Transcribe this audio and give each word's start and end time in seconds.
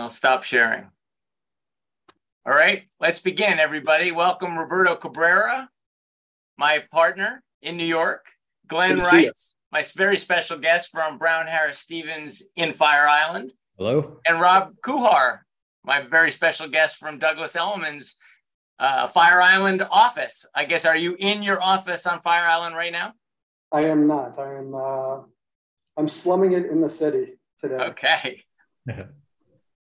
We'll 0.00 0.08
stop 0.08 0.44
sharing. 0.44 0.86
All 2.46 2.54
right, 2.54 2.84
let's 3.00 3.20
begin, 3.20 3.58
everybody. 3.58 4.12
Welcome, 4.12 4.56
Roberto 4.56 4.96
Cabrera, 4.96 5.68
my 6.56 6.82
partner 6.90 7.42
in 7.60 7.76
New 7.76 7.84
York, 7.84 8.24
Glenn 8.66 8.98
Rice, 8.98 9.54
my 9.70 9.84
very 9.94 10.16
special 10.16 10.56
guest 10.56 10.90
from 10.90 11.18
Brown 11.18 11.46
Harris 11.46 11.80
Stevens 11.80 12.42
in 12.56 12.72
Fire 12.72 13.06
Island. 13.06 13.52
Hello. 13.76 14.16
And 14.26 14.40
Rob 14.40 14.72
Kuhar, 14.82 15.40
my 15.84 16.00
very 16.00 16.30
special 16.30 16.66
guest 16.66 16.96
from 16.96 17.18
Douglas 17.18 17.54
Elliman's 17.54 18.16
uh, 18.78 19.06
Fire 19.08 19.42
Island 19.42 19.86
office. 19.90 20.46
I 20.54 20.64
guess, 20.64 20.86
are 20.86 20.96
you 20.96 21.14
in 21.18 21.42
your 21.42 21.62
office 21.62 22.06
on 22.06 22.22
Fire 22.22 22.48
Island 22.48 22.74
right 22.74 22.90
now? 22.90 23.12
I 23.70 23.82
am 23.82 24.06
not. 24.06 24.38
I 24.38 24.54
am. 24.54 24.74
Uh, 24.74 25.18
I'm 25.98 26.08
slumming 26.08 26.52
it 26.52 26.64
in 26.64 26.80
the 26.80 26.88
city 26.88 27.34
today. 27.60 27.74
Okay. 27.74 28.44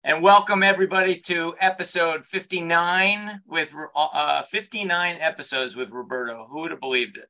and 0.10 0.24
welcome 0.24 0.64
everybody 0.64 1.16
to 1.16 1.54
episode 1.60 2.26
59 2.26 3.42
with 3.46 3.76
uh, 3.96 4.42
59 4.42 5.18
episodes 5.20 5.76
with 5.76 5.92
Roberto. 5.92 6.48
Who 6.50 6.62
would 6.62 6.72
have 6.72 6.80
believed 6.80 7.18
it? 7.18 7.30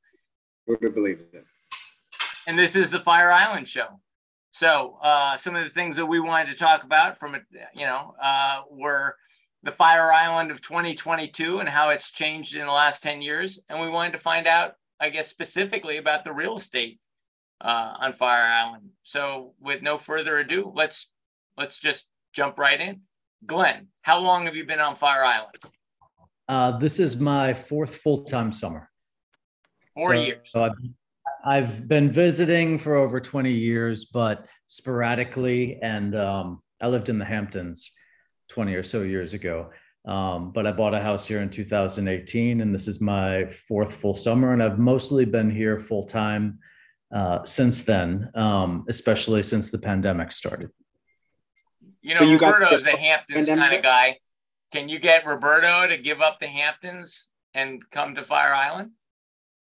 Who 0.65 0.71
would 0.71 0.83
have 0.83 0.95
believed 0.95 1.23
it? 1.33 1.43
And 2.47 2.57
this 2.57 2.77
is 2.77 2.89
the 2.89 3.01
Fire 3.01 3.33
Island 3.33 3.67
show. 3.67 3.99
So 4.51 4.97
uh, 5.01 5.35
some 5.35 5.57
of 5.57 5.65
the 5.65 5.71
things 5.71 5.97
that 5.97 6.05
we 6.05 6.21
wanted 6.21 6.53
to 6.53 6.55
talk 6.55 6.85
about 6.85 7.17
from 7.17 7.35
you 7.75 7.85
know, 7.85 8.15
uh, 8.23 8.61
were 8.71 9.17
the 9.61 9.73
Fire 9.73 10.13
Island 10.13 10.49
of 10.49 10.61
2022 10.61 11.59
and 11.59 11.67
how 11.67 11.89
it's 11.89 12.11
changed 12.11 12.55
in 12.55 12.65
the 12.65 12.71
last 12.71 13.03
10 13.03 13.21
years. 13.21 13.59
And 13.67 13.81
we 13.81 13.89
wanted 13.89 14.13
to 14.13 14.19
find 14.19 14.47
out, 14.47 14.75
I 15.01 15.09
guess, 15.09 15.27
specifically 15.27 15.97
about 15.97 16.23
the 16.23 16.31
real 16.31 16.55
estate 16.55 17.01
uh, 17.59 17.95
on 17.99 18.13
Fire 18.13 18.45
Island. 18.45 18.91
So 19.03 19.53
with 19.59 19.81
no 19.81 19.97
further 19.97 20.37
ado, 20.37 20.71
let's 20.73 21.11
let's 21.57 21.77
just 21.77 22.09
jump 22.33 22.57
right 22.57 22.79
in. 22.79 23.01
Glenn, 23.45 23.87
how 24.01 24.19
long 24.19 24.45
have 24.45 24.55
you 24.55 24.65
been 24.65 24.79
on 24.79 24.95
Fire 24.95 25.23
Island? 25.23 25.55
Uh, 26.47 26.77
this 26.77 26.99
is 26.99 27.17
my 27.17 27.53
fourth 27.53 27.95
full 27.95 28.23
time 28.25 28.51
summer. 28.51 28.89
Four 29.97 30.15
so, 30.15 30.21
years. 30.21 30.51
So 30.51 30.63
I've, 30.63 30.71
I've, 31.45 31.87
been 31.87 32.11
visiting 32.11 32.79
for 32.79 32.95
over 32.95 33.19
20 33.19 33.51
years, 33.51 34.05
but 34.05 34.47
sporadically. 34.65 35.79
And 35.81 36.15
um, 36.15 36.61
I 36.81 36.87
lived 36.87 37.09
in 37.09 37.17
the 37.17 37.25
Hamptons 37.25 37.91
20 38.49 38.73
or 38.73 38.83
so 38.83 39.03
years 39.03 39.33
ago. 39.33 39.69
Um, 40.05 40.51
but 40.51 40.65
I 40.65 40.71
bought 40.71 40.93
a 40.93 41.01
house 41.01 41.27
here 41.27 41.41
in 41.41 41.49
2018, 41.49 42.61
and 42.61 42.73
this 42.73 42.87
is 42.87 42.99
my 42.99 43.45
fourth 43.45 43.93
full 43.93 44.15
summer. 44.15 44.53
And 44.53 44.63
I've 44.63 44.79
mostly 44.79 45.25
been 45.25 45.51
here 45.51 45.77
full 45.77 46.03
time 46.03 46.59
uh, 47.13 47.43
since 47.45 47.83
then, 47.83 48.31
um, 48.33 48.85
especially 48.87 49.43
since 49.43 49.71
the 49.71 49.77
pandemic 49.77 50.31
started. 50.31 50.69
You 52.01 52.13
know, 52.13 52.19
so 52.19 52.25
you 52.25 52.37
Roberto's 52.37 52.85
a 52.85 52.97
Hamptons 52.97 53.47
kind 53.47 53.73
of 53.73 53.83
guy. 53.83 54.17
Can 54.71 54.87
you 54.87 54.99
get 54.99 55.25
Roberto 55.25 55.87
to 55.87 55.97
give 55.97 56.21
up 56.21 56.39
the 56.39 56.47
Hamptons 56.47 57.29
and 57.53 57.81
come 57.91 58.15
to 58.15 58.23
Fire 58.23 58.53
Island? 58.53 58.91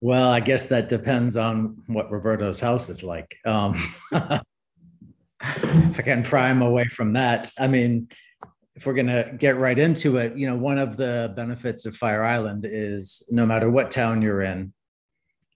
Well, 0.01 0.29
I 0.29 0.39
guess 0.39 0.67
that 0.67 0.89
depends 0.89 1.37
on 1.37 1.81
what 1.87 2.11
Roberto's 2.11 2.59
house 2.59 2.89
is 2.89 3.03
like. 3.03 3.35
Um, 3.45 3.73
if 4.11 5.99
I 5.99 6.01
can 6.03 6.23
pry 6.23 6.51
him 6.51 6.61
away 6.61 6.85
from 6.85 7.13
that, 7.13 7.51
I 7.57 7.67
mean, 7.67 8.09
if 8.75 8.85
we're 8.85 8.93
going 8.93 9.07
to 9.07 9.33
get 9.39 9.57
right 9.57 9.77
into 9.77 10.17
it, 10.17 10.37
you 10.37 10.47
know, 10.47 10.55
one 10.55 10.77
of 10.77 10.97
the 10.97 11.33
benefits 11.35 11.87
of 11.87 11.95
Fire 11.95 12.23
Island 12.23 12.63
is 12.69 13.27
no 13.31 13.45
matter 13.45 13.71
what 13.71 13.89
town 13.89 14.21
you're 14.21 14.43
in, 14.43 14.71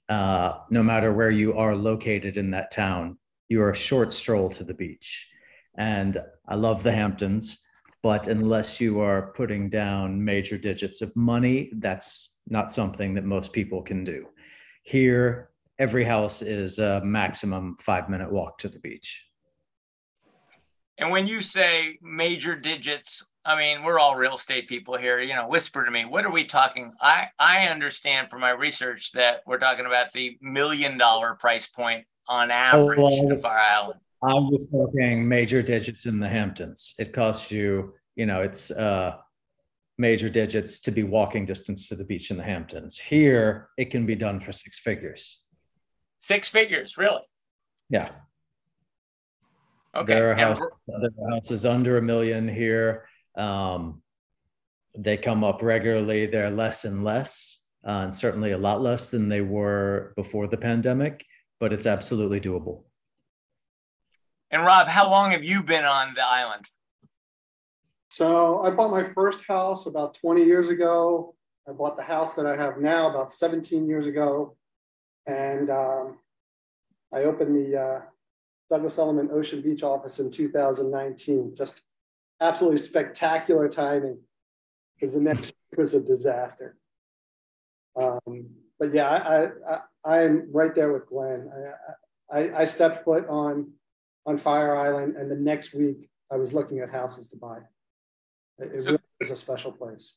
uh, 0.09 0.57
no 0.71 0.81
matter 0.81 1.13
where 1.13 1.29
you 1.29 1.57
are 1.57 1.75
located 1.75 2.37
in 2.37 2.51
that 2.51 2.71
town, 2.71 3.19
you 3.47 3.61
are 3.61 3.69
a 3.69 3.75
short 3.75 4.11
stroll 4.11 4.49
to 4.49 4.63
the 4.63 4.73
beach. 4.73 5.30
And 5.75 6.17
I 6.47 6.55
love 6.55 6.83
the 6.83 6.91
Hamptons, 6.91 7.59
but 8.03 8.27
unless 8.27 8.81
you 8.81 8.99
are 8.99 9.31
putting 9.33 9.69
down 9.69 10.23
major 10.23 10.57
digits 10.57 11.01
of 11.01 11.15
money, 11.15 11.71
that's 11.73 12.39
not 12.47 12.71
something 12.71 13.13
that 13.13 13.23
most 13.23 13.53
people 13.53 13.81
can 13.81 14.03
do. 14.03 14.27
Here, 14.83 15.49
every 15.79 16.03
house 16.03 16.41
is 16.41 16.79
a 16.79 17.01
maximum 17.03 17.75
five 17.79 18.09
minute 18.09 18.31
walk 18.31 18.57
to 18.59 18.69
the 18.69 18.79
beach. 18.79 19.25
And 20.97 21.09
when 21.09 21.25
you 21.25 21.41
say 21.41 21.97
major 22.01 22.55
digits, 22.55 23.27
I 23.43 23.57
mean, 23.57 23.83
we're 23.83 23.97
all 23.97 24.15
real 24.15 24.35
estate 24.35 24.67
people 24.67 24.95
here. 24.97 25.19
You 25.19 25.33
know, 25.33 25.47
whisper 25.47 25.83
to 25.83 25.89
me, 25.89 26.05
what 26.05 26.25
are 26.25 26.31
we 26.31 26.45
talking? 26.45 26.93
I 27.01 27.27
I 27.39 27.67
understand 27.67 28.29
from 28.29 28.41
my 28.41 28.51
research 28.51 29.11
that 29.13 29.41
we're 29.47 29.57
talking 29.57 29.87
about 29.87 30.11
the 30.11 30.37
million 30.41 30.97
dollar 30.97 31.33
price 31.33 31.67
point 31.67 32.05
on 32.27 32.51
oh, 32.51 32.53
average 32.53 32.99
oh, 32.99 33.23
well, 33.23 33.31
of 33.31 33.45
our 33.45 33.57
island. 33.57 33.99
I 34.23 34.33
was 34.33 34.67
talking 34.71 35.27
major 35.27 35.61
digits 35.61 36.05
in 36.05 36.19
the 36.19 36.29
Hamptons. 36.29 36.93
It 36.99 37.11
costs 37.11 37.51
you, 37.51 37.95
you 38.15 38.27
know, 38.27 38.41
it's 38.41 38.69
uh, 38.69 39.15
major 39.97 40.29
digits 40.29 40.79
to 40.81 40.91
be 40.91 41.03
walking 41.03 41.45
distance 41.45 41.89
to 41.89 41.95
the 41.95 42.03
beach 42.03 42.29
in 42.29 42.37
the 42.37 42.43
Hamptons. 42.43 42.99
Here, 42.99 43.69
it 43.77 43.85
can 43.85 44.05
be 44.05 44.15
done 44.15 44.39
for 44.39 44.51
six 44.51 44.79
figures. 44.79 45.43
Six 46.19 46.49
figures, 46.49 46.97
really? 46.97 47.21
Yeah. 47.89 48.09
Okay. 49.95 50.13
There 50.13 50.31
are, 50.31 50.35
houses, 50.35 50.67
there 50.87 51.09
are 51.25 51.31
houses 51.31 51.65
under 51.65 51.97
a 51.97 52.01
million 52.01 52.47
here. 52.47 53.07
Um, 53.35 54.03
they 54.95 55.17
come 55.17 55.43
up 55.43 55.63
regularly. 55.63 56.27
They're 56.27 56.51
less 56.51 56.85
and 56.85 57.03
less, 57.03 57.63
uh, 57.85 58.01
and 58.03 58.15
certainly 58.15 58.51
a 58.51 58.57
lot 58.57 58.81
less 58.81 59.09
than 59.09 59.29
they 59.29 59.41
were 59.41 60.13
before 60.15 60.47
the 60.47 60.57
pandemic, 60.57 61.25
but 61.59 61.73
it's 61.73 61.87
absolutely 61.87 62.39
doable. 62.39 62.83
And 64.51 64.65
Rob, 64.65 64.87
how 64.87 65.09
long 65.09 65.31
have 65.31 65.43
you 65.43 65.63
been 65.63 65.85
on 65.85 66.13
the 66.13 66.25
island? 66.25 66.65
So 68.09 68.61
I 68.61 68.69
bought 68.69 68.91
my 68.91 69.13
first 69.13 69.39
house 69.47 69.85
about 69.85 70.15
20 70.15 70.43
years 70.43 70.67
ago. 70.67 71.35
I 71.67 71.71
bought 71.71 71.95
the 71.95 72.03
house 72.03 72.33
that 72.33 72.45
I 72.45 72.57
have 72.57 72.77
now 72.77 73.09
about 73.09 73.31
17 73.31 73.87
years 73.87 74.07
ago. 74.07 74.57
And 75.25 75.69
um, 75.69 76.17
I 77.13 77.23
opened 77.23 77.55
the 77.55 77.79
uh, 77.79 78.01
Douglas 78.69 78.97
Elliman 78.97 79.29
Ocean 79.31 79.61
Beach 79.61 79.83
office 79.83 80.19
in 80.19 80.29
2019. 80.29 81.55
Just 81.57 81.81
absolutely 82.41 82.79
spectacular 82.79 83.69
timing 83.69 84.19
because 84.95 85.13
the 85.13 85.21
next 85.21 85.53
was 85.77 85.93
a 85.93 86.03
disaster. 86.03 86.75
Um, 87.95 88.49
but 88.77 88.93
yeah, 88.93 89.09
I, 89.09 89.43
I, 89.69 89.79
I, 90.03 90.23
am 90.23 90.49
right 90.51 90.73
there 90.73 90.91
with 90.91 91.07
Glenn. 91.07 91.49
I, 92.31 92.39
I, 92.39 92.61
I 92.61 92.65
stepped 92.65 93.03
foot 93.03 93.27
on 93.27 93.73
on 94.25 94.37
Fire 94.37 94.75
Island, 94.75 95.15
and 95.15 95.29
the 95.29 95.35
next 95.35 95.73
week 95.73 96.09
I 96.31 96.35
was 96.37 96.53
looking 96.53 96.79
at 96.79 96.89
houses 96.89 97.29
to 97.29 97.37
buy. 97.37 97.57
It, 98.59 98.71
it 98.73 98.83
so, 98.83 98.91
really 98.91 98.99
is 99.19 99.31
a 99.31 99.37
special 99.37 99.71
place. 99.71 100.15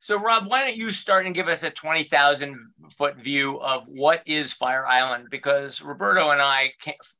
So, 0.00 0.20
Rob, 0.20 0.46
why 0.46 0.62
don't 0.62 0.76
you 0.76 0.90
start 0.90 1.26
and 1.26 1.34
give 1.34 1.48
us 1.48 1.62
a 1.62 1.70
20,000 1.70 2.56
foot 2.96 3.16
view 3.16 3.60
of 3.60 3.84
what 3.88 4.22
is 4.26 4.52
Fire 4.52 4.86
Island? 4.86 5.28
Because 5.30 5.82
Roberto 5.82 6.30
and 6.30 6.40
I 6.40 6.72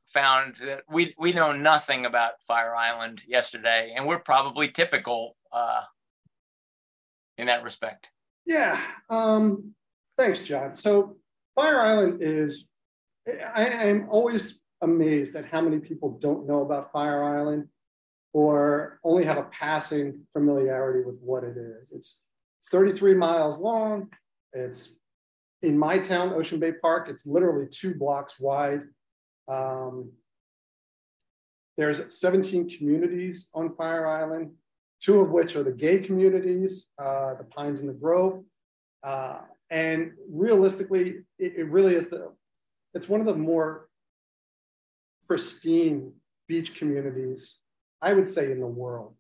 found 0.06 0.56
that 0.64 0.82
we, 0.88 1.12
we 1.18 1.32
know 1.32 1.52
nothing 1.52 2.06
about 2.06 2.40
Fire 2.46 2.74
Island 2.76 3.22
yesterday, 3.26 3.94
and 3.96 4.06
we're 4.06 4.20
probably 4.20 4.68
typical 4.68 5.36
uh, 5.52 5.82
in 7.36 7.46
that 7.46 7.64
respect. 7.64 8.08
Yeah. 8.46 8.80
Um, 9.10 9.74
thanks, 10.16 10.40
John. 10.40 10.74
So, 10.74 11.16
Fire 11.56 11.80
Island 11.80 12.18
is, 12.22 12.64
I 13.26 13.64
am 13.64 14.06
always 14.08 14.60
amazed 14.80 15.34
at 15.36 15.46
how 15.46 15.60
many 15.60 15.78
people 15.78 16.18
don't 16.20 16.46
know 16.46 16.62
about 16.62 16.92
Fire 16.92 17.22
Island 17.24 17.68
or 18.32 19.00
only 19.04 19.24
have 19.24 19.38
a 19.38 19.44
passing 19.44 20.26
familiarity 20.32 21.04
with 21.04 21.16
what 21.20 21.44
it 21.44 21.56
is. 21.56 21.92
It's, 21.92 22.20
it's 22.60 22.68
33 22.68 23.14
miles 23.14 23.58
long. 23.58 24.10
It's 24.52 24.90
in 25.62 25.78
my 25.78 25.98
town, 25.98 26.32
Ocean 26.32 26.60
Bay 26.60 26.72
Park, 26.72 27.08
it's 27.08 27.26
literally 27.26 27.66
two 27.70 27.94
blocks 27.94 28.38
wide. 28.38 28.82
Um, 29.48 30.12
there's 31.76 32.18
17 32.18 32.70
communities 32.70 33.48
on 33.54 33.74
Fire 33.74 34.06
Island, 34.06 34.52
two 35.00 35.20
of 35.20 35.30
which 35.30 35.56
are 35.56 35.62
the 35.62 35.72
gay 35.72 35.98
communities, 35.98 36.86
uh, 36.98 37.34
the 37.34 37.44
Pines 37.44 37.80
and 37.80 37.88
the 37.88 37.94
Grove. 37.94 38.44
Uh, 39.02 39.38
and 39.70 40.12
realistically, 40.30 41.22
it, 41.38 41.54
it 41.56 41.70
really 41.70 41.94
is 41.94 42.08
the, 42.08 42.32
it's 42.94 43.08
one 43.08 43.20
of 43.20 43.26
the 43.26 43.34
more 43.34 43.87
pristine 45.28 46.12
beach 46.48 46.74
communities, 46.74 47.58
I 48.02 48.14
would 48.14 48.28
say 48.28 48.50
in 48.50 48.60
the 48.60 48.66
world. 48.66 49.14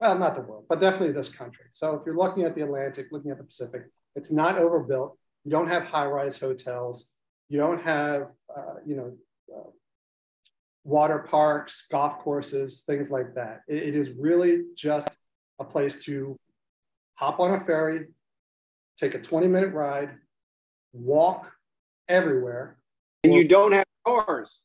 Well, 0.00 0.18
not 0.18 0.34
the 0.34 0.42
world, 0.42 0.64
but 0.68 0.80
definitely 0.80 1.12
this 1.12 1.28
country. 1.28 1.66
So 1.72 1.94
if 1.94 2.02
you're 2.04 2.16
looking 2.16 2.42
at 2.42 2.56
the 2.56 2.62
Atlantic, 2.62 3.06
looking 3.12 3.30
at 3.30 3.38
the 3.38 3.44
Pacific, 3.44 3.84
it's 4.16 4.32
not 4.32 4.58
overbuilt. 4.58 5.16
You 5.44 5.52
don't 5.52 5.68
have 5.68 5.84
high-rise 5.84 6.38
hotels. 6.38 7.08
You 7.48 7.58
don't 7.58 7.80
have, 7.82 8.28
uh, 8.54 8.74
you 8.84 8.96
know, 8.96 9.16
uh, 9.54 9.70
water 10.82 11.20
parks, 11.20 11.86
golf 11.90 12.18
courses, 12.18 12.82
things 12.84 13.10
like 13.10 13.34
that. 13.36 13.60
It, 13.68 13.94
it 13.94 13.96
is 13.96 14.08
really 14.18 14.62
just 14.76 15.08
a 15.60 15.64
place 15.64 16.02
to 16.04 16.36
hop 17.14 17.38
on 17.38 17.54
a 17.54 17.64
ferry, 17.64 18.06
take 18.98 19.14
a 19.14 19.20
20-minute 19.20 19.72
ride, 19.72 20.10
walk 20.92 21.52
everywhere. 22.08 22.78
And 23.22 23.32
you 23.32 23.46
don't 23.46 23.72
have 23.72 23.86
cars. 24.04 24.64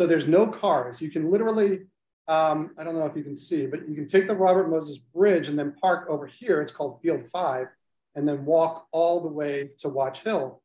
So 0.00 0.06
there's 0.06 0.26
no 0.26 0.46
cars. 0.46 1.02
You 1.02 1.10
can 1.10 1.30
literally, 1.30 1.80
um, 2.26 2.70
I 2.78 2.84
don't 2.84 2.94
know 2.94 3.04
if 3.04 3.14
you 3.14 3.22
can 3.22 3.36
see, 3.36 3.66
but 3.66 3.86
you 3.86 3.94
can 3.94 4.06
take 4.06 4.28
the 4.28 4.34
Robert 4.34 4.70
Moses 4.70 4.96
Bridge 4.96 5.50
and 5.50 5.58
then 5.58 5.74
park 5.78 6.06
over 6.08 6.26
here. 6.26 6.62
It's 6.62 6.72
called 6.72 7.02
Field 7.02 7.28
Five, 7.30 7.66
and 8.14 8.26
then 8.26 8.46
walk 8.46 8.86
all 8.92 9.20
the 9.20 9.28
way 9.28 9.72
to 9.80 9.90
Watch 9.90 10.22
Hill. 10.22 10.62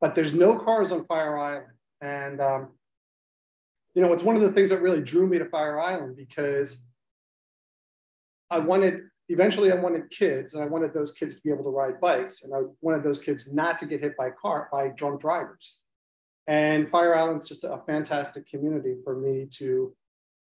But 0.00 0.16
there's 0.16 0.34
no 0.34 0.58
cars 0.58 0.90
on 0.90 1.04
Fire 1.04 1.38
Island, 1.38 1.68
and 2.00 2.40
um, 2.40 2.72
you 3.94 4.02
know 4.02 4.12
it's 4.12 4.24
one 4.24 4.34
of 4.34 4.42
the 4.42 4.50
things 4.50 4.70
that 4.70 4.82
really 4.82 5.02
drew 5.02 5.28
me 5.28 5.38
to 5.38 5.44
Fire 5.44 5.78
Island 5.78 6.16
because 6.16 6.82
I 8.50 8.58
wanted 8.58 9.02
eventually 9.28 9.70
I 9.70 9.76
wanted 9.76 10.10
kids, 10.10 10.54
and 10.54 10.64
I 10.64 10.66
wanted 10.66 10.92
those 10.92 11.12
kids 11.12 11.36
to 11.36 11.42
be 11.42 11.50
able 11.50 11.62
to 11.62 11.70
ride 11.70 12.00
bikes, 12.00 12.42
and 12.42 12.52
I 12.52 12.62
wanted 12.80 13.04
those 13.04 13.20
kids 13.20 13.54
not 13.54 13.78
to 13.78 13.86
get 13.86 14.00
hit 14.00 14.16
by 14.16 14.30
car 14.30 14.68
by 14.72 14.88
drunk 14.88 15.20
drivers. 15.20 15.76
And 16.46 16.90
Fire 16.90 17.14
Island's 17.14 17.48
just 17.48 17.64
a 17.64 17.80
fantastic 17.86 18.48
community 18.48 18.96
for 19.02 19.16
me 19.16 19.46
to 19.58 19.94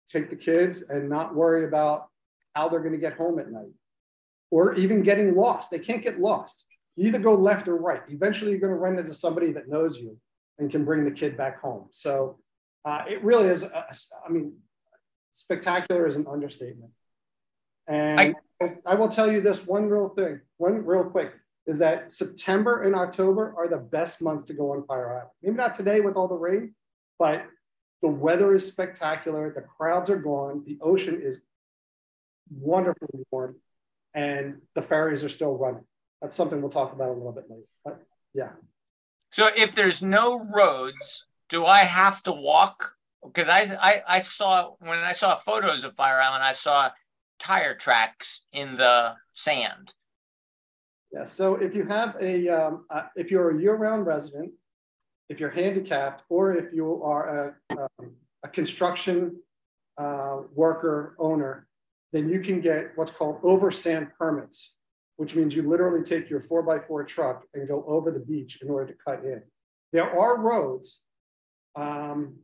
take 0.09 0.31
the 0.31 0.37
kids 0.37 0.83
and 0.83 1.09
not 1.09 1.35
worry 1.35 1.65
about 1.65 2.09
how 2.55 2.69
they're 2.69 2.81
going 2.81 2.93
to 2.93 2.99
get 2.99 3.15
home 3.15 3.39
at 3.39 3.51
night 3.51 3.73
or 4.51 4.75
even 4.75 5.03
getting 5.03 5.35
lost. 5.35 5.71
They 5.71 5.79
can't 5.79 6.03
get 6.03 6.21
lost. 6.21 6.65
You 6.97 7.09
either 7.09 7.19
go 7.19 7.35
left 7.35 7.69
or 7.69 7.77
right. 7.77 8.03
Eventually, 8.09 8.53
you're 8.53 8.61
going 8.61 8.73
to 8.73 8.79
run 8.79 8.99
into 8.99 9.13
somebody 9.13 9.53
that 9.53 9.69
knows 9.69 9.99
you 9.99 10.17
and 10.59 10.71
can 10.71 10.85
bring 10.85 11.05
the 11.05 11.11
kid 11.11 11.37
back 11.37 11.61
home. 11.61 11.89
So 11.91 12.39
uh, 12.85 13.03
it 13.09 13.23
really 13.25 13.49
is, 13.49 13.63
a, 13.65 13.87
I 14.25 14.31
mean, 14.31 14.55
spectacular 15.33 16.07
is 16.07 16.17
an 16.17 16.27
understatement. 16.31 16.93
And 17.87 18.37
I, 18.63 18.75
I 18.87 18.95
will 18.95 19.09
tell 19.09 19.31
you 19.31 19.41
this 19.41 19.67
one 19.67 19.89
real 19.89 20.09
thing, 20.09 20.41
one 20.57 20.87
real 20.87 21.05
quick, 21.05 21.33
is 21.67 21.79
that 21.79 22.13
September 22.13 22.83
and 22.83 22.95
October 22.95 23.55
are 23.57 23.69
the 23.69 23.79
best 23.79 24.21
months 24.21 24.45
to 24.47 24.55
go 24.55 24.73
on 24.73 24.85
Fire 24.87 25.13
Island. 25.13 25.31
Maybe 25.43 25.57
not 25.57 25.75
today 25.75 26.01
with 26.01 26.17
all 26.17 26.29
the 26.29 26.35
rain, 26.35 26.75
but 27.19 27.47
the 28.03 28.09
weather 28.09 28.55
is 28.55 28.67
spectacular. 28.67 29.53
The 29.55 29.63
crowds 29.63 30.11
are 30.11 30.19
gone. 30.19 30.63
The 30.67 30.79
ocean 30.83 31.21
is 31.23 31.41
wonderfully 32.51 33.25
warm, 33.31 33.57
and 34.13 34.61
the 34.75 34.83
ferries 34.83 35.25
are 35.25 35.31
still 35.31 35.57
running. 35.57 35.85
That's 36.21 36.37
something 36.37 36.61
we'll 36.61 36.71
talk 36.71 36.93
about 36.93 37.09
a 37.09 37.13
little 37.13 37.33
bit 37.33 37.45
later. 37.49 37.63
But 37.85 38.03
yeah. 38.35 38.51
So 39.33 39.49
if 39.57 39.75
there's 39.75 40.03
no 40.03 40.45
roads, 40.45 41.27
do 41.49 41.65
I 41.65 41.79
have 41.81 42.23
to 42.25 42.33
walk? 42.33 42.95
Because 43.25 43.49
I, 43.49 43.77
I 43.81 44.03
I 44.07 44.19
saw 44.21 44.73
when 44.81 44.99
I 44.99 45.13
saw 45.13 45.35
photos 45.35 45.85
of 45.85 45.95
Fire 45.95 46.21
Island, 46.21 46.45
I 46.45 46.53
saw 46.53 46.91
tire 47.39 47.75
tracks 47.75 48.45
in 48.53 48.77
the 48.77 49.15
sand. 49.33 49.95
Yeah. 51.15 51.25
So 51.25 51.55
if 51.55 51.75
you 51.75 51.85
have 51.87 52.17
a 52.21 52.49
um, 52.49 52.87
uh, 52.91 53.05
if 53.15 53.31
you're 53.31 53.57
a 53.57 53.61
year-round 53.61 54.05
resident 54.05 54.51
if 55.29 55.41
you're 55.41 55.51
handicapped 55.51 56.23
or 56.29 56.55
if 56.55 56.73
you 56.73 57.03
are 57.03 57.57
a, 57.71 57.79
um, 57.79 58.13
a 58.43 58.49
construction 58.49 59.37
uh, 59.99 60.39
worker 60.55 61.17
owner, 61.19 61.67
then 62.13 62.29
you 62.29 62.41
can 62.41 62.61
get 62.61 62.93
what's 62.97 63.11
called 63.11 63.41
over 63.43 63.71
sand 63.71 64.09
permits, 64.19 64.75
which 65.17 65.35
means 65.35 65.55
you 65.55 65.69
literally 65.69 66.05
take 66.05 66.29
your 66.29 66.43
four 66.43 66.63
by 66.63 66.79
four 66.79 67.05
truck 67.05 67.45
and 67.55 67.67
go 67.67 67.85
over 67.87 68.11
the 68.11 68.21
beach 68.21 68.59
in 68.63 68.69
order 68.71 68.93
to 68.93 68.99
cut 69.07 69.25
in. 69.25 69.43
There 69.93 70.11
are 70.11 70.39
roads. 70.39 71.01
Um, 71.77 72.37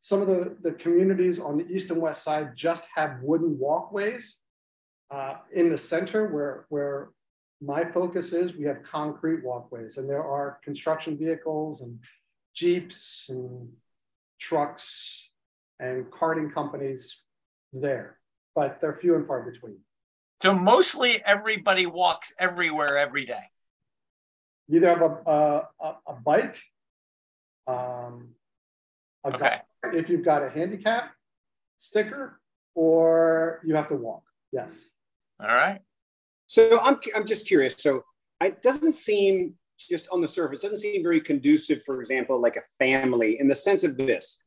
some 0.00 0.22
of 0.22 0.28
the, 0.28 0.56
the 0.62 0.72
communities 0.72 1.38
on 1.38 1.58
the 1.58 1.66
east 1.66 1.90
and 1.90 2.00
west 2.00 2.22
side 2.22 2.56
just 2.56 2.84
have 2.94 3.18
wooden 3.22 3.58
walkways. 3.58 4.36
Uh, 5.08 5.34
in 5.52 5.68
the 5.68 5.78
center 5.78 6.26
where, 6.26 6.66
where 6.68 7.10
my 7.60 7.84
focus 7.84 8.32
is 8.32 8.54
we 8.54 8.64
have 8.64 8.82
concrete 8.82 9.44
walkways 9.44 9.96
and 9.96 10.08
there 10.08 10.24
are 10.24 10.58
construction 10.62 11.16
vehicles 11.16 11.80
and 11.80 11.98
jeeps 12.54 13.26
and 13.28 13.68
trucks 14.38 15.30
and 15.80 16.10
carting 16.10 16.50
companies 16.50 17.22
there 17.72 18.18
but 18.54 18.80
they're 18.80 18.94
few 18.94 19.14
and 19.14 19.26
far 19.26 19.42
between. 19.42 19.76
So 20.42 20.54
mostly 20.54 21.22
everybody 21.24 21.86
walks 21.86 22.34
everywhere 22.38 22.96
every 22.96 23.24
day. 23.24 23.44
You 24.68 24.78
either 24.78 24.88
have 24.88 25.02
a, 25.02 25.62
a, 25.80 25.96
a 26.08 26.12
bike 26.24 26.56
um, 27.66 28.30
a 29.24 29.34
okay. 29.34 29.60
if 29.92 30.08
you've 30.08 30.24
got 30.24 30.42
a 30.42 30.50
handicap 30.50 31.10
sticker 31.78 32.40
or 32.74 33.60
you 33.64 33.74
have 33.74 33.88
to 33.88 33.96
walk 33.96 34.22
yes. 34.52 34.88
All 35.40 35.46
right 35.46 35.80
so 36.46 36.80
I'm, 36.80 36.98
I'm 37.14 37.26
just 37.26 37.46
curious. 37.46 37.74
So 37.78 38.04
it 38.40 38.62
doesn't 38.62 38.92
seem 38.92 39.54
just 39.78 40.08
on 40.10 40.20
the 40.20 40.28
surface, 40.28 40.62
doesn't 40.62 40.78
seem 40.78 41.02
very 41.02 41.20
conducive, 41.20 41.82
for 41.84 42.00
example, 42.00 42.40
like 42.40 42.56
a 42.56 42.62
family 42.78 43.38
in 43.40 43.48
the 43.48 43.54
sense 43.54 43.84
of 43.84 43.96
this. 43.96 44.38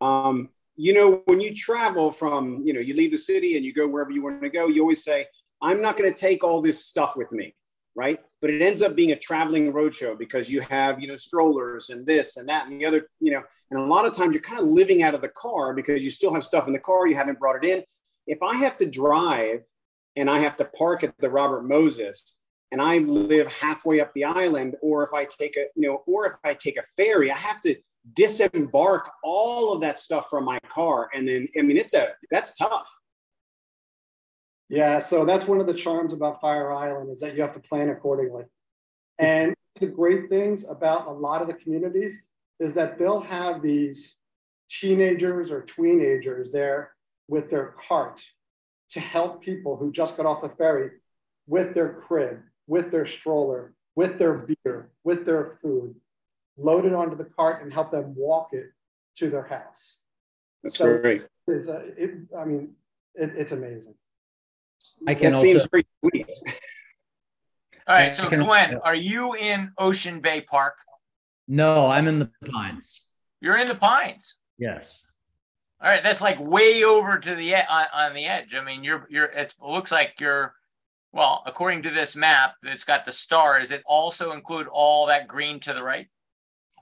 Um, 0.00 0.50
you 0.76 0.92
know, 0.92 1.22
when 1.24 1.40
you 1.40 1.54
travel 1.54 2.10
from, 2.10 2.62
you 2.64 2.72
know, 2.72 2.80
you 2.80 2.94
leave 2.94 3.10
the 3.10 3.18
city 3.18 3.56
and 3.56 3.64
you 3.64 3.72
go 3.72 3.88
wherever 3.88 4.10
you 4.10 4.22
want 4.22 4.42
to 4.42 4.50
go, 4.50 4.68
you 4.68 4.82
always 4.82 5.02
say, 5.02 5.26
I'm 5.62 5.80
not 5.80 5.96
going 5.96 6.12
to 6.12 6.20
take 6.20 6.44
all 6.44 6.60
this 6.60 6.84
stuff 6.84 7.16
with 7.16 7.32
me, 7.32 7.54
right? 7.94 8.20
But 8.42 8.50
it 8.50 8.60
ends 8.60 8.82
up 8.82 8.94
being 8.94 9.12
a 9.12 9.18
traveling 9.18 9.72
roadshow 9.72 10.18
because 10.18 10.50
you 10.50 10.60
have, 10.60 11.00
you 11.00 11.08
know, 11.08 11.16
strollers 11.16 11.88
and 11.88 12.06
this 12.06 12.36
and 12.36 12.48
that 12.48 12.68
and 12.68 12.78
the 12.78 12.84
other, 12.84 13.08
you 13.20 13.32
know, 13.32 13.42
and 13.70 13.80
a 13.80 13.84
lot 13.84 14.04
of 14.04 14.14
times 14.14 14.34
you're 14.34 14.42
kind 14.42 14.60
of 14.60 14.66
living 14.66 15.02
out 15.02 15.14
of 15.14 15.22
the 15.22 15.30
car 15.30 15.72
because 15.74 16.04
you 16.04 16.10
still 16.10 16.32
have 16.34 16.44
stuff 16.44 16.66
in 16.66 16.72
the 16.72 16.78
car, 16.78 17.06
you 17.06 17.16
haven't 17.16 17.38
brought 17.38 17.64
it 17.64 17.68
in. 17.68 17.82
If 18.26 18.42
I 18.42 18.56
have 18.56 18.76
to 18.78 18.86
drive 18.86 19.62
and 20.16 20.30
I 20.30 20.38
have 20.38 20.56
to 20.56 20.64
park 20.64 21.04
at 21.04 21.14
the 21.18 21.30
Robert 21.30 21.62
Moses 21.62 22.36
and 22.72 22.82
I 22.82 22.98
live 22.98 23.52
halfway 23.52 24.00
up 24.00 24.12
the 24.14 24.24
island, 24.24 24.76
or 24.82 25.04
if 25.04 25.12
I 25.14 25.24
take 25.24 25.56
a, 25.56 25.66
you 25.76 25.88
know, 25.88 26.02
or 26.06 26.26
if 26.26 26.34
I 26.44 26.54
take 26.54 26.76
a 26.76 26.82
ferry, 26.82 27.30
I 27.30 27.36
have 27.36 27.60
to 27.62 27.76
disembark 28.14 29.10
all 29.22 29.72
of 29.72 29.80
that 29.82 29.98
stuff 29.98 30.28
from 30.28 30.44
my 30.44 30.58
car. 30.68 31.08
And 31.14 31.26
then, 31.28 31.48
I 31.58 31.62
mean, 31.62 31.76
it's 31.76 31.94
a, 31.94 32.08
that's 32.30 32.54
tough. 32.54 32.90
Yeah. 34.68 34.98
So 34.98 35.24
that's 35.24 35.46
one 35.46 35.60
of 35.60 35.66
the 35.66 35.74
charms 35.74 36.12
about 36.12 36.40
Fire 36.40 36.72
Island 36.72 37.10
is 37.10 37.20
that 37.20 37.36
you 37.36 37.42
have 37.42 37.52
to 37.52 37.60
plan 37.60 37.88
accordingly. 37.88 38.44
And 39.18 39.54
the 39.78 39.86
great 39.86 40.28
things 40.28 40.64
about 40.68 41.06
a 41.06 41.12
lot 41.12 41.42
of 41.42 41.48
the 41.48 41.54
communities 41.54 42.22
is 42.58 42.74
that 42.74 42.98
they'll 42.98 43.20
have 43.20 43.62
these 43.62 44.18
teenagers 44.68 45.52
or 45.52 45.62
tweenagers 45.62 46.50
there 46.50 46.92
with 47.28 47.48
their 47.48 47.74
cart 47.80 48.22
to 48.90 49.00
help 49.00 49.42
people 49.42 49.76
who 49.76 49.92
just 49.92 50.16
got 50.16 50.26
off 50.26 50.42
a 50.42 50.48
ferry 50.48 50.90
with 51.46 51.74
their 51.74 51.92
crib, 51.92 52.40
with 52.66 52.90
their 52.90 53.06
stroller, 53.06 53.74
with 53.94 54.18
their 54.18 54.34
beer, 54.34 54.90
with 55.04 55.24
their 55.26 55.58
food, 55.62 55.94
load 56.56 56.84
it 56.84 56.94
onto 56.94 57.16
the 57.16 57.24
cart 57.24 57.62
and 57.62 57.72
help 57.72 57.90
them 57.90 58.14
walk 58.16 58.50
it 58.52 58.72
to 59.16 59.30
their 59.30 59.44
house. 59.44 60.00
That's 60.62 60.78
so 60.78 60.98
great. 60.98 61.26
It's 61.46 61.68
a, 61.68 61.76
it, 61.96 62.10
I 62.36 62.44
mean, 62.44 62.72
it, 63.14 63.32
it's 63.36 63.52
amazing. 63.52 63.94
I 65.06 65.14
can 65.14 65.32
that 65.32 65.36
also, 65.36 65.42
seems 65.42 65.68
very 65.70 65.84
sweet. 66.00 66.28
All 67.88 67.94
right, 67.94 68.12
so 68.12 68.28
can, 68.28 68.42
Glenn, 68.42 68.76
are 68.82 68.94
you 68.94 69.34
in 69.34 69.72
Ocean 69.78 70.20
Bay 70.20 70.40
Park? 70.40 70.74
No, 71.48 71.86
I'm 71.88 72.08
in 72.08 72.18
the 72.18 72.30
Pines. 72.50 73.08
You're 73.40 73.56
in 73.56 73.68
the 73.68 73.74
Pines. 73.76 74.36
Yes. 74.58 75.04
All 75.82 75.90
right, 75.90 76.02
that's 76.02 76.22
like 76.22 76.40
way 76.40 76.84
over 76.84 77.18
to 77.18 77.34
the 77.34 77.54
on, 77.54 77.86
on 77.92 78.14
the 78.14 78.24
edge. 78.24 78.54
I 78.54 78.62
mean, 78.62 78.82
you're 78.82 79.06
you're 79.10 79.26
it 79.26 79.54
looks 79.60 79.92
like 79.92 80.14
you're 80.20 80.54
well, 81.12 81.42
according 81.46 81.82
to 81.82 81.90
this 81.90 82.14
map, 82.14 82.54
it's 82.62 82.84
got 82.84 83.04
the 83.04 83.12
stars. 83.12 83.70
It 83.70 83.82
also 83.86 84.32
include 84.32 84.66
all 84.70 85.06
that 85.06 85.28
green 85.28 85.60
to 85.60 85.72
the 85.72 85.82
right. 85.82 86.08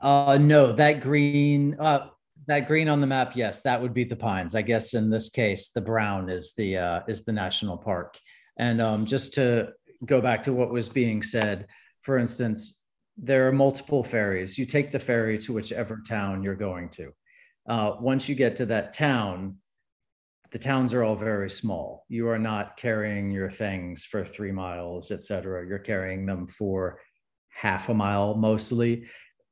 Uh, 0.01 0.39
no, 0.41 0.73
that 0.73 1.01
green, 1.01 1.77
uh, 1.79 2.09
that 2.47 2.67
green 2.67 2.89
on 2.89 3.01
the 3.01 3.07
map, 3.07 3.37
yes, 3.37 3.61
that 3.63 3.81
would 3.81 3.95
be 3.95 4.05
the 4.05 4.17
pines. 4.17 4.55
I 4.55 4.63
guess 4.63 4.95
in 4.95 5.09
this 5.09 5.29
case, 5.29 5.69
the 5.69 5.81
brown 5.81 6.29
is 6.29 6.53
the 6.57 6.77
uh, 6.77 7.01
is 7.07 7.25
the 7.25 7.33
national 7.33 7.79
park. 7.79 8.19
And 8.59 8.81
um, 8.81 9.07
just 9.07 9.35
to 9.35 9.71
go 10.05 10.21
back 10.21 10.43
to 10.45 10.53
what 10.53 10.71
was 10.71 10.89
being 10.89 11.23
said, 11.23 11.67
for 12.03 12.19
instance, 12.19 12.83
there 13.17 13.49
are 13.49 13.53
multiple 13.53 14.03
ferries. 14.03 14.59
You 14.59 14.67
take 14.67 14.91
the 14.91 14.99
ferry 14.99 15.39
to 15.39 15.53
whichever 15.53 16.03
town 16.07 16.43
you're 16.43 16.55
going 16.55 16.89
to 16.91 17.13
uh, 17.69 17.93
once 18.01 18.29
you 18.29 18.35
get 18.35 18.57
to 18.57 18.67
that 18.67 18.93
town, 18.93 19.57
the 20.51 20.59
towns 20.59 20.95
are 20.95 21.03
all 21.03 21.17
very 21.17 21.51
small. 21.51 22.05
You 22.09 22.29
are 22.29 22.39
not 22.39 22.77
carrying 22.77 23.31
your 23.31 23.51
things 23.51 24.05
for 24.05 24.25
three 24.25 24.53
miles, 24.53 25.11
et 25.11 25.25
cetera. 25.25 25.67
You're 25.67 25.81
carrying 25.81 26.27
them 26.27 26.47
for 26.47 27.01
half 27.49 27.89
a 27.89 27.95
mile 27.95 28.35
mostly. 28.35 29.07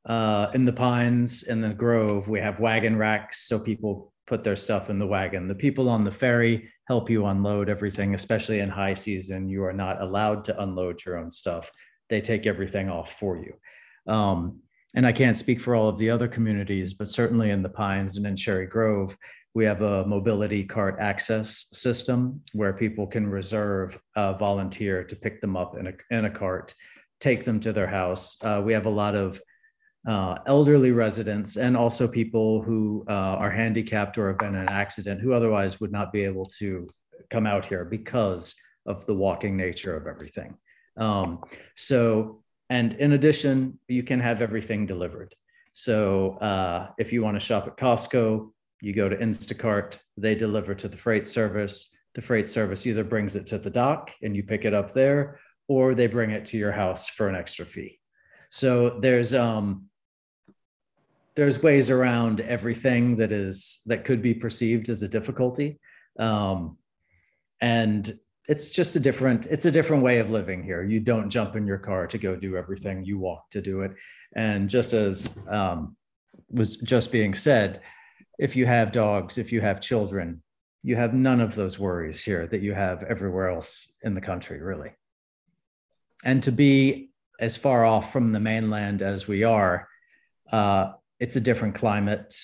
Uh, 0.07 0.49
in 0.55 0.65
the 0.65 0.73
pines, 0.73 1.43
in 1.45 1.61
the 1.61 1.75
grove, 1.75 2.29
we 2.29 2.41
have 2.41 2.61
wagon 2.61 2.97
racks 2.97 3.49
so 3.49 3.59
people 3.59 4.13
put 4.27 4.45
their 4.45 4.57
stuff 4.57 4.91
in 4.91 4.99
the 4.99 5.07
wagon. 5.07 5.49
The 5.49 5.55
people 5.55 5.89
on 5.89 6.05
the 6.05 6.11
ferry 6.11 6.71
help 6.87 7.11
you 7.11 7.27
unload 7.27 7.69
everything, 7.69 8.15
especially 8.15 8.61
in 8.61 8.69
high 8.69 8.95
season. 8.95 9.49
You 9.49 9.65
are 9.65 9.73
not 9.73 10.01
allowed 10.01 10.45
to 10.45 10.63
unload 10.63 11.05
your 11.05 11.19
own 11.19 11.31
stuff. 11.31 11.71
They 12.09 12.21
take 12.21 12.47
everything 12.47 12.89
off 12.89 13.19
for 13.19 13.37
you. 13.37 14.13
Um, 14.13 14.61
and 14.95 15.07
I 15.07 15.13
can't 15.13 15.37
speak 15.37 15.61
for 15.61 15.75
all 15.75 15.89
of 15.89 15.99
the 15.99 16.11
other 16.11 16.29
communities, 16.29 16.95
but 16.95 17.09
certainly 17.09 17.51
in 17.51 17.63
the 17.63 17.69
Pines 17.69 18.17
and 18.17 18.27
in 18.27 18.37
Cherry 18.37 18.67
Grove, 18.67 19.17
we 19.55 19.65
have 19.65 19.83
a 19.83 20.07
mobility 20.07 20.65
cart 20.65 20.97
access 20.99 21.67
system 21.73 22.41
where 22.53 22.73
people 22.73 23.07
can 23.07 23.27
reserve 23.27 23.99
a 24.17 24.37
volunteer 24.37 25.05
to 25.05 25.17
pick 25.17 25.41
them 25.41 25.57
up 25.57 25.77
in 25.77 25.89
a, 25.89 25.93
in 26.11 26.25
a 26.25 26.31
cart, 26.31 26.75
take 27.21 27.45
them 27.45 27.61
to 27.61 27.73
their 27.73 27.87
house. 27.87 28.43
Uh, 28.43 28.63
we 28.65 28.73
have 28.73 28.87
a 28.87 28.91
lot 28.91 29.15
of 29.15 29.41
uh, 30.09 30.37
elderly 30.47 30.91
residents 30.91 31.57
and 31.57 31.77
also 31.77 32.09
people 32.09 32.63
who 32.63 33.05
uh, 33.09 33.13
are 33.13 33.51
handicapped 33.51 34.19
or 34.19 34.29
have 34.29 34.39
been 34.39 34.55
in 34.55 34.63
an 34.63 34.69
accident 34.69 35.21
who 35.21 35.33
otherwise 35.33 35.81
would 35.81 35.93
not 35.93 36.13
be 36.13 36.25
able 36.25 36.45
to 36.45 36.87
come 37.31 37.47
out 37.47 37.65
here 37.65 37.85
because 37.85 38.55
of 38.87 39.05
the 39.07 39.15
walking 39.15 39.57
nature 39.57 39.97
of 39.97 40.07
everything. 40.07 40.57
Um, 40.97 41.41
so, 41.77 42.42
and 42.73 42.95
in 42.95 43.13
addition, 43.13 43.79
you 43.87 44.03
can 44.03 44.19
have 44.19 44.41
everything 44.41 44.87
delivered. 44.87 45.35
So, 45.75 46.39
uh, 46.39 46.89
if 46.97 47.13
you 47.13 47.23
want 47.23 47.37
to 47.37 47.47
shop 47.49 47.67
at 47.67 47.77
Costco, 47.77 48.51
you 48.81 48.95
go 48.95 49.11
to 49.11 49.17
Instacart, 49.17 49.99
they 50.17 50.35
deliver 50.35 50.75
to 50.77 50.89
the 50.89 50.97
freight 50.97 51.29
service. 51.29 51.95
The 52.15 52.23
freight 52.23 52.49
service 52.49 52.87
either 52.87 53.05
brings 53.05 53.37
it 53.37 53.47
to 53.49 53.59
the 53.59 53.69
dock 53.69 54.15
and 54.23 54.35
you 54.35 54.43
pick 54.43 54.65
it 54.65 54.73
up 54.73 54.93
there, 54.93 55.39
or 55.69 55.95
they 55.95 56.07
bring 56.07 56.31
it 56.31 56.47
to 56.47 56.57
your 56.57 56.73
house 56.73 57.11
for 57.11 57.29
an 57.29 57.37
extra 57.37 57.67
fee. 57.67 58.01
So 58.49 58.99
there's 59.01 59.35
um, 59.35 59.91
there's 61.35 61.63
ways 61.63 61.91
around 61.91 62.41
everything 62.41 63.17
that 63.17 63.33
is 63.33 63.83
that 63.85 64.07
could 64.07 64.23
be 64.23 64.33
perceived 64.33 64.89
as 64.89 65.03
a 65.03 65.09
difficulty 65.09 65.79
um, 66.19 66.79
and 67.61 68.19
it's 68.49 68.71
just 68.71 68.97
a 68.97 69.01
different 69.01 69.47
it's 69.47 69.67
a 69.67 69.71
different 69.71 70.03
way 70.03 70.19
of 70.19 70.31
living 70.31 70.63
here. 70.63 70.83
You 70.83 71.01
don't 71.01 71.31
jump 71.31 71.57
in 71.57 71.67
your 71.67 71.79
car 71.79 72.07
to 72.09 72.19
go 72.19 72.35
do 72.37 72.57
everything 72.57 73.05
you 73.05 73.19
walk 73.19 73.51
to 73.51 73.61
do 73.61 73.83
it. 73.83 73.93
And 74.35 74.69
just 74.69 74.93
as 74.93 75.39
um, 75.49 75.97
was 76.51 76.77
just 76.77 77.13
being 77.13 77.35
said 77.35 77.81
if 78.39 78.57
you 78.57 78.67
have 78.67 78.93
dogs 78.93 79.39
if 79.39 79.53
you 79.53 79.61
have 79.61 79.81
children 79.81 80.43
you 80.83 80.97
have 80.97 81.15
none 81.15 81.41
of 81.41 81.55
those 81.55 81.79
worries 81.79 82.25
here 82.25 82.47
that 82.47 82.61
you 82.61 82.75
have 82.75 83.03
everywhere 83.05 83.51
else 83.51 83.93
in 84.03 84.15
the 84.15 84.21
country 84.21 84.61
really. 84.61 84.91
And 86.25 86.43
to 86.45 86.53
be 86.53 87.11
as 87.39 87.57
far 87.57 87.85
off 87.85 88.13
from 88.13 88.33
the 88.33 88.41
mainland 88.41 89.03
as 89.03 89.29
we 89.29 89.45
are 89.45 89.89
uh, 90.51 90.93
it's 91.19 91.37
a 91.37 91.41
different 91.41 91.77
climate. 91.77 92.37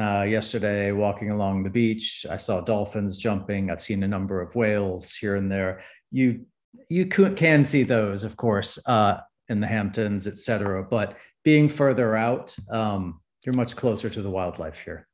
Uh, 0.00 0.22
yesterday, 0.22 0.90
walking 0.90 1.30
along 1.30 1.62
the 1.62 1.70
beach, 1.70 2.24
I 2.30 2.38
saw 2.38 2.62
dolphins 2.62 3.18
jumping. 3.18 3.70
I've 3.70 3.82
seen 3.82 4.02
a 4.02 4.08
number 4.08 4.40
of 4.40 4.54
whales 4.54 5.14
here 5.14 5.36
and 5.36 5.52
there. 5.52 5.82
You 6.10 6.46
you 6.88 7.06
can 7.06 7.62
see 7.64 7.82
those, 7.82 8.24
of 8.24 8.36
course, 8.36 8.78
uh, 8.86 9.20
in 9.48 9.60
the 9.60 9.66
Hamptons, 9.66 10.26
et 10.26 10.38
cetera. 10.38 10.82
But 10.82 11.16
being 11.44 11.68
further 11.68 12.16
out, 12.16 12.56
um, 12.70 13.20
you're 13.44 13.54
much 13.54 13.76
closer 13.76 14.08
to 14.08 14.22
the 14.22 14.30
wildlife 14.30 14.80
here. 14.80 15.06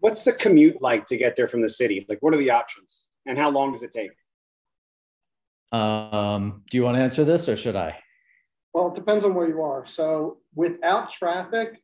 What's 0.00 0.24
the 0.24 0.32
commute 0.32 0.80
like 0.80 1.04
to 1.06 1.16
get 1.16 1.36
there 1.36 1.48
from 1.48 1.60
the 1.60 1.68
city? 1.68 2.06
Like, 2.08 2.18
what 2.20 2.32
are 2.32 2.38
the 2.38 2.50
options, 2.50 3.08
and 3.26 3.36
how 3.36 3.50
long 3.50 3.72
does 3.72 3.82
it 3.82 3.90
take? 3.90 4.12
Um, 5.70 6.62
do 6.70 6.78
you 6.78 6.82
want 6.82 6.96
to 6.96 7.02
answer 7.02 7.24
this, 7.24 7.46
or 7.46 7.56
should 7.56 7.76
I? 7.76 7.98
Well, 8.72 8.88
it 8.88 8.94
depends 8.94 9.24
on 9.24 9.34
where 9.34 9.48
you 9.48 9.60
are. 9.62 9.84
So 9.86 10.38
without 10.54 11.12
traffic, 11.12 11.82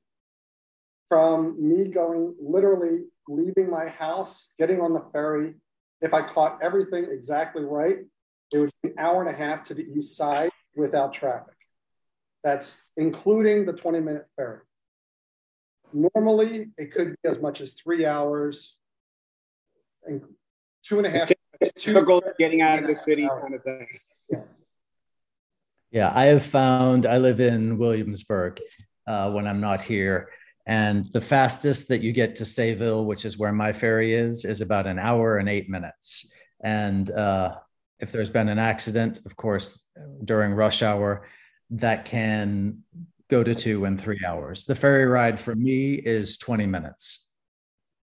from 1.09 1.57
me 1.61 1.85
going 1.85 2.35
literally 2.41 3.05
leaving 3.29 3.71
my 3.71 3.89
house, 3.89 4.55
getting 4.59 4.81
on 4.81 4.93
the 4.93 5.05
ferry, 5.13 5.55
if 6.01 6.13
I 6.13 6.23
caught 6.23 6.59
everything 6.63 7.07
exactly 7.11 7.65
right, 7.65 7.99
it 8.53 8.59
would 8.59 8.71
be 8.83 8.91
an 8.91 8.95
hour 8.99 9.23
and 9.25 9.35
a 9.35 9.39
half 9.39 9.65
to 9.65 9.75
the 9.75 9.87
east 9.97 10.17
side 10.17 10.51
without 10.77 11.15
traffic. 11.15 11.55
That's 12.43 12.87
including 12.97 13.65
the 13.65 13.73
20 13.73 14.01
minute 14.01 14.27
ferry. 14.37 14.61
Normally, 15.93 16.71
it 16.77 16.93
could 16.93 17.17
be 17.23 17.29
as 17.29 17.41
much 17.41 17.61
as 17.61 17.73
three 17.73 18.05
hours 18.05 18.77
and 20.05 20.23
two 20.83 20.99
and 20.99 21.07
a 21.07 21.11
half. 21.11 21.31
Typical 21.77 22.23
getting 22.39 22.61
out 22.61 22.81
of 22.81 22.89
the 22.89 22.95
city 22.95 23.29
kind 23.29 23.55
of 23.55 23.63
thing. 23.63 23.87
Yeah. 24.29 24.43
Yeah, 25.91 26.13
I 26.13 26.25
have 26.25 26.45
found 26.45 27.07
I 27.07 27.19
live 27.19 27.39
in 27.39 27.79
Williamsburg 27.79 28.61
uh, 29.07 29.31
when 29.31 29.47
I'm 29.47 29.61
not 29.61 29.81
here. 29.81 30.29
And 30.67 31.11
the 31.13 31.21
fastest 31.21 31.89
that 31.89 32.01
you 32.01 32.13
get 32.13 32.37
to 32.37 32.45
Sayville, 32.45 33.05
which 33.05 33.25
is 33.25 33.39
where 33.39 33.53
my 33.53 33.73
ferry 33.73 34.15
is, 34.15 34.45
is 34.45 34.61
about 34.61 34.87
an 34.87 34.99
hour 34.99 35.39
and 35.39 35.49
eight 35.49 35.69
minutes. 35.69 36.31
And 36.63 37.11
uh, 37.11 37.57
if 38.01 38.13
there's 38.13 38.31
been 38.31 38.49
an 38.49 38.59
accident, 38.59 39.21
of 39.27 39.37
course, 39.37 39.87
during 40.25 40.53
rush 40.53 40.83
hour, 40.83 41.27
that 41.71 42.07
can 42.07 42.79
go 43.29 43.43
to 43.43 43.55
two 43.55 43.85
and 43.85 44.01
three 44.01 44.21
hours. 44.27 44.65
The 44.65 44.75
ferry 44.75 45.07
ride 45.07 45.39
for 45.39 45.55
me 45.55 45.95
is 45.95 46.39
20 46.39 46.67
minutes. 46.67 47.29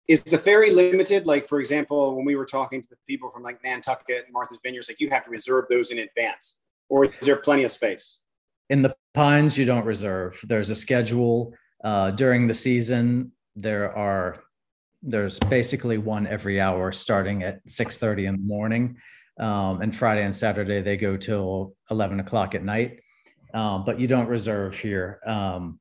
Is 0.07 0.23
the 0.23 0.37
ferry 0.37 0.71
limited? 0.71 1.27
Like, 1.27 1.47
for 1.47 1.59
example, 1.59 2.15
when 2.15 2.25
we 2.25 2.35
were 2.35 2.45
talking 2.45 2.81
to 2.81 2.89
the 2.89 2.97
people 3.07 3.29
from 3.29 3.43
like 3.43 3.63
Nantucket 3.63 4.25
and 4.25 4.33
Martha's 4.33 4.59
Vineyards, 4.63 4.89
like 4.89 4.99
you 4.99 5.09
have 5.09 5.23
to 5.25 5.29
reserve 5.29 5.65
those 5.69 5.91
in 5.91 5.99
advance 5.99 6.55
or 6.89 7.05
is 7.05 7.11
there 7.21 7.35
plenty 7.37 7.63
of 7.63 7.71
space? 7.71 8.21
In 8.69 8.81
the 8.81 8.95
Pines, 9.13 9.57
you 9.57 9.65
don't 9.65 9.85
reserve. 9.85 10.39
There's 10.43 10.69
a 10.69 10.75
schedule 10.75 11.53
uh, 11.83 12.11
during 12.11 12.47
the 12.47 12.53
season. 12.53 13.31
There 13.55 13.95
are 13.95 14.43
there's 15.01 15.39
basically 15.39 15.97
one 15.97 16.27
every 16.27 16.59
hour, 16.59 16.91
starting 16.91 17.43
at 17.43 17.61
six 17.67 17.97
thirty 17.97 18.25
in 18.25 18.35
the 18.35 18.47
morning, 18.47 18.97
um, 19.39 19.81
and 19.81 19.95
Friday 19.95 20.23
and 20.23 20.35
Saturday 20.35 20.81
they 20.81 20.97
go 20.97 21.17
till 21.17 21.75
eleven 21.89 22.19
o'clock 22.19 22.55
at 22.55 22.63
night. 22.63 22.99
Um, 23.53 23.83
but 23.83 23.99
you 23.99 24.07
don't 24.07 24.27
reserve 24.27 24.77
here, 24.77 25.19
um, 25.25 25.79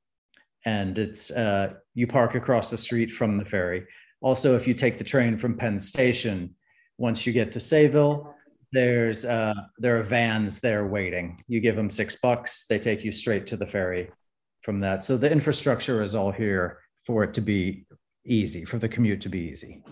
and 0.65 0.99
it's 0.99 1.31
uh, 1.31 1.75
you 1.95 2.07
park 2.07 2.35
across 2.35 2.71
the 2.71 2.79
street 2.79 3.13
from 3.13 3.37
the 3.37 3.45
ferry. 3.45 3.85
Also, 4.21 4.57
if 4.57 4.67
you 4.67 4.75
take 4.75 4.99
the 4.99 5.05
train 5.05 5.37
from 5.37 5.57
Penn 5.57 5.79
Station, 5.79 6.55
once 6.97 7.27
you 7.27 7.33
get 7.33 7.53
to 7.53 7.59
Sayville, 7.59 8.33
there's 8.73 9.25
uh 9.25 9.55
there 9.79 9.99
are 9.99 10.03
vans 10.03 10.61
there 10.61 10.87
waiting 10.87 11.43
you 11.49 11.61
give 11.61 11.75
them 11.77 11.89
six 11.89 12.17
bucks 12.17 12.67
they 12.67 12.79
take 12.79 13.03
you 13.03 13.11
straight 13.11 13.47
to 13.47 13.57
the 13.57 13.67
ferry 13.67 14.11
from 14.69 14.81
that. 14.81 15.03
So 15.03 15.17
the 15.17 15.33
infrastructure 15.33 16.03
is 16.03 16.15
all 16.15 16.31
here 16.31 16.81
for 17.07 17.25
it 17.25 17.33
to 17.33 17.41
be 17.41 17.87
easy 18.27 18.67
for 18.67 18.77
the 18.77 18.87
commute 18.87 19.23
to 19.23 19.31
be 19.31 19.39
easy. 19.39 19.83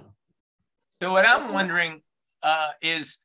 So 1.00 1.12
what 1.12 1.26
i'm 1.26 1.50
wondering 1.50 2.02
uh 2.42 2.72
is 2.82 3.16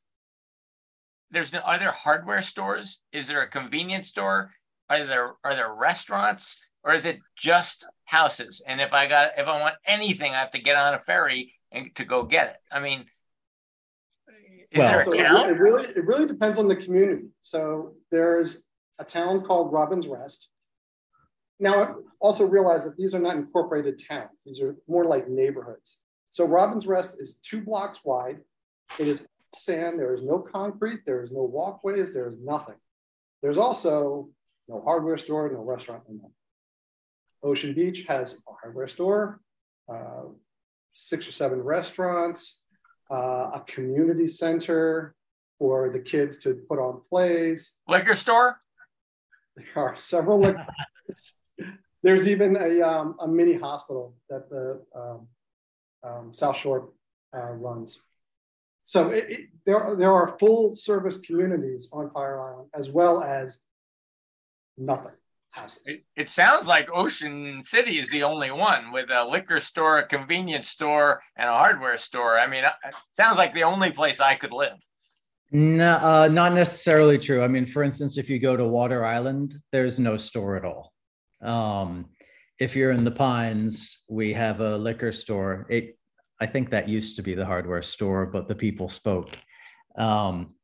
there's 1.29 1.51
no 1.51 1.60
are 1.60 1.77
there 1.77 1.91
hardware 1.91 2.39
stores? 2.39 3.01
Is 3.12 3.27
there 3.27 3.41
a 3.41 3.50
convenience 3.50 4.08
store? 4.08 4.51
Are 4.89 5.03
there 5.03 5.34
are 5.43 5.53
there 5.53 5.74
restaurants? 5.74 6.63
Or 6.86 6.93
is 6.93 7.05
it 7.05 7.20
just 7.36 7.86
houses? 8.05 8.62
And 8.65 8.79
if 8.79 8.93
i 8.93 9.10
got 9.10 9.31
if 9.38 9.46
i 9.46 9.60
want 9.60 9.75
anything 9.86 10.31
i 10.31 10.39
have 10.39 10.51
to 10.51 10.62
get 10.62 10.77
on 10.77 10.93
a 10.93 11.00
ferry 11.00 11.53
and 11.70 11.93
to 11.96 12.05
go 12.05 12.24
get 12.24 12.48
it. 12.48 12.58
I 12.72 12.79
mean 12.79 13.08
is 14.72 14.79
well, 14.79 14.89
there 14.89 15.01
a 15.01 15.03
so 15.03 15.12
town? 15.12 15.50
It 15.50 15.60
really, 15.60 15.89
it 15.89 16.05
really 16.05 16.27
depends 16.27 16.58
on 16.58 16.70
the 16.70 16.77
community. 16.77 17.27
So 17.41 17.96
there's 18.10 18.63
a 19.00 19.03
town 19.03 19.41
called 19.41 19.74
Robin's 19.74 20.08
Rest. 20.08 20.48
Now, 21.62 21.98
also 22.20 22.44
realize 22.44 22.84
that 22.86 22.98
these 22.98 23.13
are 23.13 23.20
not 23.20 23.36
incorporated 23.36 24.01
towns. 24.10 24.41
These 24.44 24.60
are 24.62 24.75
more 24.88 25.06
like 25.06 25.30
neighborhoods. 25.30 26.00
So 26.32 26.46
Robin's 26.46 26.88
Rest 26.88 27.18
is 27.20 27.36
two 27.36 27.62
blocks 27.62 28.00
wide. 28.03 28.39
It 28.98 29.08
is 29.08 29.22
sand. 29.53 30.00
There 30.00 30.13
is 30.13 30.24
no 30.24 30.39
concrete. 30.39 31.01
There 31.06 31.24
is 31.24 31.32
no 31.32 31.44
walkways. 31.44 32.13
There 32.13 32.30
is 32.30 32.38
nothing. 32.44 32.75
There's 33.44 33.60
also 33.60 34.30
no 34.68 34.82
hardware 34.82 35.20
store, 35.20 35.51
no 35.51 35.62
restaurant, 35.62 36.03
no 36.10 36.32
Ocean 37.44 37.74
Beach 37.74 38.06
has 38.08 38.41
a 38.48 38.53
hardware 38.62 38.88
store, 38.88 39.39
uh, 39.91 40.24
six 40.94 41.27
or 41.27 41.32
seven 41.32 41.62
restaurants, 41.62 42.60
uh, 43.12 43.51
a 43.53 43.63
community 43.68 44.27
center 44.27 45.15
for 45.60 45.91
the 45.91 46.00
kids 46.00 46.38
to 46.39 46.56
put 46.68 46.80
on 46.80 47.01
plays. 47.10 47.77
Liquor 47.88 48.13
store? 48.13 48.62
There 49.56 49.65
are 49.75 49.96
several 49.98 50.39
liquor 50.39 50.65
There's 52.03 52.27
even 52.27 52.56
a, 52.56 52.82
um, 52.82 53.15
a 53.20 53.27
mini 53.27 53.53
hospital 53.53 54.15
that 54.30 54.50
the 54.50 54.82
um, 54.96 55.27
um, 56.03 56.34
South 56.34 56.58
Shore 56.58 56.89
uh, 57.36 57.51
runs. 57.51 58.00
So 58.86 59.10
it, 59.10 59.25
it, 59.30 59.39
there, 59.65 59.96
there 59.98 60.12
are 60.12 60.36
full 60.39 60.75
service 60.75 61.18
communities 61.18 61.88
on 61.94 62.10
Fire 62.12 62.41
Island 62.41 62.70
as 62.74 62.89
well 62.89 63.24
as 63.24 63.60
nothing 64.77 65.12
houses. 65.51 65.82
It, 65.86 66.03
it, 66.15 66.30
sounds 66.30 66.68
like 66.68 66.89
Ocean 66.91 67.62
City 67.62 68.00
is 68.00 68.10
the 68.10 68.24
only 68.24 68.51
one 68.51 68.91
with 68.91 69.12
a 69.12 69.25
liquor 69.25 69.60
store, 69.60 70.00
a 70.00 70.08
convenience 70.08 70.70
store, 70.70 71.22
and 71.38 71.48
a 71.48 71.53
hardware 71.53 71.98
store. 71.98 72.39
I 72.39 72.48
mean, 72.48 72.63
it 72.63 72.96
sounds 73.12 73.38
like 73.38 73.53
the 73.53 73.63
only 73.63 73.91
place 73.91 74.20
I 74.20 74.36
could 74.36 74.51
live. 74.51 74.77
No, 75.51 75.96
uh, 75.98 76.30
not 76.32 76.53
necessarily 76.53 77.20
true. 77.20 77.44
I 77.44 77.48
mean, 77.48 77.65
for 77.65 77.84
instance, 77.84 78.18
if 78.18 78.30
you 78.30 78.39
go 78.39 78.56
to 78.56 78.65
Water 78.65 79.06
Island, 79.06 79.56
there's 79.72 80.00
no 80.00 80.15
store 80.18 80.56
at 80.56 80.63
all. 80.63 80.94
Um, 81.44 82.06
if 82.60 82.76
you're 82.76 82.92
in 82.92 83.04
the 83.04 83.12
Pines, 83.12 84.04
we 84.10 84.34
have 84.34 84.60
a 84.60 84.78
liquor 84.78 85.12
store. 85.12 85.66
It, 85.70 85.98
I 86.40 86.46
think 86.46 86.70
that 86.70 86.88
used 86.88 87.16
to 87.16 87.24
be 87.24 87.36
the 87.36 87.46
hardware 87.46 87.82
store, 87.82 88.26
but 88.26 88.48
the 88.48 88.56
people 88.56 88.90
spoke. 88.90 89.38
Um, 89.98 90.56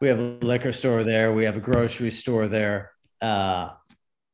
we 0.00 0.08
have 0.08 0.18
a 0.18 0.38
liquor 0.42 0.72
store 0.72 1.04
there. 1.04 1.32
We 1.32 1.44
have 1.44 1.56
a 1.56 1.60
grocery 1.60 2.10
store 2.10 2.48
there. 2.48 2.90
Uh, 3.22 3.70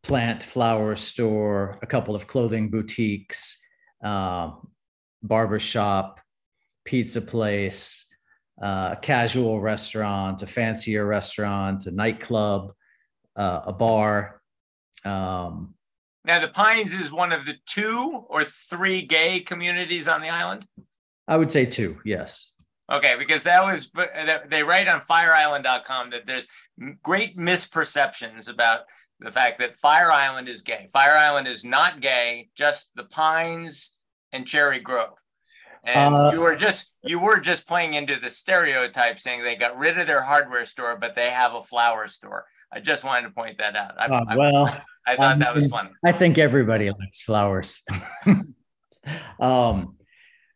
plant 0.02 0.42
flower 0.42 0.96
store, 0.96 1.78
a 1.82 1.86
couple 1.86 2.14
of 2.14 2.26
clothing 2.26 2.68
boutiques, 2.70 3.56
uh, 4.04 4.50
barber 5.22 5.60
shop, 5.60 6.20
pizza 6.84 7.20
place, 7.20 8.04
uh, 8.62 8.90
a 8.92 8.98
casual 9.00 9.60
restaurant, 9.60 10.42
a 10.42 10.46
fancier 10.46 11.06
restaurant, 11.06 11.86
a 11.86 11.90
nightclub, 11.90 12.72
uh, 13.36 13.60
a 13.66 13.72
bar. 13.72 14.41
Um, 15.04 15.74
Now, 16.24 16.40
the 16.40 16.48
Pines 16.48 16.92
is 16.92 17.12
one 17.12 17.32
of 17.32 17.46
the 17.46 17.56
two 17.66 18.24
or 18.28 18.44
three 18.44 19.02
gay 19.02 19.40
communities 19.40 20.08
on 20.08 20.22
the 20.22 20.28
island. 20.28 20.66
I 21.26 21.36
would 21.36 21.50
say 21.50 21.64
two, 21.66 21.98
yes. 22.04 22.52
Okay, 22.90 23.16
because 23.18 23.44
that 23.44 23.62
was 23.62 23.90
they 24.48 24.62
write 24.62 24.88
on 24.88 25.00
FireIsland.com 25.00 26.10
that 26.10 26.26
there's 26.26 26.48
great 27.02 27.38
misperceptions 27.38 28.50
about 28.50 28.80
the 29.20 29.30
fact 29.30 29.60
that 29.60 29.76
Fire 29.76 30.10
Island 30.10 30.48
is 30.48 30.62
gay. 30.62 30.88
Fire 30.92 31.16
Island 31.16 31.46
is 31.46 31.64
not 31.64 32.00
gay, 32.00 32.48
just 32.56 32.90
the 32.94 33.04
Pines 33.04 33.92
and 34.32 34.46
Cherry 34.46 34.80
Grove. 34.80 35.16
And 35.84 36.14
uh, 36.14 36.30
you 36.32 36.40
were 36.40 36.56
just 36.56 36.92
you 37.02 37.20
were 37.20 37.40
just 37.40 37.66
playing 37.66 37.94
into 37.94 38.18
the 38.18 38.30
stereotype, 38.30 39.18
saying 39.18 39.42
they 39.42 39.56
got 39.56 39.78
rid 39.78 39.98
of 39.98 40.06
their 40.06 40.22
hardware 40.22 40.64
store, 40.64 40.96
but 40.96 41.14
they 41.14 41.30
have 41.30 41.54
a 41.54 41.62
flower 41.62 42.08
store. 42.08 42.44
I 42.72 42.80
just 42.80 43.04
wanted 43.04 43.28
to 43.28 43.34
point 43.34 43.58
that 43.58 43.76
out. 43.76 43.94
I, 43.98 44.06
uh, 44.06 44.36
well, 44.36 44.66
I, 44.66 44.82
I 45.12 45.16
thought 45.16 45.38
that 45.40 45.54
was 45.54 45.66
funny. 45.66 45.90
I 46.04 46.12
think 46.12 46.38
everybody 46.38 46.90
likes 46.90 47.22
flowers. 47.22 47.82
um, 49.40 49.96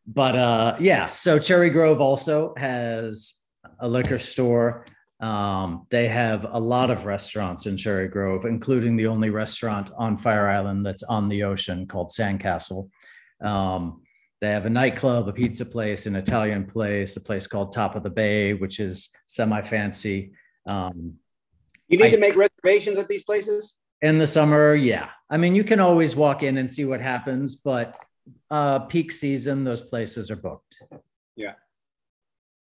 but 0.06 0.36
uh, 0.36 0.76
yeah, 0.78 1.10
so 1.10 1.38
Cherry 1.38 1.70
Grove 1.70 2.00
also 2.00 2.54
has 2.56 3.34
a 3.80 3.88
liquor 3.88 4.18
store. 4.18 4.86
Um, 5.20 5.86
they 5.90 6.08
have 6.08 6.46
a 6.50 6.58
lot 6.58 6.90
of 6.90 7.06
restaurants 7.06 7.66
in 7.66 7.76
Cherry 7.76 8.08
Grove, 8.08 8.44
including 8.44 8.96
the 8.96 9.06
only 9.06 9.30
restaurant 9.30 9.90
on 9.96 10.16
Fire 10.16 10.48
Island 10.48 10.86
that's 10.86 11.02
on 11.02 11.28
the 11.28 11.42
ocean 11.42 11.86
called 11.86 12.08
Sandcastle. 12.08 12.88
Um, 13.42 14.02
they 14.40 14.48
have 14.48 14.66
a 14.66 14.70
nightclub, 14.70 15.28
a 15.28 15.32
pizza 15.32 15.64
place, 15.64 16.06
an 16.06 16.14
Italian 16.14 16.66
place, 16.66 17.16
a 17.16 17.20
place 17.20 17.46
called 17.46 17.72
Top 17.72 17.96
of 17.96 18.02
the 18.02 18.10
Bay, 18.10 18.52
which 18.52 18.78
is 18.78 19.08
semi 19.26 19.62
fancy. 19.62 20.32
Um, 20.70 21.14
you 21.88 21.98
need 21.98 22.06
I, 22.06 22.10
to 22.10 22.18
make 22.18 22.36
reservations 22.36 22.98
at 22.98 23.08
these 23.08 23.22
places? 23.22 23.76
In 24.02 24.18
the 24.18 24.26
summer, 24.26 24.74
yeah. 24.74 25.10
I 25.30 25.36
mean, 25.36 25.54
you 25.54 25.64
can 25.64 25.80
always 25.80 26.14
walk 26.14 26.42
in 26.42 26.58
and 26.58 26.70
see 26.70 26.84
what 26.84 27.00
happens, 27.00 27.56
but 27.56 27.96
uh, 28.50 28.80
peak 28.80 29.10
season, 29.12 29.64
those 29.64 29.80
places 29.80 30.30
are 30.30 30.36
booked. 30.36 30.82
Yeah. 31.36 31.52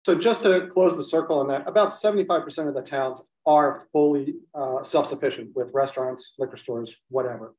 So 0.04 0.14
just 0.14 0.42
to 0.42 0.68
close 0.68 0.96
the 0.96 1.02
circle 1.02 1.38
on 1.38 1.48
that, 1.48 1.66
about 1.66 1.90
75% 1.90 2.68
of 2.68 2.74
the 2.74 2.82
towns 2.82 3.22
are 3.46 3.86
fully 3.92 4.34
uh, 4.54 4.82
self-sufficient 4.82 5.54
with 5.54 5.70
restaurants, 5.72 6.32
liquor 6.38 6.56
stores, 6.56 6.94
whatever. 7.08 7.54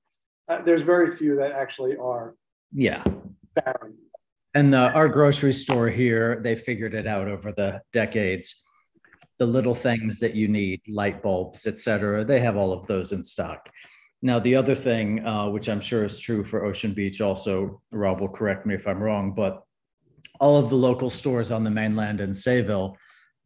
Uh, 0.47 0.61
there's 0.61 0.83
very 0.83 1.15
few 1.15 1.35
that 1.37 1.51
actually 1.51 1.95
are. 1.97 2.35
Yeah. 2.71 3.03
Barren. 3.55 3.95
And 4.53 4.73
the, 4.73 4.91
our 4.91 5.07
grocery 5.09 5.53
store 5.53 5.89
here, 5.89 6.39
they 6.41 6.55
figured 6.55 6.93
it 6.93 7.07
out 7.07 7.27
over 7.27 7.51
the 7.51 7.81
decades. 7.91 8.63
The 9.37 9.45
little 9.45 9.75
things 9.75 10.19
that 10.19 10.35
you 10.35 10.47
need, 10.47 10.81
light 10.87 11.21
bulbs, 11.21 11.67
et 11.67 11.77
cetera, 11.77 12.23
they 12.23 12.39
have 12.39 12.55
all 12.55 12.71
of 12.71 12.87
those 12.87 13.11
in 13.11 13.23
stock. 13.23 13.69
Now, 14.21 14.39
the 14.39 14.55
other 14.55 14.75
thing, 14.75 15.25
uh, 15.25 15.49
which 15.49 15.67
I'm 15.67 15.81
sure 15.81 16.05
is 16.05 16.17
true 16.17 16.43
for 16.43 16.65
Ocean 16.65 16.93
Beach, 16.93 17.21
also, 17.21 17.81
Rob 17.91 18.21
will 18.21 18.29
correct 18.29 18.65
me 18.65 18.73
if 18.73 18.87
I'm 18.87 19.03
wrong, 19.03 19.33
but 19.35 19.63
all 20.39 20.57
of 20.57 20.69
the 20.69 20.75
local 20.75 21.09
stores 21.09 21.51
on 21.51 21.63
the 21.63 21.69
mainland 21.69 22.21
in 22.21 22.31
Sayville, 22.31 22.95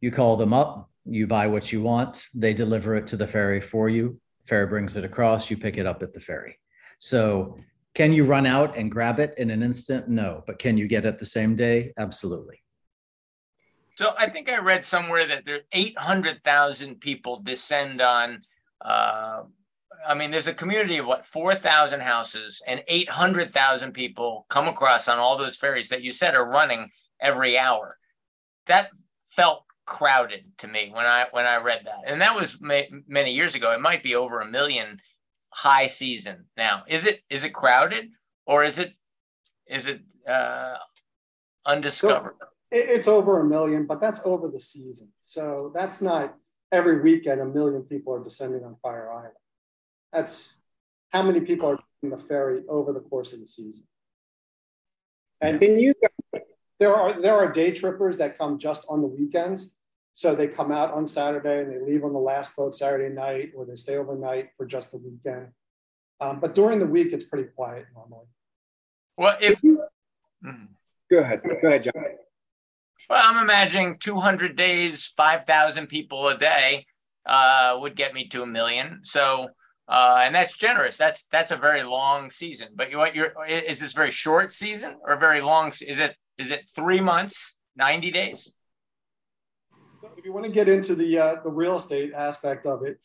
you 0.00 0.10
call 0.10 0.36
them 0.36 0.54
up, 0.54 0.88
you 1.04 1.26
buy 1.26 1.46
what 1.48 1.72
you 1.72 1.82
want, 1.82 2.26
they 2.34 2.54
deliver 2.54 2.94
it 2.94 3.06
to 3.08 3.16
the 3.16 3.26
ferry 3.26 3.60
for 3.60 3.88
you. 3.88 4.20
Ferry 4.46 4.66
brings 4.66 4.96
it 4.96 5.04
across, 5.04 5.50
you 5.50 5.56
pick 5.56 5.76
it 5.76 5.86
up 5.86 6.02
at 6.02 6.12
the 6.12 6.20
ferry. 6.20 6.58
So, 6.98 7.58
can 7.94 8.12
you 8.12 8.24
run 8.24 8.46
out 8.46 8.76
and 8.76 8.90
grab 8.90 9.18
it 9.18 9.34
in 9.36 9.50
an 9.50 9.62
instant? 9.62 10.08
No, 10.08 10.44
but 10.46 10.58
can 10.58 10.78
you 10.78 10.86
get 10.86 11.04
it 11.04 11.18
the 11.18 11.26
same 11.26 11.56
day? 11.56 11.92
Absolutely. 11.98 12.62
So, 14.00 14.14
I 14.16 14.30
think 14.30 14.48
I 14.48 14.56
read 14.56 14.82
somewhere 14.82 15.26
that 15.26 15.44
there 15.44 15.60
800,000 15.72 17.00
people 17.02 17.42
descend 17.42 18.00
on 18.00 18.40
uh, 18.82 19.42
I 20.08 20.14
mean, 20.14 20.30
there's 20.30 20.46
a 20.46 20.54
community 20.54 20.96
of 20.96 21.04
what, 21.04 21.26
4,000 21.26 22.00
houses 22.00 22.62
and 22.66 22.82
800,000 22.88 23.92
people 23.92 24.46
come 24.48 24.68
across 24.68 25.06
on 25.06 25.18
all 25.18 25.36
those 25.36 25.58
ferries 25.58 25.90
that 25.90 26.02
you 26.02 26.14
said 26.14 26.34
are 26.34 26.48
running 26.48 26.88
every 27.20 27.58
hour. 27.58 27.98
That 28.68 28.88
felt 29.32 29.64
crowded 29.84 30.44
to 30.60 30.66
me 30.66 30.90
when 30.94 31.04
I 31.04 31.26
when 31.32 31.44
I 31.44 31.58
read 31.58 31.82
that. 31.84 32.04
And 32.06 32.22
that 32.22 32.34
was 32.34 32.58
ma- 32.58 32.80
many 33.06 33.34
years 33.34 33.54
ago. 33.54 33.70
It 33.72 33.82
might 33.82 34.02
be 34.02 34.14
over 34.14 34.40
a 34.40 34.50
million 34.50 34.98
high 35.50 35.88
season 35.88 36.46
now. 36.56 36.84
Is 36.88 37.04
it 37.04 37.20
is 37.28 37.44
it 37.44 37.52
crowded 37.52 38.08
or 38.46 38.64
is 38.64 38.78
it 38.78 38.94
is 39.66 39.88
it 39.88 40.00
uh, 40.26 40.76
undiscovered? 41.66 42.36
So 42.40 42.49
it's 42.70 43.08
over 43.08 43.40
a 43.40 43.44
million, 43.44 43.86
but 43.86 44.00
that's 44.00 44.20
over 44.24 44.48
the 44.48 44.60
season. 44.60 45.08
So 45.20 45.72
that's 45.74 46.00
not 46.00 46.36
every 46.70 47.00
weekend 47.00 47.40
a 47.40 47.44
million 47.44 47.82
people 47.82 48.14
are 48.14 48.22
descending 48.22 48.64
on 48.64 48.76
Fire 48.82 49.10
Island. 49.10 49.34
That's 50.12 50.54
how 51.10 51.22
many 51.22 51.40
people 51.40 51.68
are 51.68 51.76
taking 51.76 52.16
the 52.16 52.22
ferry 52.22 52.62
over 52.68 52.92
the 52.92 53.00
course 53.00 53.32
of 53.32 53.40
the 53.40 53.46
season. 53.46 53.84
And 55.40 55.60
can 55.60 55.78
you 55.78 55.94
there 56.78 56.94
are 56.94 57.20
there 57.20 57.36
are 57.36 57.50
day 57.50 57.72
trippers 57.72 58.18
that 58.18 58.38
come 58.38 58.58
just 58.58 58.84
on 58.88 59.00
the 59.02 59.06
weekends. 59.06 59.72
So 60.14 60.34
they 60.34 60.48
come 60.48 60.72
out 60.72 60.92
on 60.92 61.06
Saturday 61.06 61.60
and 61.62 61.70
they 61.70 61.80
leave 61.80 62.04
on 62.04 62.12
the 62.12 62.18
last 62.18 62.54
boat 62.56 62.74
Saturday 62.74 63.14
night, 63.14 63.52
or 63.54 63.64
they 63.64 63.76
stay 63.76 63.96
overnight 63.96 64.50
for 64.56 64.66
just 64.66 64.90
the 64.90 64.98
weekend. 64.98 65.48
Um, 66.20 66.40
but 66.40 66.54
during 66.54 66.78
the 66.78 66.86
week, 66.86 67.12
it's 67.12 67.24
pretty 67.24 67.48
quiet 67.54 67.86
normally. 67.94 68.26
Well, 69.16 69.38
if 69.40 69.62
you, 69.62 69.82
mm. 70.44 70.68
go 71.10 71.18
ahead, 71.20 71.42
go 71.62 71.68
ahead, 71.68 71.84
John. 71.84 71.94
Well, 73.08 73.22
I'm 73.22 73.42
imagining 73.42 73.96
200 73.96 74.56
days, 74.56 75.06
5,000 75.16 75.86
people 75.86 76.28
a 76.28 76.36
day 76.36 76.86
uh, 77.26 77.78
would 77.80 77.96
get 77.96 78.14
me 78.14 78.28
to 78.28 78.42
a 78.42 78.46
million. 78.46 79.00
So 79.04 79.48
uh, 79.90 80.20
and 80.22 80.32
that's 80.32 80.56
generous. 80.56 80.96
That's 80.96 81.24
that's 81.32 81.50
a 81.50 81.56
very 81.56 81.82
long 81.82 82.30
season. 82.30 82.68
But 82.76 82.92
you 82.92 82.98
what 82.98 83.16
you're 83.16 83.34
is 83.48 83.80
this 83.80 83.92
very 83.92 84.12
short 84.12 84.52
season 84.52 84.94
or 85.02 85.18
very 85.18 85.40
long? 85.40 85.68
Is 85.68 85.98
it 85.98 86.14
is 86.38 86.52
it 86.52 86.70
three 86.72 87.00
months, 87.00 87.58
ninety 87.74 88.12
days? 88.12 88.54
If 90.16 90.24
you 90.24 90.32
want 90.32 90.46
to 90.46 90.52
get 90.52 90.68
into 90.68 90.94
the 90.94 91.18
uh, 91.18 91.34
the 91.42 91.50
real 91.50 91.76
estate 91.76 92.12
aspect 92.14 92.66
of 92.66 92.84
it, 92.84 93.00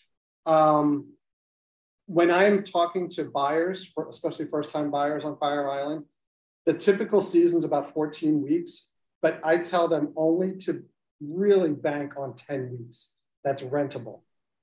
um, 0.46 1.14
when 2.06 2.30
I'm 2.30 2.64
talking 2.64 3.10
to 3.12 3.32
buyers, 3.32 3.92
especially 4.12 4.46
first 4.46 4.70
time 4.70 4.92
buyers 4.92 5.26
on 5.26 5.38
Fire 5.38 5.68
Island, 5.68 6.06
the 6.68 6.74
typical 6.76 7.20
season 7.20 7.58
is 7.58 7.66
about 7.66 7.96
14 7.96 8.44
weeks. 8.44 8.90
But 9.26 9.42
I 9.44 9.58
tell 9.58 9.88
them 9.88 10.14
only 10.16 10.56
to 10.66 10.84
really 11.20 11.72
bank 11.72 12.14
on 12.16 12.36
10 12.36 12.78
weeks. 12.78 13.14
That's 13.44 13.64
rentable 13.64 14.20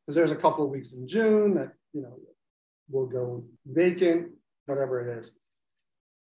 because 0.07 0.15
there's 0.15 0.31
a 0.31 0.37
couple 0.37 0.65
of 0.65 0.71
weeks 0.71 0.93
in 0.93 1.09
June 1.09 1.55
that 1.55 1.73
you 1.93 2.01
know, 2.01 2.17
will 2.89 3.07
go 3.07 3.43
vacant, 3.67 4.29
whatever 4.67 5.01
it 5.01 5.19
is. 5.19 5.33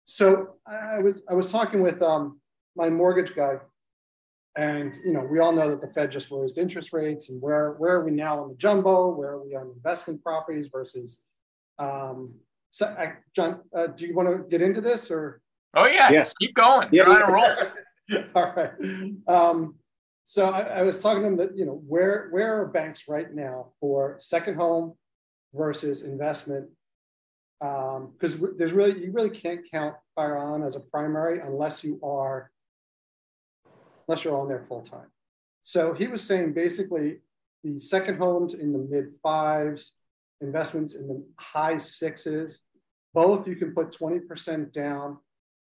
So 0.06 0.56
I 0.66 0.98
was 0.98 1.22
I 1.30 1.36
was 1.36 1.52
talking 1.52 1.84
with 1.84 2.02
um, 2.02 2.40
my 2.76 2.90
mortgage 2.90 3.36
guy, 3.36 3.58
and 4.58 4.98
you 5.06 5.14
know 5.14 5.22
we 5.32 5.38
all 5.38 5.52
know 5.52 5.70
that 5.70 5.82
the 5.82 5.94
Fed 5.94 6.12
just 6.12 6.32
raised 6.32 6.58
interest 6.58 6.94
rates, 6.94 7.30
and 7.30 7.40
where 7.40 7.74
where 7.74 7.94
are 7.98 8.04
we 8.04 8.10
now 8.10 8.42
on 8.42 8.50
the 8.50 8.56
jumbo? 8.56 9.10
Where 9.10 9.34
are 9.34 9.44
we 9.46 9.56
on 9.56 9.72
investment 9.76 10.24
properties 10.24 10.68
versus? 10.74 11.22
Um, 11.78 12.34
so, 12.72 12.88
uh, 12.88 13.12
John, 13.36 13.62
uh, 13.76 13.86
do 13.86 14.08
you 14.08 14.16
want 14.16 14.30
to 14.30 14.50
get 14.50 14.64
into 14.64 14.82
this 14.82 15.12
or? 15.12 15.42
Oh 15.76 15.86
yeah, 15.86 16.10
yes. 16.10 16.34
Keep 16.34 16.56
going. 16.56 16.90
You're 16.92 17.08
yeah. 17.08 17.24
on 17.24 17.30
a 17.30 17.32
roll. 17.32 17.72
all 18.36 18.54
right. 18.56 18.72
Um, 19.28 19.76
so 20.24 20.50
I, 20.50 20.62
I, 20.62 20.82
was 20.82 21.00
talking 21.02 21.24
to 21.24 21.30
them 21.30 21.38
that 21.38 21.58
you 21.58 21.65
know 21.65 21.82
where 21.88 22.30
where 22.32 22.62
are 22.62 22.65
banks 22.68 23.04
right 23.08 23.34
now 23.34 23.74
for 23.80 24.18
second 24.20 24.56
home 24.56 24.94
versus 25.54 26.02
investment. 26.02 26.70
Because 27.60 28.36
um, 28.36 28.56
there's 28.58 28.74
really, 28.74 29.06
you 29.06 29.12
really 29.12 29.30
can't 29.30 29.62
count 29.72 29.96
Fire 30.13 30.38
Island 30.38 30.65
as 30.65 30.76
a 30.76 30.82
primary 30.82 31.39
unless 31.39 31.84
you 31.84 32.00
are, 32.04 32.52
unless 34.08 34.24
you're 34.24 34.38
on 34.38 34.50
there 34.50 34.65
full 34.68 34.82
time. 34.82 35.08
So 35.63 35.94
he 35.94 36.08
was 36.08 36.22
saying 36.22 36.54
basically 36.54 37.20
the 37.63 37.80
second 37.80 38.18
homes 38.18 38.54
in 38.54 38.74
the 38.74 38.80
mid 38.80 39.13
fives, 39.24 39.94
investments 40.41 40.94
in 40.94 41.08
the 41.08 41.24
high 41.38 41.78
sixes, 41.78 42.60
both 43.13 43.48
you 43.48 43.56
can 43.56 43.74
put 43.74 43.91
20% 43.91 44.72
down. 44.72 45.18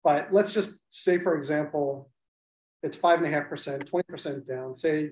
But 0.04 0.32
let's 0.32 0.52
just 0.52 0.72
say, 0.90 1.18
for 1.18 1.36
example, 1.36 2.10
it's 2.82 2.96
five 2.96 3.18
and 3.18 3.26
a 3.26 3.30
half 3.30 3.48
percent, 3.48 3.90
20% 3.90 4.46
down. 4.46 4.74
Say 4.74 5.10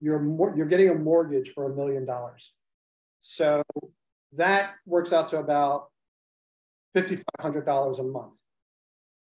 you're 0.00 0.54
you're 0.56 0.66
getting 0.66 0.90
a 0.90 0.94
mortgage 0.94 1.52
for 1.54 1.70
a 1.70 1.74
million 1.74 2.04
dollars. 2.04 2.52
So 3.20 3.62
that 4.34 4.74
works 4.86 5.12
out 5.12 5.28
to 5.28 5.38
about 5.38 5.88
$5,500 6.96 7.98
a 7.98 8.02
month. 8.02 8.32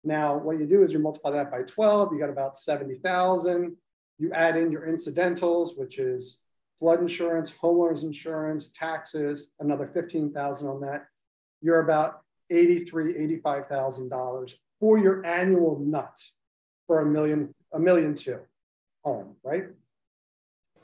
Now, 0.03 0.37
what 0.37 0.59
you 0.59 0.65
do 0.65 0.83
is 0.83 0.93
you 0.93 0.99
multiply 0.99 1.31
that 1.31 1.51
by 1.51 1.63
12, 1.63 2.13
you 2.13 2.19
got 2.19 2.29
about 2.29 2.57
70,000. 2.57 3.75
You 4.19 4.31
add 4.31 4.55
in 4.55 4.71
your 4.71 4.87
incidentals, 4.87 5.73
which 5.75 5.97
is 5.97 6.41
flood 6.77 6.99
insurance, 6.99 7.51
homeowners 7.51 8.03
insurance, 8.03 8.69
taxes, 8.69 9.47
another 9.59 9.89
15,000 9.93 10.67
on 10.67 10.81
that. 10.81 11.05
You're 11.61 11.79
about 11.79 12.21
83, 12.49 13.41
$85,000 13.43 14.53
for 14.79 14.99
your 14.99 15.25
annual 15.25 15.79
nut 15.79 16.21
for 16.85 17.01
a 17.01 17.05
million, 17.05 17.53
a 17.75 17.79
million 17.79 18.15
two 18.15 18.39
home, 19.03 19.35
right? 19.43 19.65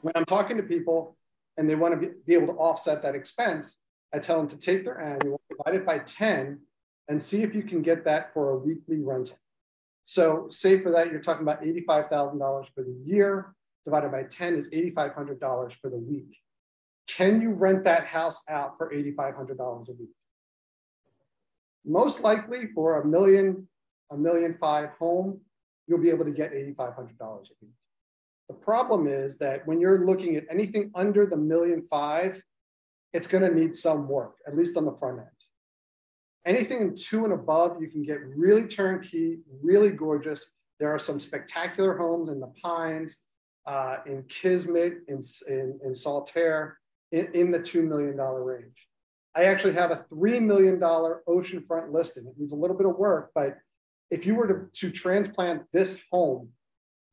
When 0.02 0.14
I'm 0.16 0.26
talking 0.26 0.58
to 0.58 0.64
people 0.64 1.18
and 1.58 1.68
they 1.68 1.76
want 1.76 2.00
to 2.00 2.08
be, 2.08 2.14
be 2.26 2.34
able 2.36 2.54
to 2.54 2.60
offset 2.60 3.02
that 3.02 3.16
expense, 3.16 3.78
I 4.14 4.20
tell 4.20 4.38
them 4.38 4.48
to 4.50 4.58
take 4.58 4.84
their 4.84 5.00
annual, 5.00 5.42
divide 5.50 5.76
it 5.76 5.86
by 5.86 6.00
10, 6.00 6.60
and 7.08 7.24
see 7.24 7.44
if 7.44 7.56
you 7.56 7.64
can 7.64 7.82
get 7.82 8.06
that 8.06 8.34
for 8.34 8.52
a 8.52 8.58
weekly 8.58 9.00
rental. 9.00 9.38
So, 10.06 10.48
say 10.50 10.82
for 10.82 10.92
that, 10.92 11.12
you're 11.12 11.22
talking 11.22 11.44
about 11.44 11.64
$85,000 11.64 12.66
for 12.76 12.84
the 12.84 12.96
year, 13.06 13.56
divided 13.86 14.12
by 14.12 14.24
10 14.24 14.56
is 14.56 14.70
$8,500 14.70 15.74
for 15.82 15.90
the 15.90 15.98
week. 15.98 16.38
Can 17.08 17.42
you 17.42 17.52
rent 17.52 17.86
that 17.86 18.06
house 18.06 18.42
out 18.50 18.78
for 18.78 18.92
$8,500 18.94 19.88
a 19.88 19.92
week? 19.94 20.10
Most 21.86 22.22
likely 22.22 22.68
for 22.76 23.02
a 23.02 23.06
million, 23.06 23.68
a 24.12 24.18
million 24.18 24.58
five 24.60 24.90
home, 25.00 25.42
you'll 25.92 26.00
be 26.00 26.10
able 26.10 26.24
to 26.24 26.32
get 26.32 26.54
$8,500 26.54 27.20
a 27.20 27.38
week. 27.62 27.72
The 28.48 28.54
problem 28.54 29.08
is 29.08 29.38
that 29.40 29.68
when 29.68 29.82
you're 29.82 30.06
looking 30.06 30.38
at 30.38 30.46
anything 30.50 30.90
under 30.96 31.26
the 31.26 31.36
million 31.36 31.84
five, 31.90 32.42
it's 33.12 33.28
going 33.28 33.44
to 33.44 33.54
need 33.54 33.76
some 33.76 34.08
work, 34.08 34.36
at 34.48 34.56
least 34.56 34.78
on 34.78 34.86
the 34.86 34.94
front 34.94 35.20
end. 35.20 35.28
Anything 36.46 36.82
in 36.82 36.96
two 36.96 37.26
and 37.26 37.34
above, 37.34 37.82
you 37.82 37.90
can 37.90 38.04
get 38.04 38.20
really 38.26 38.64
turnkey, 38.64 39.40
really 39.62 39.90
gorgeous. 39.90 40.54
There 40.80 40.96
are 40.96 40.98
some 40.98 41.20
spectacular 41.20 41.98
homes 41.98 42.30
in 42.30 42.40
the 42.40 42.52
Pines, 42.64 43.18
uh, 43.68 43.98
in 44.06 44.24
Kismet, 44.30 45.00
in, 45.10 45.22
in, 45.50 45.80
in 45.86 45.94
Saltaire, 45.94 46.78
in, 47.12 47.28
in 47.34 47.52
the 47.52 47.60
$2 47.60 47.84
million 47.84 48.16
range. 48.16 48.88
I 49.36 49.46
actually 49.46 49.74
have 49.74 49.92
a 49.92 50.06
$3 50.14 50.42
million 50.42 50.80
oceanfront 50.80 51.92
listing. 51.92 52.28
It 52.28 52.34
needs 52.38 52.54
a 52.54 52.56
little 52.56 52.78
bit 52.78 52.88
of 52.88 52.96
work, 52.96 53.32
but 53.36 53.58
if 54.12 54.26
you 54.26 54.36
were 54.36 54.48
to, 54.48 54.68
to 54.74 54.92
transplant 54.92 55.64
this 55.72 56.00
home 56.12 56.50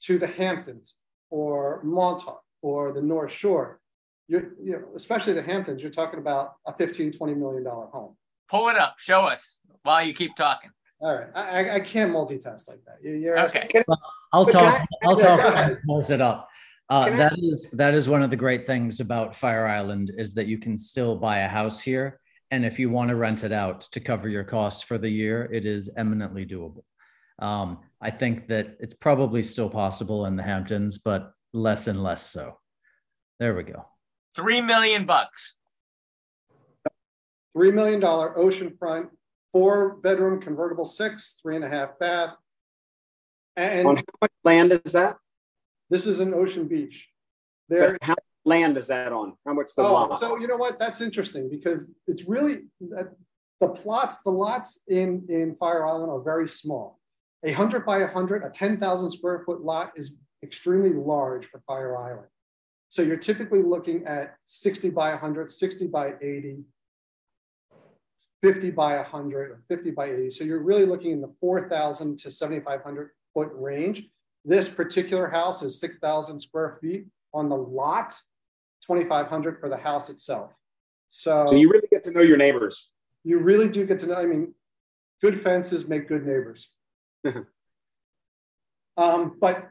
to 0.02 0.18
the 0.18 0.26
Hamptons 0.26 0.94
or 1.30 1.80
Montauk 1.84 2.42
or 2.60 2.92
the 2.92 3.00
North 3.00 3.32
Shore, 3.32 3.80
you're, 4.26 4.50
you 4.62 4.72
know, 4.72 4.84
especially 4.94 5.32
the 5.32 5.42
Hamptons, 5.42 5.80
you're 5.80 5.90
talking 5.90 6.18
about 6.18 6.54
a 6.66 6.74
15, 6.74 7.12
20 7.12 7.34
million 7.34 7.64
dollar 7.64 7.86
home. 7.86 8.16
Pull 8.50 8.68
it 8.68 8.76
up, 8.76 8.96
show 8.98 9.22
us 9.22 9.58
while 9.84 10.04
you 10.04 10.12
keep 10.12 10.34
talking. 10.34 10.70
All 11.00 11.14
right, 11.14 11.28
I, 11.34 11.76
I 11.76 11.80
can't 11.80 12.12
multitask 12.12 12.68
like 12.68 12.80
that. 12.86 12.96
You're 13.02 13.38
okay. 13.44 13.68
I'll 14.32 14.44
talk. 14.44 14.84
I'll 15.04 15.16
talk. 15.16 15.78
Pulls 15.86 16.10
it 16.10 16.20
up. 16.20 16.48
Uh, 16.90 17.10
that 17.10 17.34
is 17.38 17.70
that 17.72 17.94
is 17.94 18.08
one 18.08 18.22
of 18.22 18.30
the 18.30 18.36
great 18.36 18.66
things 18.66 18.98
about 18.98 19.36
Fire 19.36 19.66
Island 19.66 20.10
is 20.16 20.34
that 20.34 20.46
you 20.46 20.58
can 20.58 20.76
still 20.76 21.14
buy 21.14 21.40
a 21.40 21.48
house 21.48 21.80
here, 21.80 22.18
and 22.50 22.64
if 22.64 22.78
you 22.78 22.90
want 22.90 23.10
to 23.10 23.16
rent 23.16 23.44
it 23.44 23.52
out 23.52 23.82
to 23.92 24.00
cover 24.00 24.28
your 24.28 24.44
costs 24.44 24.82
for 24.82 24.98
the 24.98 25.08
year, 25.08 25.48
it 25.52 25.66
is 25.66 25.90
eminently 25.96 26.46
doable. 26.46 26.84
Um, 27.38 27.78
I 28.00 28.10
think 28.10 28.48
that 28.48 28.76
it's 28.80 28.94
probably 28.94 29.42
still 29.42 29.70
possible 29.70 30.26
in 30.26 30.36
the 30.36 30.42
Hamptons, 30.42 30.98
but 30.98 31.32
less 31.52 31.86
and 31.86 32.02
less 32.02 32.22
so. 32.22 32.58
There 33.38 33.54
we 33.54 33.62
go. 33.62 33.86
Three 34.34 34.60
million 34.60 35.04
bucks. 35.04 35.56
Three 37.54 37.70
million 37.70 38.00
dollar 38.00 38.34
oceanfront, 38.36 39.08
four 39.52 39.96
bedroom 39.96 40.40
convertible 40.40 40.84
six, 40.84 41.38
three 41.42 41.56
and 41.56 41.64
a 41.64 41.68
half 41.68 41.98
bath. 41.98 42.34
And 43.56 43.86
on 43.86 43.96
how 43.96 44.02
much 44.22 44.30
land 44.44 44.72
is 44.72 44.92
that? 44.92 45.16
This 45.90 46.06
is 46.06 46.20
an 46.20 46.34
ocean 46.34 46.68
beach. 46.68 47.08
There, 47.68 47.92
but 47.92 48.02
how 48.02 48.14
land 48.48 48.76
is 48.76 48.88
that 48.88 49.12
on? 49.12 49.34
How 49.46 49.52
much 49.52 49.74
the 49.76 49.82
oh, 49.82 49.92
lot? 49.92 50.20
So 50.20 50.38
you 50.38 50.48
know 50.48 50.56
what? 50.56 50.78
That's 50.78 51.00
interesting 51.00 51.48
because 51.50 51.86
it's 52.06 52.24
really 52.24 52.62
the 53.60 53.68
plots, 53.68 54.22
the 54.22 54.30
lots 54.30 54.80
in 54.88 55.26
in 55.28 55.56
Fire 55.60 55.86
Island 55.86 56.10
are 56.10 56.22
very 56.22 56.48
small. 56.48 56.98
A 57.44 57.52
hundred 57.52 57.86
by 57.86 57.98
a 57.98 58.08
hundred, 58.08 58.42
a 58.44 58.50
ten 58.50 58.78
thousand 58.78 59.10
square 59.10 59.42
foot 59.44 59.60
lot 59.62 59.92
is 59.96 60.16
extremely 60.42 60.92
large 60.92 61.46
for 61.46 61.60
Fire 61.66 61.96
Island. 61.96 62.28
So 62.90 63.02
you're 63.02 63.16
typically 63.16 63.62
looking 63.62 64.06
at 64.06 64.36
60 64.46 64.90
by 64.90 65.10
100, 65.10 65.52
60 65.52 65.86
by 65.88 66.14
80, 66.22 66.64
50 68.42 68.70
by 68.70 68.96
100, 68.96 69.50
or 69.50 69.62
50 69.68 69.90
by 69.90 70.06
80. 70.06 70.30
So 70.30 70.44
you're 70.44 70.62
really 70.62 70.86
looking 70.86 71.10
in 71.10 71.20
the 71.20 71.34
4,000 71.40 72.18
to 72.20 72.30
7,500 72.30 73.10
foot 73.34 73.50
range. 73.52 74.04
This 74.44 74.68
particular 74.68 75.28
house 75.28 75.62
is 75.62 75.78
6,000 75.80 76.40
square 76.40 76.78
feet 76.80 77.06
on 77.34 77.50
the 77.50 77.56
lot, 77.56 78.16
2,500 78.88 79.60
for 79.60 79.68
the 79.68 79.76
house 79.76 80.08
itself. 80.10 80.52
So, 81.08 81.44
so 81.46 81.54
you 81.54 81.70
really 81.70 81.88
get 81.90 82.04
to 82.04 82.10
know 82.10 82.20
your 82.20 82.36
neighbors. 82.36 82.90
You 83.24 83.38
really 83.38 83.68
do 83.68 83.86
get 83.86 84.00
to 84.00 84.06
know. 84.06 84.14
I 84.14 84.26
mean, 84.26 84.54
good 85.20 85.40
fences 85.40 85.86
make 85.86 86.08
good 86.08 86.26
neighbors. 86.26 86.70
um, 88.96 89.36
but 89.40 89.68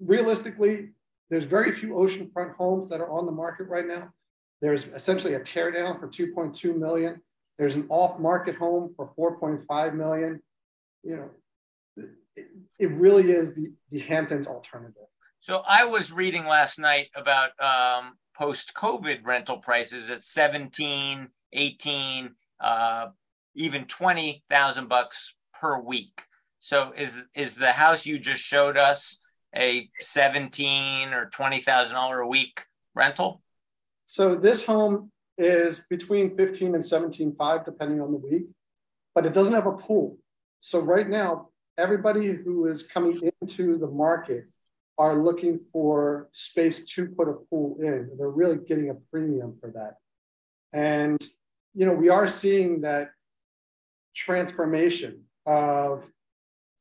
realistically, 0.00 0.90
there's 1.30 1.44
very 1.44 1.72
few 1.72 1.90
oceanfront 1.90 2.56
homes 2.56 2.88
that 2.90 3.00
are 3.00 3.10
on 3.10 3.26
the 3.26 3.32
market 3.32 3.64
right 3.64 3.86
now. 3.86 4.12
There's 4.60 4.86
essentially 4.86 5.34
a 5.34 5.40
teardown 5.40 6.00
for 6.00 6.08
2.2 6.08 6.76
million. 6.76 7.20
There's 7.58 7.74
an 7.74 7.86
off-market 7.88 8.56
home 8.56 8.94
for 8.96 9.12
4.5 9.18 9.94
million. 9.94 10.42
You 11.02 11.16
know, 11.16 11.30
it, 12.36 12.46
it 12.78 12.90
really 12.92 13.30
is 13.30 13.54
the, 13.54 13.72
the 13.90 13.98
Hamptons 14.00 14.46
alternative. 14.46 15.02
So 15.40 15.62
I 15.66 15.84
was 15.84 16.12
reading 16.12 16.44
last 16.44 16.78
night 16.78 17.08
about 17.14 17.50
um, 17.60 18.14
post-COVID 18.38 19.24
rental 19.24 19.58
prices 19.58 20.10
at 20.10 20.22
17, 20.22 21.28
18, 21.52 22.30
uh, 22.60 23.06
even 23.54 23.84
20,000 23.84 24.88
bucks 24.88 25.34
per 25.60 25.80
week. 25.80 26.22
So 26.58 26.92
is 26.96 27.14
is 27.34 27.54
the 27.54 27.72
house 27.72 28.06
you 28.06 28.18
just 28.18 28.42
showed 28.42 28.76
us 28.76 29.22
a 29.54 29.88
17 30.00 31.12
or 31.12 31.26
20,000 31.26 31.94
dollar 31.94 32.20
a 32.20 32.28
week 32.28 32.64
rental? 32.94 33.42
So 34.06 34.34
this 34.34 34.64
home 34.64 35.10
is 35.38 35.82
between 35.90 36.36
15 36.36 36.74
and 36.74 36.82
17.5 36.82 37.64
depending 37.64 38.00
on 38.00 38.10
the 38.10 38.18
week, 38.18 38.46
but 39.14 39.26
it 39.26 39.32
doesn't 39.32 39.54
have 39.54 39.66
a 39.66 39.72
pool. 39.72 40.18
So 40.60 40.80
right 40.80 41.08
now 41.08 41.50
everybody 41.78 42.32
who 42.32 42.66
is 42.66 42.82
coming 42.82 43.18
into 43.40 43.78
the 43.78 43.86
market 43.86 44.46
are 44.98 45.22
looking 45.22 45.60
for 45.72 46.28
space 46.32 46.84
to 46.86 47.06
put 47.06 47.28
a 47.28 47.34
pool 47.50 47.76
in. 47.80 48.10
They're 48.16 48.28
really 48.28 48.58
getting 48.66 48.90
a 48.90 48.94
premium 48.94 49.56
for 49.60 49.70
that. 49.72 49.96
And, 50.72 51.22
you 51.74 51.84
know, 51.86 51.92
we 51.92 52.08
are 52.08 52.26
seeing 52.26 52.80
that 52.82 53.10
transformation 54.14 55.24
of 55.44 56.04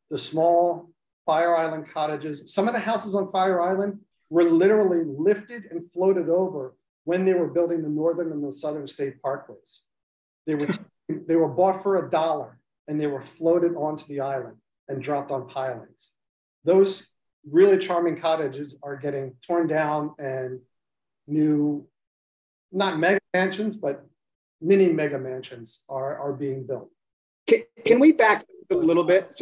the 0.10 0.17
small 0.17 0.91
Fire 1.25 1.56
Island 1.56 1.88
cottages. 1.93 2.54
Some 2.54 2.67
of 2.67 2.73
the 2.73 2.80
houses 2.80 3.15
on 3.15 3.32
Fire 3.32 3.62
Island 3.62 3.99
were 4.30 4.43
literally 4.43 5.04
lifted 5.06 5.65
and 5.71 5.91
floated 5.91 6.30
over 6.30 6.75
when 7.04 7.25
they 7.25 7.34
were 7.34 7.47
building 7.47 7.82
the 7.82 7.89
northern 7.89 8.32
and 8.32 8.43
the 8.43 8.54
southern 8.54 8.88
state 8.88 9.21
parkways. 9.21 9.82
They 10.45 10.56
were, 10.56 10.67
they 11.28 11.36
were 11.36 11.49
bought 11.49 11.84
for 11.84 12.06
a 12.06 12.10
dollar 12.10 12.60
and 12.88 12.99
they 12.99 13.08
were 13.08 13.23
floated 13.23 13.75
onto 13.75 14.06
the 14.06 14.21
island 14.21 14.58
and 14.88 15.01
dropped 15.01 15.32
on 15.32 15.47
pilings. 15.47 16.12
Those 16.63 17.08
really 17.49 17.77
charming 17.77 18.19
cottages 18.19 18.75
are 18.84 18.95
getting 18.95 19.34
torn 19.45 19.67
down 19.67 20.13
and 20.17 20.60
new, 21.27 21.86
not 22.71 22.99
mega 22.99 23.19
mansions, 23.34 23.75
but 23.75 24.05
mini 24.62 24.89
mega 24.89 25.17
mansions 25.17 25.84
are, 25.89 26.17
are 26.17 26.34
being 26.34 26.65
built. 26.65 26.89
Can, 27.47 27.62
can 27.86 27.99
we 27.99 28.12
back 28.12 28.43
a 28.71 28.75
little 28.75 29.03
bit? 29.03 29.39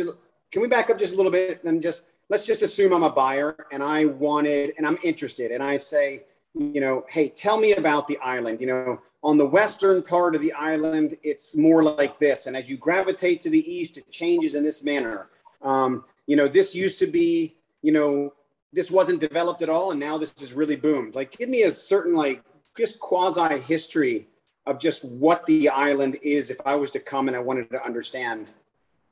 Can 0.52 0.62
we 0.62 0.68
back 0.68 0.90
up 0.90 1.00
just 1.00 1.14
a 1.14 1.18
little 1.18 1.32
bit 1.32 1.64
and 1.64 1.82
just 1.82 2.04
let's 2.30 2.46
just 2.46 2.62
assume 2.62 2.94
I'm 2.94 3.04
a 3.04 3.10
buyer 3.10 3.68
and 3.72 3.82
I 3.82 4.06
wanted 4.06 4.74
and 4.78 4.86
I'm 4.86 4.98
interested 5.04 5.52
and 5.52 5.64
I 5.64 5.78
say, 5.78 6.24
you 6.54 6.82
know, 6.82 7.06
hey, 7.10 7.30
tell 7.30 7.58
me 7.58 7.74
about 7.74 8.08
the 8.08 8.18
island. 8.20 8.62
You 8.62 8.68
know, 8.68 9.02
on 9.24 9.38
the 9.38 9.46
western 9.46 10.02
part 10.02 10.36
of 10.36 10.42
the 10.42 10.54
island, 10.54 11.18
it's 11.24 11.56
more 11.56 11.84
like 11.84 12.20
this. 12.20 12.46
And 12.48 12.56
as 12.56 12.70
you 12.70 12.78
gravitate 12.78 13.40
to 13.42 13.50
the 13.50 13.72
east, 13.72 13.98
it 13.98 14.12
changes 14.12 14.56
in 14.56 14.64
this 14.64 14.84
manner. 14.84 15.30
Um, 15.62 16.06
you 16.28 16.36
know, 16.36 16.48
this 16.48 16.76
used 16.76 17.00
to 17.00 17.08
be, 17.08 17.56
you 17.84 17.92
know, 17.92 18.34
this 18.72 18.90
wasn't 18.90 19.22
developed 19.22 19.62
at 19.62 19.70
all, 19.70 19.92
and 19.92 20.00
now 20.00 20.18
this 20.18 20.34
is 20.42 20.54
really 20.54 20.76
boomed. 20.76 21.16
Like, 21.16 21.38
give 21.38 21.50
me 21.50 21.62
a 21.62 21.72
certain 21.72 22.16
like 22.16 22.44
just 22.76 23.00
quasi 23.00 23.60
history 23.60 24.28
of 24.66 24.80
just 24.80 25.04
what 25.04 25.46
the 25.46 25.70
island 25.70 26.18
is. 26.24 26.50
If 26.50 26.58
I 26.66 26.74
was 26.76 26.90
to 26.92 27.00
come 27.00 27.28
and 27.28 27.38
I 27.38 27.40
wanted 27.40 27.70
to 27.70 27.86
understand, 27.86 28.50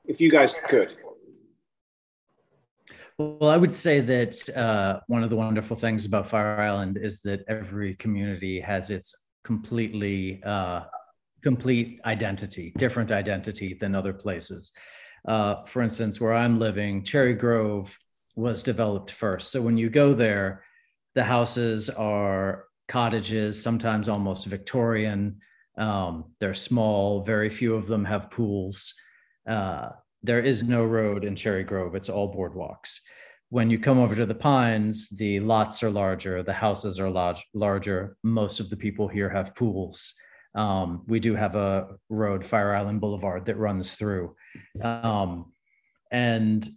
if 0.06 0.20
you 0.20 0.32
guys 0.32 0.56
could. 0.68 0.96
Well, 3.20 3.52
I 3.52 3.58
would 3.58 3.76
say 3.76 4.00
that 4.00 4.58
uh, 4.58 5.02
one 5.08 5.24
of 5.24 5.30
the 5.30 5.36
wonderful 5.36 5.76
things 5.76 6.06
about 6.06 6.28
Fire 6.28 6.60
Island 6.60 6.98
is 6.98 7.22
that 7.22 7.44
every 7.48 7.94
community 7.96 8.60
has 8.60 8.90
its 8.90 9.14
completely 9.44 10.42
uh, 10.44 10.82
complete 11.44 12.00
identity, 12.06 12.74
different 12.78 13.12
identity 13.12 13.76
than 13.80 13.94
other 13.94 14.14
places. 14.14 14.72
Uh, 15.28 15.64
for 15.66 15.84
instance, 15.84 16.20
where 16.20 16.34
I'm 16.34 16.58
living, 16.58 17.04
Cherry 17.04 17.34
Grove 17.34 17.96
was 18.36 18.64
developed 18.64 19.12
first. 19.12 19.52
So 19.52 19.62
when 19.62 19.78
you 19.78 19.90
go 19.90 20.14
there, 20.14 20.64
the 21.16 21.24
houses 21.24 21.90
are 21.90 22.66
cottages, 22.88 23.62
sometimes 23.62 24.10
almost 24.10 24.48
Victorian. 24.48 25.40
Um, 25.78 26.34
they're 26.40 26.54
small, 26.54 27.24
very 27.24 27.50
few 27.50 27.76
of 27.76 27.88
them 27.88 28.06
have 28.06 28.32
pools. 28.32 28.94
Uh, 29.48 29.90
there 30.24 30.42
is 30.42 30.64
no 30.64 30.86
road 30.86 31.24
in 31.24 31.36
Cherry 31.36 31.64
Grove, 31.64 31.96
it's 31.96 32.10
all 32.10 32.34
boardwalks. 32.34 33.00
When 33.50 33.70
you 33.70 33.80
come 33.80 34.00
over 34.00 34.16
to 34.16 34.26
the 34.26 34.36
Pines, 34.36 35.10
the 35.10 35.40
lots 35.40 35.84
are 35.84 35.90
larger, 35.90 36.44
the 36.44 36.54
houses 36.54 37.00
are 37.00 37.10
large, 37.10 37.46
larger. 37.54 38.16
Most 38.24 38.60
of 38.60 38.70
the 38.70 38.78
people 38.78 39.08
here 39.08 39.30
have 39.30 39.56
pools. 39.56 40.14
Um, 40.56 41.04
we 41.08 41.20
do 41.20 41.36
have 41.36 41.56
a 41.56 41.96
road, 42.10 42.46
Fire 42.46 42.74
Island 42.76 43.02
Boulevard, 43.02 43.46
that 43.46 43.58
runs 43.58 43.96
through. 43.96 44.36
Um, 44.82 45.52
and 46.12 46.68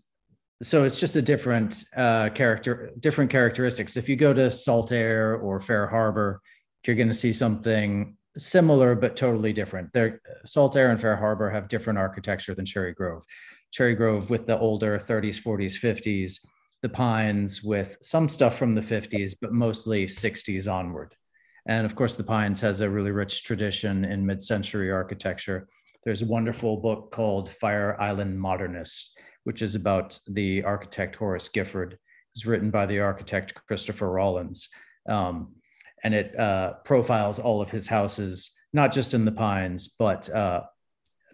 so 0.64 0.85
it's 0.85 0.98
just 0.98 1.16
a 1.16 1.22
different 1.22 1.85
uh, 1.96 2.31
character, 2.31 2.90
different 2.98 3.31
characteristics. 3.31 3.96
If 3.96 4.09
you 4.09 4.16
go 4.16 4.33
to 4.33 4.50
Saltaire 4.50 5.37
or 5.37 5.61
Fair 5.61 5.87
Harbor, 5.87 6.40
you're 6.87 6.96
going 6.96 7.09
to 7.09 7.14
see 7.14 7.33
something 7.33 8.16
similar 8.38 8.94
but 8.94 9.14
totally 9.14 9.53
different. 9.53 9.92
There, 9.92 10.20
Saltaire 10.46 10.90
and 10.90 11.00
Fair 11.00 11.16
Harbor 11.16 11.50
have 11.50 11.68
different 11.68 11.98
architecture 11.98 12.55
than 12.55 12.64
Cherry 12.64 12.92
Grove. 12.92 13.24
Cherry 13.72 13.94
Grove 13.94 14.31
with 14.31 14.46
the 14.46 14.59
older 14.59 14.98
30s, 14.98 15.40
40s, 15.42 15.79
50s, 15.79 16.40
the 16.83 16.88
Pines 16.88 17.62
with 17.62 17.96
some 18.03 18.29
stuff 18.29 18.57
from 18.59 18.74
the 18.74 18.81
50s, 18.81 19.35
but 19.40 19.53
mostly 19.53 20.07
60s 20.07 20.72
onward. 20.72 21.14
And 21.66 21.87
of 21.87 21.94
course, 21.94 22.14
the 22.14 22.24
Pines 22.24 22.61
has 22.61 22.81
a 22.81 22.90
really 22.90 23.11
rich 23.11 23.44
tradition 23.44 24.05
in 24.05 24.24
mid 24.24 24.42
century 24.42 24.90
architecture. 24.90 25.68
There's 26.05 26.22
a 26.22 26.27
wonderful 26.27 26.77
book 26.77 27.11
called 27.11 27.48
Fire 27.48 27.98
Island 28.00 28.38
Modernist, 28.38 29.18
which 29.44 29.62
is 29.62 29.74
about 29.74 30.18
the 30.26 30.64
architect 30.64 31.16
Horace 31.16 31.48
Gifford. 31.48 31.98
It's 32.35 32.46
written 32.46 32.70
by 32.70 32.87
the 32.87 33.00
architect 33.00 33.54
Christopher 33.66 34.11
Rawlins. 34.11 34.68
Um, 35.09 35.54
and 36.02 36.14
it 36.14 36.38
uh, 36.38 36.74
profiles 36.85 37.38
all 37.38 37.62
of 37.62 37.70
his 37.70 37.88
houses, 37.88 38.52
not 38.72 38.92
just 38.92 39.14
in 39.14 39.24
the 39.24 39.33
Pines, 39.33 39.88
but 39.98 40.28
uh, 40.30 40.62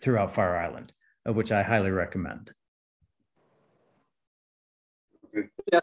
throughout 0.01 0.35
Fire 0.35 0.57
Island, 0.57 0.92
uh, 1.29 1.33
which 1.33 1.51
I 1.51 1.62
highly 1.62 1.90
recommend. 1.90 2.53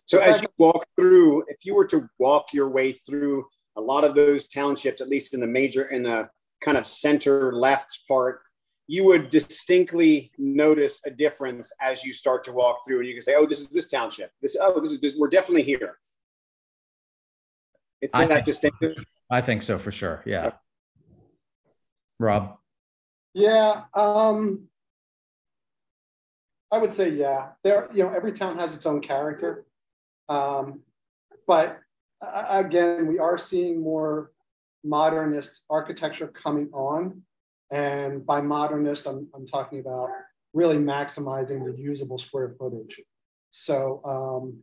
So 0.05 0.19
as 0.19 0.41
you 0.41 0.47
walk 0.57 0.85
through, 0.95 1.45
if 1.47 1.65
you 1.65 1.75
were 1.75 1.87
to 1.87 2.09
walk 2.19 2.53
your 2.53 2.69
way 2.69 2.91
through 2.91 3.45
a 3.77 3.81
lot 3.81 4.03
of 4.03 4.15
those 4.15 4.47
townships, 4.47 5.01
at 5.01 5.09
least 5.09 5.33
in 5.33 5.39
the 5.39 5.47
major, 5.47 5.85
in 5.85 6.03
the 6.03 6.29
kind 6.61 6.77
of 6.77 6.85
center 6.85 7.53
left 7.53 7.99
part, 8.07 8.41
you 8.87 9.03
would 9.05 9.29
distinctly 9.29 10.31
notice 10.37 11.01
a 11.05 11.09
difference 11.11 11.71
as 11.81 12.03
you 12.03 12.13
start 12.13 12.43
to 12.45 12.53
walk 12.53 12.85
through, 12.85 12.99
and 12.99 13.07
you 13.07 13.13
can 13.13 13.21
say, 13.21 13.35
"Oh, 13.35 13.45
this 13.45 13.59
is 13.59 13.67
this 13.69 13.87
township. 13.89 14.31
This, 14.41 14.55
oh, 14.59 14.79
this 14.79 14.91
is 14.91 15.01
this, 15.01 15.15
we're 15.15 15.27
definitely 15.27 15.63
here." 15.63 15.97
It's 18.01 18.15
I 18.15 18.25
that 18.25 18.33
think- 18.35 18.45
distinctive. 18.45 18.97
I 19.29 19.41
think 19.41 19.61
so 19.61 19.77
for 19.77 19.91
sure. 19.91 20.23
Yeah. 20.25 20.51
Rob, 22.19 22.57
Yeah, 23.33 23.83
um, 23.93 24.69
I 26.71 26.77
would 26.79 26.91
say 26.93 27.09
yeah. 27.09 27.49
There, 27.63 27.89
you 27.93 28.03
know, 28.03 28.13
every 28.13 28.31
town 28.31 28.57
has 28.57 28.73
its 28.73 28.85
own 28.85 29.01
character, 29.01 29.65
um, 30.29 30.81
but 31.45 31.79
uh, 32.21 32.45
again, 32.49 33.05
we 33.07 33.19
are 33.19 33.37
seeing 33.37 33.81
more 33.81 34.31
modernist 34.83 35.61
architecture 35.69 36.27
coming 36.27 36.69
on, 36.73 37.21
and 37.71 38.25
by 38.25 38.41
modernist, 38.41 39.07
I'm 39.07 39.27
I'm 39.33 39.45
talking 39.45 39.79
about 39.79 40.09
really 40.53 40.77
maximizing 40.77 41.65
the 41.65 41.77
usable 41.77 42.17
square 42.17 42.55
footage. 42.57 43.01
So 43.51 44.01
um, 44.03 44.59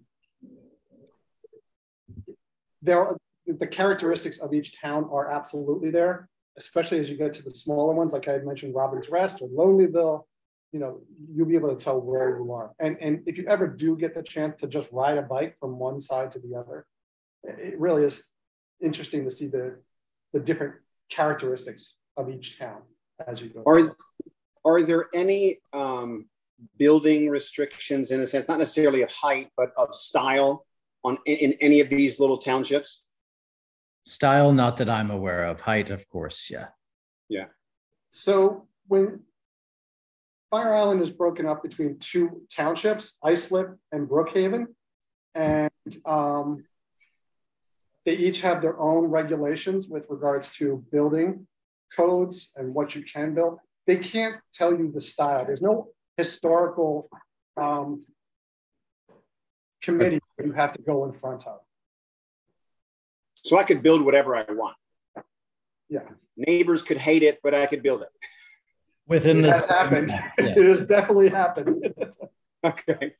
there, 2.82 3.00
are, 3.00 3.16
the 3.46 3.66
characteristics 3.66 4.38
of 4.38 4.52
each 4.52 4.80
town 4.80 5.08
are 5.12 5.30
absolutely 5.30 5.90
there 5.90 6.28
especially 6.56 7.00
as 7.00 7.10
you 7.10 7.16
get 7.16 7.32
to 7.34 7.42
the 7.42 7.50
smaller 7.50 7.94
ones, 7.94 8.12
like 8.12 8.28
I 8.28 8.32
had 8.32 8.46
mentioned, 8.46 8.74
Robin's 8.74 9.08
Rest 9.08 9.42
or 9.42 9.48
Lonelyville, 9.48 10.24
you 10.72 10.80
know, 10.80 11.00
you'll 11.32 11.46
be 11.46 11.54
able 11.54 11.74
to 11.74 11.82
tell 11.82 12.00
where 12.00 12.36
you 12.36 12.52
are. 12.52 12.72
And, 12.78 12.96
and 13.00 13.22
if 13.26 13.36
you 13.38 13.46
ever 13.48 13.66
do 13.66 13.96
get 13.96 14.14
the 14.14 14.22
chance 14.22 14.60
to 14.60 14.66
just 14.66 14.90
ride 14.92 15.18
a 15.18 15.22
bike 15.22 15.56
from 15.60 15.78
one 15.78 16.00
side 16.00 16.32
to 16.32 16.38
the 16.38 16.56
other, 16.56 16.86
it 17.44 17.78
really 17.78 18.04
is 18.04 18.30
interesting 18.80 19.24
to 19.24 19.30
see 19.30 19.46
the, 19.46 19.78
the 20.32 20.40
different 20.40 20.74
characteristics 21.10 21.94
of 22.16 22.28
each 22.28 22.58
town 22.58 22.82
as 23.26 23.40
you 23.40 23.48
go. 23.48 23.62
Are 23.66 23.96
are 24.64 24.82
there 24.82 25.08
any 25.14 25.58
um, 25.72 26.26
building 26.78 27.28
restrictions 27.28 28.10
in 28.10 28.20
a 28.20 28.26
sense, 28.26 28.48
not 28.48 28.58
necessarily 28.58 29.02
of 29.02 29.12
height, 29.12 29.50
but 29.56 29.72
of 29.76 29.94
style 29.94 30.66
on 31.04 31.18
in, 31.26 31.36
in 31.36 31.52
any 31.60 31.80
of 31.80 31.88
these 31.88 32.18
little 32.18 32.38
townships? 32.38 33.04
style, 34.04 34.52
not 34.52 34.76
that 34.76 34.88
I'm 34.88 35.10
aware 35.10 35.44
of. 35.46 35.60
Height, 35.62 35.90
of 35.90 36.08
course. 36.08 36.48
Yeah. 36.50 36.68
Yeah. 37.28 37.46
So 38.10 38.68
when 38.86 39.20
Fire 40.50 40.74
Island 40.74 41.02
is 41.02 41.10
broken 41.10 41.46
up 41.46 41.62
between 41.62 41.98
two 41.98 42.42
townships, 42.54 43.16
Islip 43.24 43.76
and 43.90 44.08
Brookhaven, 44.08 44.66
and 45.34 45.70
um, 46.04 46.64
they 48.04 48.14
each 48.14 48.40
have 48.42 48.62
their 48.62 48.78
own 48.78 49.06
regulations 49.06 49.88
with 49.88 50.06
regards 50.08 50.50
to 50.56 50.84
building 50.92 51.46
codes 51.96 52.50
and 52.56 52.74
what 52.74 52.94
you 52.94 53.02
can 53.02 53.34
build. 53.34 53.58
They 53.86 53.96
can't 53.96 54.36
tell 54.52 54.72
you 54.72 54.90
the 54.92 55.00
style. 55.00 55.44
There's 55.44 55.62
no 55.62 55.88
historical 56.16 57.08
um, 57.56 58.04
committee 59.82 60.20
you 60.42 60.52
have 60.52 60.72
to 60.72 60.82
go 60.82 61.04
in 61.04 61.12
front 61.12 61.46
of. 61.46 61.60
So 63.44 63.58
I 63.58 63.64
could 63.64 63.82
build 63.82 64.04
whatever 64.04 64.34
I 64.34 64.44
want. 64.48 64.76
Yeah. 65.88 66.08
Neighbors 66.36 66.82
could 66.82 66.96
hate 66.98 67.22
it, 67.22 67.40
but 67.42 67.54
I 67.54 67.66
could 67.66 67.82
build 67.82 68.02
it. 68.02 68.08
Within 69.06 69.38
It 69.38 69.42
this, 69.42 69.56
has 69.56 69.66
happened. 69.66 70.10
Yeah. 70.10 70.30
It 70.38 70.66
has 70.66 70.86
definitely 70.86 71.28
happened. 71.28 71.94
Okay. 72.64 73.12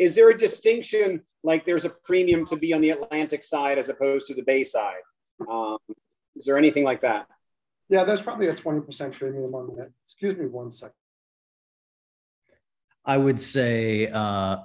Is 0.00 0.16
there 0.16 0.28
a 0.28 0.36
distinction, 0.36 1.22
like 1.44 1.64
there's 1.64 1.84
a 1.84 1.90
premium 2.04 2.44
to 2.46 2.56
be 2.56 2.72
on 2.74 2.80
the 2.80 2.90
Atlantic 2.90 3.44
side 3.44 3.78
as 3.78 3.88
opposed 3.88 4.26
to 4.26 4.34
the 4.34 4.42
Bay 4.42 4.64
side? 4.64 5.04
Um, 5.48 5.78
is 6.34 6.46
there 6.46 6.58
anything 6.58 6.82
like 6.82 7.02
that? 7.02 7.28
Yeah, 7.88 8.04
there's 8.04 8.22
probably 8.22 8.48
a 8.48 8.54
20% 8.54 9.12
premium 9.12 9.54
on 9.54 9.76
that. 9.76 9.90
Excuse 10.04 10.36
me 10.36 10.46
one 10.46 10.72
second. 10.72 10.94
I 13.04 13.16
would 13.16 13.40
say 13.40 14.08
uh, 14.08 14.56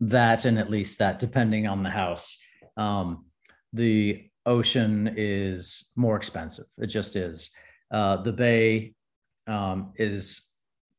that, 0.00 0.46
and 0.46 0.58
at 0.58 0.70
least 0.70 0.98
that, 0.98 1.18
depending 1.18 1.66
on 1.66 1.82
the 1.82 1.90
house. 1.90 2.38
Um, 2.78 3.26
the 3.72 4.30
ocean 4.46 5.12
is 5.16 5.90
more 5.96 6.16
expensive. 6.16 6.64
It 6.78 6.86
just 6.86 7.16
is. 7.16 7.50
Uh, 7.90 8.16
the 8.22 8.32
bay 8.32 8.94
um, 9.46 9.92
is 9.96 10.48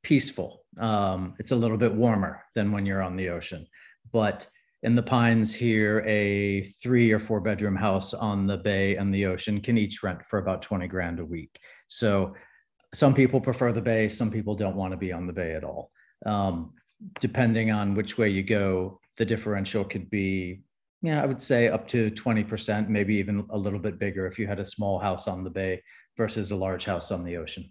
peaceful. 0.04 0.64
Um, 0.80 1.34
it's 1.40 1.52
a 1.52 1.56
little 1.56 1.78
bit 1.78 1.96
warmer 1.96 2.44
than 2.54 2.72
when 2.72 2.86
you're 2.86 3.02
on 3.02 3.16
the 3.16 3.30
ocean. 3.30 3.66
But 4.12 4.48
in 4.88 4.96
the 4.96 5.04
pines 5.04 5.54
here, 5.54 6.02
a 6.08 6.64
three 6.82 7.12
or 7.12 7.20
four 7.20 7.42
bedroom 7.42 7.76
house 7.76 8.14
on 8.14 8.48
the 8.48 8.56
bay 8.56 8.96
and 8.96 9.14
the 9.14 9.26
ocean 9.26 9.60
can 9.60 9.78
each 9.78 10.02
rent 10.02 10.26
for 10.26 10.40
about 10.40 10.62
20 10.62 10.88
grand 10.88 11.20
a 11.20 11.26
week. 11.26 11.60
So 11.88 12.34
some 12.94 13.14
people 13.14 13.42
prefer 13.42 13.74
the 13.74 13.82
bay, 13.82 14.08
some 14.08 14.32
people 14.32 14.56
don't 14.56 14.78
want 14.78 14.92
to 14.92 14.98
be 14.98 15.12
on 15.12 15.28
the 15.28 15.34
bay 15.34 15.56
at 15.56 15.66
all. 15.66 15.92
Um, 16.26 16.74
depending 17.20 17.70
on 17.70 17.96
which 17.96 18.18
way 18.18 18.30
you 18.30 18.44
go, 18.44 19.02
the 19.18 19.26
differential 19.26 19.84
could 19.84 20.10
be, 20.10 20.62
yeah, 21.02 21.22
I 21.22 21.26
would 21.26 21.42
say 21.42 21.68
up 21.68 21.86
to 21.90 22.10
20%, 22.12 22.88
maybe 22.88 23.16
even 23.16 23.46
a 23.50 23.58
little 23.58 23.80
bit 23.80 24.00
bigger 24.00 24.26
if 24.26 24.40
you 24.40 24.48
had 24.48 24.62
a 24.62 24.66
small 24.66 25.00
house 25.00 25.28
on 25.28 25.44
the 25.44 25.50
bay 25.50 25.84
versus 26.16 26.52
a 26.52 26.56
large 26.56 26.86
house 26.86 27.12
on 27.12 27.26
the 27.26 27.36
ocean. 27.36 27.66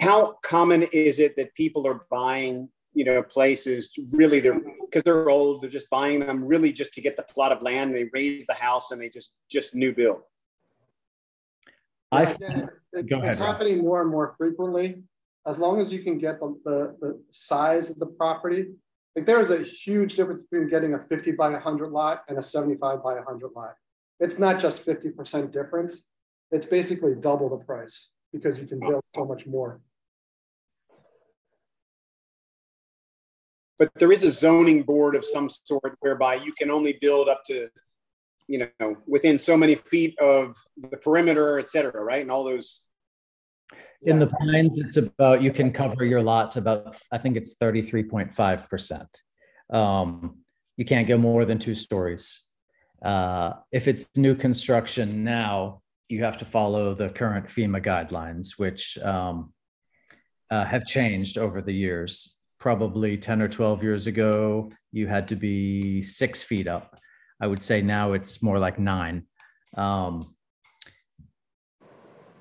How 0.00 0.34
common 0.42 0.82
is 0.82 1.20
it 1.20 1.36
that 1.36 1.54
people 1.54 1.86
are 1.86 2.06
buying, 2.10 2.70
you 2.94 3.04
know, 3.04 3.22
places 3.22 3.90
really 4.12 4.40
they're 4.40 4.60
because 4.80 5.02
they're 5.02 5.28
old, 5.28 5.62
they're 5.62 5.70
just 5.70 5.90
buying 5.90 6.20
them 6.20 6.44
really 6.44 6.72
just 6.72 6.92
to 6.94 7.00
get 7.00 7.16
the 7.16 7.22
plot 7.24 7.52
of 7.52 7.60
land, 7.62 7.94
they 7.94 8.08
raise 8.12 8.46
the 8.46 8.54
house 8.54 8.90
and 8.92 9.00
they 9.00 9.08
just 9.08 9.32
just 9.50 9.74
new 9.74 9.92
build. 9.92 10.20
I 12.12 12.22
Again, 12.22 12.68
it- 12.92 13.06
Go 13.08 13.16
ahead, 13.16 13.30
It's 13.30 13.40
Rob. 13.40 13.48
happening 13.56 13.78
more 13.82 14.02
and 14.02 14.10
more 14.10 14.34
frequently. 14.38 15.02
As 15.46 15.58
long 15.58 15.80
as 15.80 15.92
you 15.92 15.98
can 16.02 16.16
get 16.16 16.38
the, 16.40 16.56
the, 16.64 16.96
the 17.00 17.22
size 17.30 17.90
of 17.90 17.98
the 17.98 18.06
property. 18.06 18.72
Like 19.16 19.26
there 19.26 19.40
is 19.40 19.50
a 19.50 19.62
huge 19.62 20.16
difference 20.16 20.42
between 20.42 20.68
getting 20.68 20.94
a 20.94 20.98
50 20.98 21.32
by 21.32 21.50
100 21.50 21.90
lot 21.90 22.24
and 22.28 22.38
a 22.38 22.42
75 22.42 23.02
by 23.02 23.14
100 23.14 23.50
lot. 23.54 23.74
It's 24.20 24.38
not 24.38 24.60
just 24.60 24.84
50% 24.86 25.52
difference. 25.52 26.04
It's 26.50 26.66
basically 26.66 27.14
double 27.14 27.48
the 27.48 27.64
price 27.64 28.08
because 28.32 28.58
you 28.58 28.66
can 28.66 28.80
build 28.80 29.02
so 29.14 29.24
much 29.24 29.46
more. 29.46 29.80
But 33.78 33.90
there 33.96 34.12
is 34.12 34.22
a 34.22 34.30
zoning 34.30 34.82
board 34.82 35.16
of 35.16 35.24
some 35.24 35.48
sort 35.48 35.96
whereby 36.00 36.36
you 36.36 36.52
can 36.52 36.70
only 36.70 36.98
build 37.00 37.28
up 37.28 37.42
to, 37.46 37.68
you 38.46 38.68
know, 38.80 38.96
within 39.06 39.36
so 39.36 39.56
many 39.56 39.74
feet 39.74 40.18
of 40.20 40.54
the 40.76 40.96
perimeter, 40.96 41.58
et 41.58 41.68
cetera, 41.68 42.02
right? 42.02 42.22
And 42.22 42.30
all 42.30 42.44
those. 42.44 42.84
In 44.02 44.18
the 44.18 44.28
pines, 44.28 44.78
it's 44.78 44.96
about 44.96 45.42
you 45.42 45.50
can 45.50 45.72
cover 45.72 46.04
your 46.04 46.22
lot 46.22 46.56
about 46.56 46.96
I 47.10 47.18
think 47.18 47.36
it's 47.36 47.54
thirty 47.54 47.82
three 47.82 48.04
point 48.04 48.32
five 48.32 48.68
percent. 48.68 49.08
Um, 49.72 50.38
you 50.76 50.84
can't 50.84 51.08
go 51.08 51.18
more 51.18 51.44
than 51.44 51.58
two 51.58 51.74
stories. 51.74 52.42
Uh, 53.02 53.54
if 53.72 53.88
it's 53.88 54.08
new 54.16 54.34
construction 54.34 55.24
now, 55.24 55.82
you 56.08 56.22
have 56.24 56.36
to 56.38 56.44
follow 56.44 56.94
the 56.94 57.08
current 57.08 57.46
FEMA 57.46 57.82
guidelines, 57.82 58.58
which 58.58 58.98
um, 58.98 59.52
uh, 60.50 60.64
have 60.64 60.84
changed 60.84 61.38
over 61.38 61.60
the 61.62 61.72
years. 61.72 62.38
Probably 62.64 63.18
ten 63.18 63.42
or 63.42 63.48
twelve 63.48 63.82
years 63.82 64.06
ago, 64.06 64.70
you 64.90 65.06
had 65.06 65.28
to 65.28 65.36
be 65.36 66.00
six 66.00 66.42
feet 66.42 66.66
up. 66.66 66.96
I 67.38 67.46
would 67.46 67.60
say 67.60 67.82
now 67.82 68.14
it's 68.14 68.42
more 68.42 68.58
like 68.58 68.78
nine. 68.78 69.26
Um, 69.76 70.34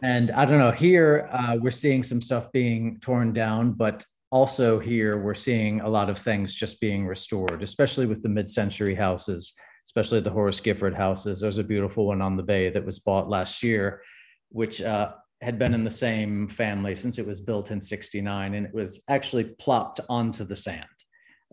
and 0.01 0.31
I 0.31 0.45
don't 0.45 0.59
know, 0.59 0.71
here 0.71 1.27
uh, 1.29 1.57
we're 1.59 1.71
seeing 1.71 2.03
some 2.03 2.21
stuff 2.21 2.53
being 2.53 3.01
torn 3.01 3.33
down, 3.33 3.73
but 3.73 4.05
also 4.31 4.79
here 4.79 5.21
we're 5.21 5.36
seeing 5.36 5.81
a 5.81 5.89
lot 5.89 6.09
of 6.09 6.17
things 6.17 6.55
just 6.55 6.79
being 6.79 7.05
restored, 7.05 7.62
especially 7.62 8.05
with 8.05 8.23
the 8.23 8.29
mid-century 8.29 8.95
houses, 8.95 9.53
especially 9.86 10.21
the 10.21 10.31
Horace 10.38 10.62
Gifford 10.62 10.95
houses. 10.95 11.41
There's 11.41 11.57
a 11.57 11.65
beautiful 11.65 12.07
one 12.07 12.21
on 12.21 12.38
the 12.38 12.43
bay 12.43 12.69
that 12.69 12.86
was 12.86 12.99
bought 12.99 13.27
last 13.27 13.62
year, 13.62 14.01
which 14.47 14.81
uh, 14.81 15.15
had 15.43 15.60
been 15.60 15.73
in 15.73 15.84
the 15.84 15.89
same 15.89 16.47
family 16.47 16.95
since 16.95 17.19
it 17.19 17.25
was 17.25 17.41
built 17.41 17.71
in 17.71 17.82
69 17.82 18.53
and 18.53 18.65
it 18.65 18.73
was 18.73 19.03
actually 19.10 19.45
plopped 19.60 19.99
onto 20.10 20.43
the 20.45 20.56
sand. 20.56 20.86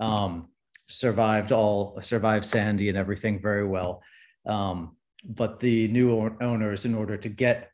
Um, 0.01 0.49
survived 0.89 1.53
all, 1.53 1.99
survived 2.01 2.45
Sandy 2.45 2.89
and 2.89 2.99
everything 2.99 3.41
very 3.41 3.67
well. 3.67 4.03
Um, 4.47 4.97
but 5.25 5.61
the 5.61 5.89
new 5.89 6.35
owners, 6.41 6.85
in 6.85 6.95
order 6.95 7.17
to 7.17 7.29
get 7.29 7.71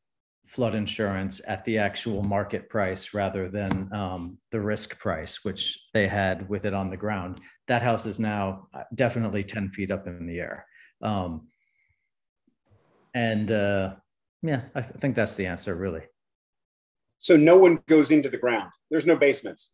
flood 0.47 0.75
insurance 0.75 1.41
at 1.47 1.65
the 1.65 1.79
actual 1.79 2.23
market 2.23 2.69
price 2.69 3.13
rather 3.13 3.49
than 3.49 3.93
um, 3.93 4.39
the 4.51 4.61
risk 4.61 4.99
price, 4.99 5.45
which 5.45 5.79
they 5.93 6.07
had 6.07 6.49
with 6.49 6.65
it 6.65 6.75
on 6.75 6.91
the 6.91 6.97
ground. 6.97 7.41
That 7.69 7.83
house 7.83 8.07
is 8.07 8.19
now 8.19 8.69
uh, 8.73 8.83
definitely 8.95 9.43
10 9.43 9.71
feet 9.71 9.91
up 9.91 10.07
in 10.07 10.27
the 10.27 10.41
air. 10.41 10.67
Um, 11.03 11.49
and 13.15 13.51
uh, 13.51 13.95
yeah, 14.47 14.63
I 14.75 14.81
th- 14.83 15.01
think 15.01 15.17
that's 15.17 15.37
the 15.37 15.47
answer, 15.47 15.75
really. 15.75 16.03
So 17.19 17.37
no 17.37 17.57
one 17.59 17.81
goes 17.87 18.11
into 18.11 18.29
the 18.29 18.39
ground. 18.39 18.71
There's 18.91 19.07
no 19.07 19.17
basements. 19.17 19.71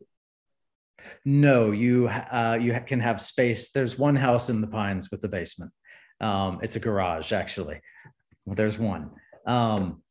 No, 1.25 1.71
you 1.71 2.07
uh, 2.07 2.57
you 2.59 2.79
can 2.85 2.99
have 2.99 3.19
space. 3.19 3.71
There's 3.71 3.97
one 3.97 4.15
house 4.15 4.49
in 4.49 4.61
the 4.61 4.67
Pines 4.67 5.11
with 5.11 5.21
the 5.21 5.27
basement. 5.27 5.71
Um, 6.21 6.59
it's 6.63 6.75
a 6.75 6.79
garage, 6.79 7.33
actually. 7.33 7.81
Well, 8.45 8.55
there's 8.55 8.79
one. 8.79 9.11
Um, 9.45 10.01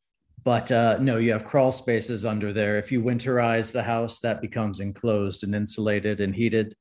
but 0.43 0.71
uh, 0.71 0.97
no, 0.99 1.17
you 1.17 1.31
have 1.31 1.45
crawl 1.45 1.71
spaces 1.71 2.25
under 2.25 2.53
there. 2.53 2.77
If 2.77 2.91
you 2.91 3.01
winterize 3.01 3.71
the 3.71 3.83
house, 3.83 4.19
that 4.19 4.41
becomes 4.41 4.79
enclosed 4.79 5.43
and 5.43 5.55
insulated 5.55 6.19
and 6.19 6.35
heated, 6.35 6.75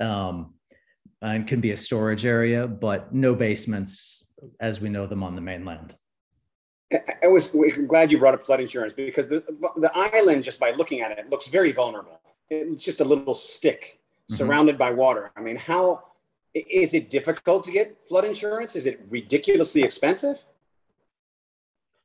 um, 0.00 0.54
and 1.22 1.46
can 1.46 1.60
be 1.60 1.72
a 1.72 1.76
storage 1.76 2.26
area. 2.26 2.66
But 2.66 3.12
no 3.14 3.34
basements 3.34 4.32
as 4.60 4.80
we 4.80 4.90
know 4.90 5.06
them 5.06 5.22
on 5.22 5.34
the 5.34 5.40
mainland. 5.40 5.96
I 6.92 7.26
was 7.26 7.50
glad 7.88 8.12
you 8.12 8.18
brought 8.18 8.34
up 8.34 8.42
flood 8.42 8.60
insurance 8.60 8.92
because 8.92 9.28
the 9.28 9.42
the 9.76 9.90
island, 9.94 10.44
just 10.44 10.60
by 10.60 10.70
looking 10.70 11.00
at 11.00 11.18
it, 11.18 11.28
looks 11.30 11.48
very 11.48 11.72
vulnerable. 11.72 12.20
It's 12.48 12.84
just 12.84 13.00
a 13.00 13.04
little 13.04 13.34
stick 13.34 13.98
mm-hmm. 14.30 14.34
surrounded 14.34 14.78
by 14.78 14.92
water. 14.92 15.32
I 15.36 15.40
mean, 15.40 15.56
how 15.56 16.04
is 16.54 16.94
it 16.94 17.10
difficult 17.10 17.64
to 17.64 17.72
get 17.72 18.06
flood 18.06 18.24
insurance? 18.24 18.76
Is 18.76 18.86
it 18.86 19.00
ridiculously 19.10 19.82
expensive? 19.82 20.44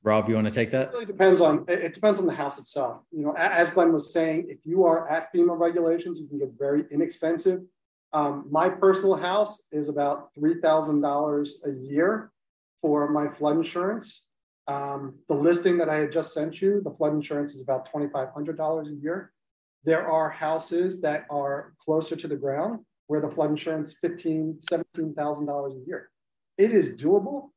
Rob, 0.04 0.28
you 0.28 0.36
want 0.36 0.48
to 0.48 0.54
take 0.54 0.72
that? 0.72 0.88
It 0.88 0.94
really 0.94 1.06
depends 1.06 1.42
on 1.42 1.64
it 1.68 1.94
depends 1.94 2.20
on 2.20 2.26
the 2.26 2.34
house 2.34 2.58
itself. 2.58 3.04
You 3.12 3.24
know, 3.24 3.36
as 3.38 3.70
Glenn 3.70 3.94
was 3.94 4.12
saying, 4.12 4.48
if 4.50 4.66
you 4.66 4.84
are 4.86 5.08
at 5.08 5.32
FEMA 5.32 5.58
regulations, 5.58 6.20
you 6.20 6.28
can 6.28 6.40
get 6.40 6.54
very 6.58 6.86
inexpensive. 6.90 7.62
Um, 8.14 8.48
my 8.50 8.68
personal 8.68 9.16
house 9.16 9.68
is 9.72 9.90
about 9.90 10.34
three 10.34 10.60
thousand 10.60 11.02
dollars 11.02 11.62
a 11.66 11.72
year 11.72 12.32
for 12.82 13.10
my 13.12 13.28
flood 13.30 13.58
insurance. 13.58 14.24
Um, 14.72 15.16
the 15.28 15.36
listing 15.36 15.78
that 15.80 15.90
I 15.90 15.96
had 15.96 16.12
just 16.12 16.34
sent 16.34 16.62
you, 16.62 16.82
the 16.84 16.92
flood 16.92 17.14
insurance 17.14 17.54
is 17.54 17.62
about 17.62 17.90
twenty 17.92 18.08
five 18.16 18.30
hundred 18.34 18.58
dollars 18.58 18.88
a 18.88 18.96
year. 19.06 19.32
There 19.84 20.08
are 20.08 20.30
houses 20.30 21.02
that 21.02 21.26
are 21.30 21.74
closer 21.84 22.16
to 22.16 22.28
the 22.28 22.36
ground 22.36 22.80
where 23.08 23.22
the 23.22 23.30
flood 23.30 23.50
insurance 23.50 23.94
fifteen, 23.94 24.60
seventeen 24.62 25.14
thousand 25.14 25.46
dollars 25.48 25.74
a 25.74 25.88
year. 25.88 26.10
It 26.58 26.72
is 26.72 26.96
doable 26.96 27.50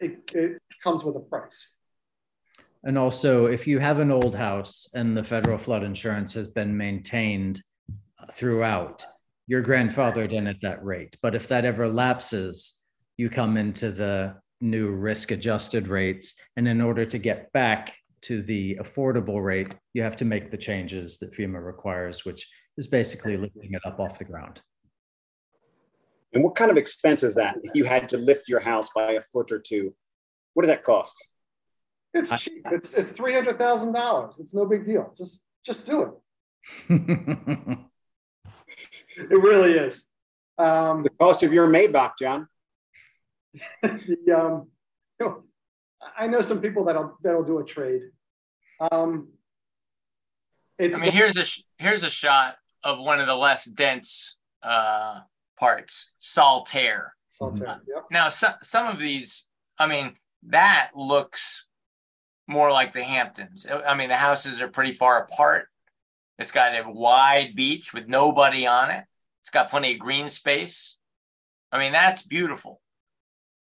it, 0.00 0.30
it 0.34 0.62
comes 0.82 1.04
with 1.04 1.16
a 1.16 1.20
price. 1.20 1.74
And 2.82 2.96
also, 2.96 3.46
if 3.46 3.66
you 3.66 3.78
have 3.78 4.00
an 4.00 4.10
old 4.10 4.34
house 4.34 4.88
and 4.94 5.16
the 5.16 5.22
federal 5.22 5.58
flood 5.58 5.82
insurance 5.82 6.32
has 6.34 6.48
been 6.48 6.76
maintained 6.76 7.62
throughout, 8.32 9.04
you're 9.46 9.62
grandfathered 9.62 10.32
in 10.32 10.46
at 10.46 10.62
that 10.62 10.82
rate. 10.82 11.16
But 11.20 11.34
if 11.34 11.48
that 11.48 11.66
ever 11.66 11.88
lapses, 11.88 12.74
you 13.18 13.28
come 13.28 13.58
into 13.58 13.92
the 13.92 14.36
new 14.60 14.90
risk 14.90 15.30
adjusted 15.30 15.88
rates. 15.88 16.34
And 16.56 16.68
in 16.68 16.80
order 16.80 17.04
to 17.06 17.18
get 17.18 17.52
back 17.52 17.94
to 18.22 18.42
the 18.42 18.76
affordable 18.76 19.42
rate, 19.42 19.72
you 19.94 20.02
have 20.02 20.16
to 20.16 20.24
make 20.24 20.50
the 20.50 20.58
changes 20.58 21.18
that 21.18 21.32
FEMA 21.34 21.64
requires, 21.64 22.24
which 22.24 22.48
is 22.76 22.86
basically 22.86 23.36
lifting 23.36 23.72
it 23.72 23.82
up 23.86 23.98
off 23.98 24.18
the 24.18 24.24
ground. 24.24 24.60
And 26.32 26.44
what 26.44 26.54
kind 26.54 26.70
of 26.70 26.76
expense 26.76 27.22
is 27.22 27.34
that 27.34 27.56
if 27.62 27.74
you 27.74 27.84
had 27.84 28.08
to 28.10 28.16
lift 28.16 28.48
your 28.48 28.60
house 28.60 28.90
by 28.94 29.12
a 29.12 29.20
foot 29.20 29.50
or 29.50 29.58
two? 29.58 29.94
What 30.54 30.62
does 30.62 30.70
that 30.70 30.84
cost? 30.84 31.16
It's 32.12 32.36
cheap. 32.38 32.66
It's 32.70 32.94
it's 32.94 33.12
three 33.12 33.32
hundred 33.32 33.58
thousand 33.58 33.92
dollars. 33.92 34.34
It's 34.38 34.54
no 34.54 34.66
big 34.66 34.84
deal. 34.84 35.14
Just 35.16 35.40
just 35.64 35.86
do 35.86 36.02
it. 36.02 36.10
it 39.16 39.30
really 39.30 39.72
is. 39.72 40.06
Um, 40.58 41.02
the 41.02 41.10
cost 41.10 41.42
of 41.42 41.52
your 41.52 41.68
Maybach, 41.68 42.12
John. 42.18 42.48
The, 43.82 44.32
um, 44.32 44.68
you 45.18 45.26
know, 45.26 45.42
I 46.16 46.26
know 46.26 46.42
some 46.42 46.60
people 46.60 46.84
that'll 46.84 47.16
that'll 47.22 47.44
do 47.44 47.58
a 47.58 47.64
trade. 47.64 48.02
Um, 48.90 49.28
it's 50.78 50.96
I 50.96 51.00
mean, 51.00 51.12
here's 51.12 51.36
a 51.36 51.44
here's 51.82 52.04
a 52.04 52.10
shot 52.10 52.56
of 52.82 52.98
one 52.98 53.20
of 53.20 53.26
the 53.26 53.34
less 53.34 53.64
dense 53.64 54.38
uh, 54.62 55.20
parts, 55.58 56.12
Saltaire. 56.20 57.14
Saltaire, 57.28 57.68
uh, 57.68 57.78
yep. 57.86 58.06
Now, 58.10 58.28
so, 58.28 58.52
some 58.62 58.86
of 58.86 58.98
these, 58.98 59.50
I 59.78 59.86
mean, 59.86 60.16
that 60.48 60.90
looks 60.96 61.66
more 62.46 62.72
like 62.72 62.92
the 62.92 63.02
Hamptons. 63.02 63.66
I 63.70 63.94
mean, 63.94 64.08
the 64.08 64.16
houses 64.16 64.60
are 64.60 64.68
pretty 64.68 64.92
far 64.92 65.22
apart. 65.22 65.68
It's 66.38 66.52
got 66.52 66.74
a 66.74 66.90
wide 66.90 67.54
beach 67.54 67.92
with 67.92 68.08
nobody 68.08 68.66
on 68.66 68.90
it. 68.90 69.04
It's 69.42 69.50
got 69.50 69.70
plenty 69.70 69.92
of 69.92 69.98
green 69.98 70.28
space. 70.28 70.96
I 71.70 71.78
mean, 71.78 71.92
that's 71.92 72.22
beautiful. 72.22 72.79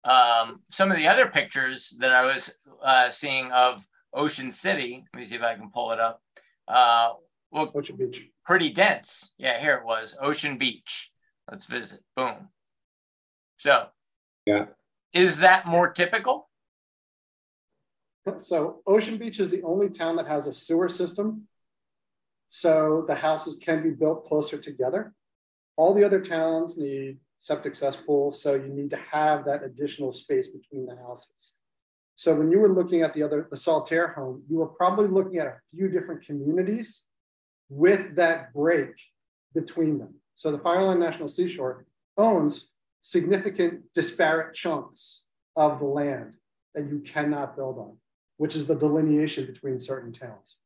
Um, 0.07 0.63
some 0.71 0.93
of 0.93 0.97
the 0.97 1.09
other 1.09 1.27
pictures 1.27 1.95
that 1.99 2.13
I 2.13 2.25
was 2.25 2.55
uh, 2.83 3.11
seeing 3.11 3.51
of 3.51 3.85
Ocean 4.15 4.53
City, 4.53 5.05
let 5.13 5.19
me 5.19 5.25
see 5.25 5.35
if 5.35 5.43
I 5.43 5.57
can 5.57 5.71
pull 5.71 5.91
it 5.91 5.99
up. 5.99 6.23
Uh, 6.69 7.15
look, 7.53 7.75
Ocean 7.75 7.97
Beach. 7.97 8.23
Pretty 8.45 8.71
dense. 8.71 9.35
Yeah, 9.37 9.59
here 9.59 9.77
it 9.77 9.85
was 9.85 10.17
Ocean 10.21 10.59
Beach. 10.59 11.11
Let's 11.51 11.67
visit. 11.67 12.01
Boom. 12.15 12.49
So, 13.59 13.87
yeah. 14.47 14.67
Is 15.13 15.39
that 15.39 15.67
more 15.67 15.91
typical? 15.91 16.49
So, 18.39 18.83
Ocean 18.87 19.19
Beach 19.19 19.41
is 19.41 19.51
the 19.51 19.63
only 19.63 19.89
town 19.89 20.17
that 20.17 20.29
has 20.29 20.47
a 20.47 20.53
sewer 20.53 20.89
system. 20.89 21.49
So, 22.49 23.05
the 23.09 23.17
houses 23.17 23.57
can 23.57 23.83
be 23.83 23.91
built 23.91 24.27
closer 24.27 24.57
together. 24.57 25.15
All 25.77 25.95
the 25.95 26.05
other 26.05 26.21
towns 26.21 26.79
need 26.79 27.19
septic 27.41 27.77
cesspools. 27.77 28.43
So, 28.43 28.55
you 28.55 28.69
need 28.69 28.91
to 28.91 29.01
have 29.13 29.45
that 29.45 29.63
additional 29.63 30.13
space 30.13 30.49
between 30.49 30.87
the 30.87 30.97
houses. 30.97 31.53
So, 32.17 32.35
when 32.35 32.51
you 32.51 32.59
were 32.59 32.73
looking 32.73 33.03
at 33.03 33.15
the 33.15 33.23
other, 33.23 33.47
the 33.51 33.57
Saltaire 33.57 34.09
home, 34.09 34.43
you 34.49 34.57
were 34.57 34.67
probably 34.69 35.09
looking 35.09 35.39
at 35.39 35.47
a 35.47 35.61
few 35.75 35.89
different 35.89 36.25
communities 36.25 37.05
with 37.69 38.17
that 38.17 38.53
break 38.53 38.95
between 39.55 39.99
them. 39.99 40.15
So 40.37 40.53
the 40.53 40.59
Fire 40.59 40.81
Island 40.81 41.01
National 41.01 41.29
Seashore 41.29 41.87
owns 42.17 42.69
significant 43.03 43.93
disparate 43.95 44.55
chunks 44.55 45.25
of 45.57 45.79
the 45.79 45.87
land 45.87 46.35
that 46.75 46.89
you 46.89 47.01
cannot 47.01 47.57
build 47.57 47.79
on, 47.79 47.97
which 48.37 48.55
is 48.55 48.67
the 48.67 48.75
delineation 48.75 49.47
between 49.47 49.81
certain 49.81 50.13
towns. 50.13 50.57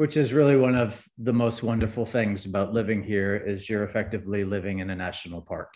Which 0.00 0.16
is 0.16 0.32
really 0.32 0.56
one 0.56 0.76
of 0.76 1.06
the 1.18 1.34
most 1.34 1.62
wonderful 1.62 2.06
things 2.06 2.46
about 2.46 2.72
living 2.72 3.02
here 3.02 3.36
is 3.36 3.68
you're 3.68 3.84
effectively 3.84 4.44
living 4.44 4.78
in 4.78 4.88
a 4.88 4.96
national 4.96 5.42
park. 5.42 5.74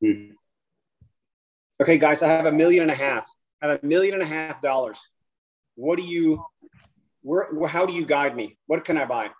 Hmm. 0.00 0.34
Okay, 1.82 1.98
guys, 1.98 2.22
I 2.22 2.28
have 2.28 2.46
a 2.46 2.52
million 2.52 2.82
and 2.82 2.92
a 2.92 2.94
half. 2.94 3.28
I 3.60 3.66
have 3.66 3.82
a 3.82 3.84
million 3.84 4.14
and 4.14 4.22
a 4.22 4.26
half 4.26 4.62
dollars. 4.62 5.04
What 5.74 5.98
do 5.98 6.04
you, 6.04 6.44
where, 7.22 7.66
how 7.66 7.86
do 7.86 7.92
you 7.92 8.06
guide 8.06 8.36
me? 8.36 8.56
What 8.68 8.84
can 8.84 8.96
I 8.96 9.04
buy? 9.04 9.30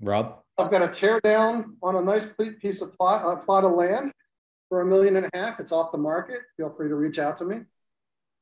Rob? 0.00 0.40
I've 0.58 0.72
got 0.72 0.82
a 0.82 0.88
tear 0.88 1.20
down 1.20 1.76
on 1.84 1.94
a 1.94 2.02
nice 2.02 2.26
piece 2.60 2.80
of 2.80 2.92
plot, 2.96 3.24
uh, 3.24 3.36
plot 3.36 3.62
of 3.62 3.74
land 3.74 4.10
for 4.68 4.80
a 4.80 4.86
million 4.86 5.14
and 5.14 5.26
a 5.32 5.38
half. 5.38 5.60
It's 5.60 5.70
off 5.70 5.92
the 5.92 5.98
market. 5.98 6.40
Feel 6.56 6.74
free 6.76 6.88
to 6.88 6.96
reach 6.96 7.20
out 7.20 7.36
to 7.36 7.44
me. 7.44 7.60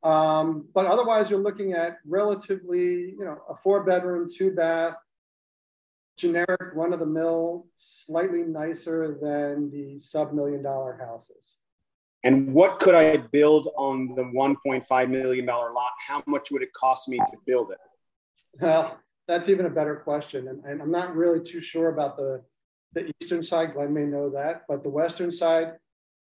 Um, 0.03 0.67
but 0.75 0.87
otherwise, 0.87 1.31
you're 1.31 1.41
looking 1.41 1.75
at 1.75 1.99
relatively, 2.07 3.11
you 3.11 3.25
know, 3.25 3.39
a 3.49 3.57
four 3.57 3.83
bedroom, 3.85 4.29
two 4.35 4.53
bath, 4.53 4.97
generic 6.17 6.75
run 6.75 6.93
of 6.93 7.01
the 7.01 7.07
mill, 7.07 7.67
slightly 7.77 8.43
nicer 8.43 9.19
than 9.21 9.71
the 9.71 9.99
sub 10.01 10.33
million 10.33 10.63
dollar 10.63 10.99
houses. 11.01 11.57
And 12.23 12.53
what 12.53 12.79
could 12.79 12.95
I 12.95 13.17
build 13.17 13.69
on 13.77 14.09
the 14.09 14.25
$1.5 14.25 15.11
million 15.11 15.47
lot? 15.47 15.91
How 16.07 16.23
much 16.27 16.51
would 16.51 16.63
it 16.63 16.73
cost 16.75 17.09
me 17.09 17.17
to 17.17 17.37
build 17.47 17.71
it? 17.71 17.79
Well, 18.61 18.99
that's 19.27 19.49
even 19.49 19.65
a 19.65 19.71
better 19.71 19.97
question. 19.97 20.49
And, 20.49 20.63
and 20.65 20.83
I'm 20.83 20.91
not 20.91 21.17
really 21.17 21.43
too 21.43 21.63
sure 21.63 21.89
about 21.89 22.17
the, 22.17 22.43
the 22.93 23.11
eastern 23.23 23.43
side. 23.43 23.73
Glenn 23.73 23.95
may 23.95 24.05
know 24.05 24.29
that, 24.31 24.63
but 24.69 24.83
the 24.83 24.91
western 24.91 25.33
side, 25.33 25.75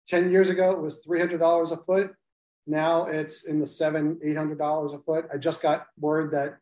10 0.06 0.30
years 0.30 0.48
ago, 0.48 0.70
it 0.70 0.80
was 0.80 1.04
$300 1.04 1.72
a 1.72 1.76
foot. 1.78 2.14
Now 2.66 3.06
it's 3.06 3.44
in 3.44 3.60
the 3.60 3.66
seven, 3.66 4.18
$800 4.24 4.94
a 4.94 5.02
foot. 5.02 5.28
I 5.32 5.36
just 5.36 5.62
got 5.62 5.86
word 5.98 6.30
that 6.32 6.58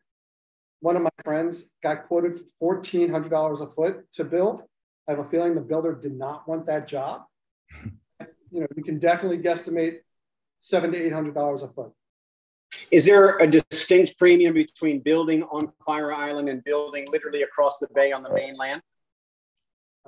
one 0.79 0.95
of 0.95 1.03
my 1.03 1.09
friends 1.23 1.71
got 1.83 2.07
quoted 2.07 2.41
$1,400 2.61 3.61
a 3.61 3.67
foot 3.67 4.11
to 4.13 4.23
build. 4.23 4.63
I 5.07 5.11
have 5.11 5.19
a 5.19 5.29
feeling 5.29 5.55
the 5.55 5.61
builder 5.61 5.93
did 5.93 6.13
not 6.13 6.47
want 6.47 6.65
that 6.65 6.87
job. 6.87 7.23
you 8.51 8.61
know, 8.61 8.67
you 8.75 8.83
can 8.83 8.99
definitely 8.99 9.37
guesstimate 9.37 9.99
seven 10.61 10.91
to 10.91 11.09
$800 11.09 11.63
a 11.63 11.67
foot. 11.73 11.91
Is 12.91 13.05
there 13.05 13.37
a 13.37 13.47
distinct 13.47 14.17
premium 14.17 14.53
between 14.53 14.99
building 14.99 15.43
on 15.43 15.71
Fire 15.85 16.13
Island 16.13 16.49
and 16.49 16.63
building 16.63 17.05
literally 17.09 17.43
across 17.43 17.79
the 17.79 17.87
bay 17.93 18.11
on 18.11 18.23
the 18.23 18.33
mainland? 18.33 18.81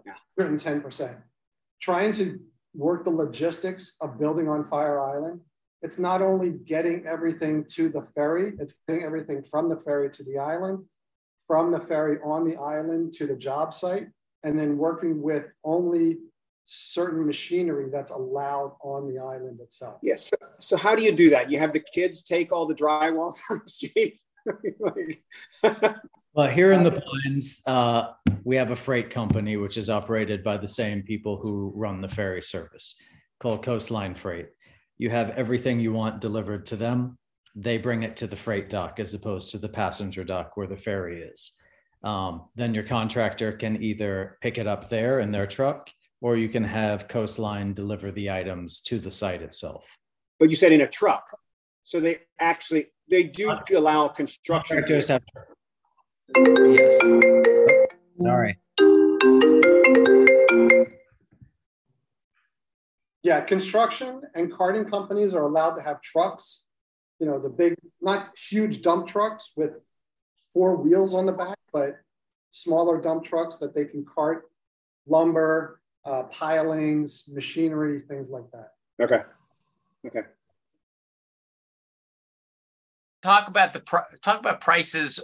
Yeah. 0.05 0.13
110%. 0.39 1.15
Trying 1.81 2.13
to 2.13 2.39
work 2.73 3.03
the 3.03 3.09
logistics 3.09 3.95
of 4.01 4.19
building 4.19 4.49
on 4.49 4.67
Fire 4.69 4.99
Island, 4.99 5.41
it's 5.83 5.99
not 5.99 6.21
only 6.21 6.51
getting 6.51 7.05
everything 7.05 7.65
to 7.65 7.89
the 7.89 8.01
ferry, 8.01 8.53
it's 8.57 8.79
getting 8.87 9.03
everything 9.03 9.43
from 9.43 9.67
the 9.67 9.75
ferry 9.75 10.09
to 10.11 10.23
the 10.23 10.37
island, 10.37 10.85
from 11.45 11.71
the 11.71 11.79
ferry 11.79 12.19
on 12.23 12.49
the 12.49 12.55
island 12.55 13.13
to 13.13 13.27
the 13.27 13.35
job 13.35 13.73
site, 13.73 14.07
and 14.43 14.57
then 14.57 14.77
working 14.77 15.21
with 15.21 15.45
only 15.65 16.17
certain 16.65 17.25
machinery 17.25 17.89
that's 17.91 18.11
allowed 18.11 18.71
on 18.81 19.13
the 19.13 19.19
island 19.19 19.59
itself. 19.59 19.97
Yes. 20.01 20.29
So, 20.29 20.47
so 20.59 20.77
how 20.77 20.95
do 20.95 21.03
you 21.03 21.11
do 21.11 21.29
that? 21.31 21.51
You 21.51 21.59
have 21.59 21.73
the 21.73 21.81
kids 21.81 22.23
take 22.23 22.53
all 22.53 22.65
the 22.65 22.75
drywall 22.75 23.35
down 23.49 23.61
the 23.65 23.69
street? 23.69 24.21
well, 26.33 26.49
here 26.49 26.71
in 26.71 26.83
the 26.83 27.01
Pines, 27.01 27.61
uh, 27.67 28.13
we 28.45 28.55
have 28.55 28.71
a 28.71 28.75
freight 28.75 29.09
company 29.09 29.57
which 29.57 29.77
is 29.77 29.89
operated 29.89 30.45
by 30.45 30.55
the 30.55 30.67
same 30.67 31.03
people 31.03 31.37
who 31.37 31.73
run 31.75 31.99
the 31.99 32.09
ferry 32.09 32.41
service 32.41 32.95
called 33.39 33.63
Coastline 33.63 34.15
Freight. 34.15 34.47
You 34.97 35.09
have 35.09 35.31
everything 35.31 35.79
you 35.79 35.93
want 35.93 36.21
delivered 36.21 36.65
to 36.67 36.75
them. 36.75 37.17
They 37.55 37.77
bring 37.77 38.03
it 38.03 38.17
to 38.17 38.27
the 38.27 38.35
freight 38.35 38.69
dock 38.69 38.99
as 38.99 39.13
opposed 39.13 39.51
to 39.51 39.57
the 39.57 39.69
passenger 39.69 40.23
dock 40.23 40.57
where 40.57 40.67
the 40.67 40.77
ferry 40.77 41.21
is. 41.21 41.51
Um, 42.03 42.49
then 42.55 42.73
your 42.73 42.83
contractor 42.83 43.53
can 43.53 43.81
either 43.81 44.37
pick 44.41 44.57
it 44.57 44.67
up 44.67 44.89
there 44.89 45.19
in 45.19 45.31
their 45.31 45.47
truck 45.47 45.89
or 46.21 46.37
you 46.37 46.49
can 46.49 46.63
have 46.63 47.07
Coastline 47.07 47.73
deliver 47.73 48.11
the 48.11 48.31
items 48.31 48.81
to 48.81 48.97
the 48.97 49.11
site 49.11 49.41
itself. 49.41 49.85
But 50.39 50.49
you 50.49 50.55
said 50.55 50.71
in 50.71 50.81
a 50.81 50.87
truck. 50.87 51.25
So 51.83 51.99
they 51.99 52.21
actually 52.39 52.87
they 53.09 53.23
do 53.23 53.51
uh, 53.51 53.61
allow 53.75 54.07
construction. 54.07 54.77
Contractors 54.77 55.09
have 55.09 55.21
Yes. 56.35 56.99
Sorry. 58.19 58.57
Yeah, 63.23 63.39
construction 63.39 64.21
and 64.35 64.53
carting 64.53 64.83
companies 64.85 65.33
are 65.33 65.43
allowed 65.43 65.75
to 65.75 65.81
have 65.81 66.01
trucks, 66.01 66.65
you 67.19 67.25
know, 67.25 67.39
the 67.39 67.49
big, 67.49 67.75
not 68.01 68.37
huge 68.37 68.81
dump 68.81 69.07
trucks 69.07 69.53
with 69.55 69.71
four 70.53 70.75
wheels 70.75 71.15
on 71.15 71.25
the 71.25 71.31
back, 71.31 71.57
but 71.71 71.95
smaller 72.51 72.99
dump 72.99 73.23
trucks 73.23 73.57
that 73.57 73.73
they 73.73 73.85
can 73.85 74.05
cart 74.05 74.49
lumber, 75.07 75.79
uh, 76.05 76.23
pilings, 76.23 77.23
machinery, 77.31 78.01
things 78.09 78.29
like 78.29 78.43
that. 78.51 78.71
Okay. 79.01 79.23
Okay. 80.05 80.27
Talk 83.21 83.47
about 83.47 83.71
the 83.71 83.79
talk 83.79 84.39
about 84.39 84.59
prices 84.59 85.21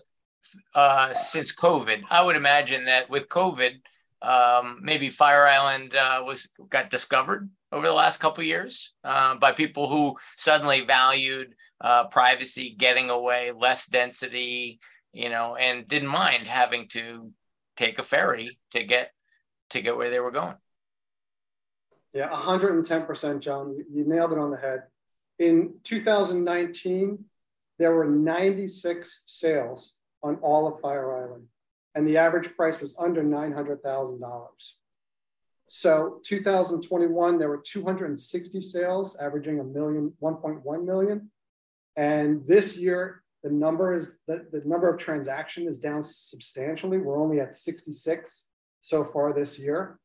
uh, 0.73 1.13
since 1.13 1.53
COVID. 1.53 2.03
I 2.09 2.23
would 2.23 2.37
imagine 2.37 2.85
that 2.85 3.09
with 3.09 3.27
COVID, 3.27 3.81
um, 4.21 4.79
maybe 4.81 5.09
Fire 5.09 5.45
Island 5.45 5.95
uh, 5.95 6.23
was 6.25 6.47
got 6.69 6.89
discovered 6.89 7.49
over 7.71 7.85
the 7.85 7.93
last 7.93 8.19
couple 8.19 8.43
years 8.43 8.93
uh, 9.03 9.35
by 9.35 9.51
people 9.51 9.89
who 9.89 10.15
suddenly 10.37 10.81
valued 10.81 11.53
uh, 11.81 12.07
privacy, 12.07 12.75
getting 12.77 13.09
away, 13.09 13.51
less 13.51 13.87
density, 13.87 14.79
you 15.13 15.29
know, 15.29 15.55
and 15.55 15.87
didn't 15.87 16.09
mind 16.09 16.47
having 16.47 16.87
to 16.89 17.31
take 17.77 17.99
a 17.99 18.03
ferry 18.03 18.59
to 18.71 18.83
get 18.83 19.11
to 19.69 19.81
get 19.81 19.95
where 19.95 20.09
they 20.09 20.19
were 20.19 20.31
going. 20.31 20.55
Yeah, 22.13 22.29
110%, 22.29 23.39
John. 23.39 23.75
You, 23.93 24.03
nailed 24.05 24.31
it 24.31 24.39
on 24.39 24.49
the 24.49 24.57
head. 24.57 24.83
In 25.37 25.75
2019, 25.83 27.23
there 27.77 27.93
were 27.93 28.05
96 28.05 29.23
sales 29.27 29.95
on 30.23 30.37
all 30.37 30.67
of 30.67 30.81
Fire 30.81 31.23
Island, 31.23 31.45
and 31.93 32.07
the 32.07 32.17
average 32.17 32.55
price 32.55 32.81
was 32.81 32.95
under 32.97 33.23
$900,000. 33.23 34.19
So 35.69 36.19
2021, 36.25 37.37
there 37.37 37.47
were 37.47 37.61
260 37.63 38.61
sales, 38.61 39.15
averaging 39.17 39.59
a 39.59 39.63
million, 39.63 40.11
1.1 40.21 40.85
million. 40.85 41.29
And 41.95 42.45
this 42.47 42.75
year, 42.75 43.23
the 43.43 43.51
number 43.51 43.97
is 43.97 44.11
the, 44.27 44.47
the 44.51 44.63
number 44.65 44.89
of 44.89 44.99
transaction 44.99 45.67
is 45.67 45.79
down 45.79 46.01
substantially. 46.03 46.97
We're 46.97 47.21
only 47.21 47.39
at 47.39 47.55
66 47.55 48.47
so 48.81 49.05
far 49.05 49.31
this 49.31 49.59
year. 49.59 49.99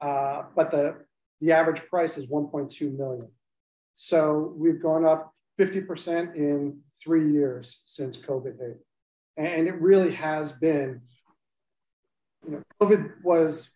Uh, 0.00 0.44
but 0.54 0.70
the 0.70 0.96
the 1.40 1.52
average 1.52 1.82
price 1.88 2.16
is 2.16 2.26
1.2 2.28 2.96
million. 2.96 3.28
So 3.96 4.54
we've 4.56 4.80
gone 4.80 5.04
up 5.04 5.34
50% 5.60 6.34
in 6.34 6.78
three 7.02 7.32
years 7.32 7.80
since 7.84 8.16
COVID 8.16 8.58
hit. 8.58 8.80
And 9.36 9.68
it 9.68 9.78
really 9.80 10.12
has 10.12 10.52
been, 10.52 11.02
you 12.44 12.52
know, 12.52 12.62
COVID 12.80 13.22
was 13.22 13.68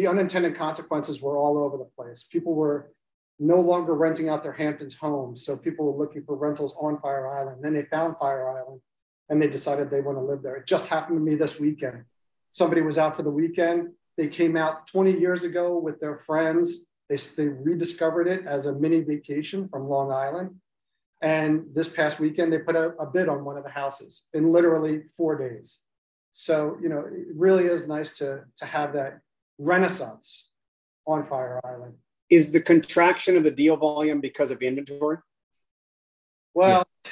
the 0.00 0.08
unintended 0.08 0.56
consequences 0.56 1.20
were 1.20 1.36
all 1.36 1.58
over 1.58 1.76
the 1.76 1.88
place. 1.96 2.24
People 2.24 2.54
were 2.54 2.92
no 3.38 3.60
longer 3.60 3.94
renting 3.94 4.28
out 4.28 4.42
their 4.42 4.52
Hamptons 4.52 4.94
homes. 4.94 5.44
So 5.44 5.56
people 5.56 5.90
were 5.90 5.98
looking 5.98 6.24
for 6.24 6.36
rentals 6.36 6.74
on 6.80 7.00
Fire 7.00 7.28
Island. 7.28 7.58
Then 7.62 7.74
they 7.74 7.84
found 7.84 8.16
Fire 8.18 8.48
Island 8.48 8.80
and 9.28 9.40
they 9.40 9.48
decided 9.48 9.90
they 9.90 10.00
want 10.00 10.18
to 10.18 10.22
live 10.22 10.42
there. 10.42 10.56
It 10.56 10.66
just 10.66 10.86
happened 10.86 11.18
to 11.18 11.24
me 11.24 11.36
this 11.36 11.58
weekend. 11.58 12.04
Somebody 12.50 12.82
was 12.82 12.98
out 12.98 13.16
for 13.16 13.22
the 13.22 13.30
weekend 13.30 13.90
they 14.20 14.28
came 14.28 14.54
out 14.54 14.86
20 14.86 15.18
years 15.18 15.44
ago 15.44 15.78
with 15.78 15.98
their 15.98 16.18
friends. 16.18 16.84
They, 17.08 17.16
they 17.16 17.48
rediscovered 17.48 18.28
it 18.28 18.46
as 18.46 18.66
a 18.66 18.74
mini 18.74 19.00
vacation 19.00 19.66
from 19.66 19.88
Long 19.88 20.12
Island. 20.12 20.56
And 21.22 21.64
this 21.74 21.88
past 21.88 22.20
weekend, 22.20 22.52
they 22.52 22.58
put 22.58 22.76
a, 22.76 22.88
a 22.98 23.06
bid 23.06 23.30
on 23.30 23.46
one 23.46 23.56
of 23.56 23.64
the 23.64 23.70
houses 23.70 24.24
in 24.34 24.52
literally 24.52 25.04
four 25.16 25.38
days. 25.38 25.78
So, 26.32 26.76
you 26.82 26.90
know, 26.90 26.98
it 26.98 27.28
really 27.34 27.64
is 27.64 27.88
nice 27.88 28.12
to, 28.18 28.44
to 28.58 28.66
have 28.66 28.92
that 28.92 29.20
renaissance 29.60 30.48
on 31.06 31.24
Fire 31.24 31.60
Island. 31.64 31.94
Is 32.30 32.52
the 32.52 32.60
contraction 32.60 33.36
of 33.36 33.44
the 33.44 33.50
deal 33.50 33.76
volume 33.76 34.20
because 34.20 34.50
of 34.50 34.62
inventory? 34.62 35.18
Well, 36.54 36.86
yeah. 37.04 37.10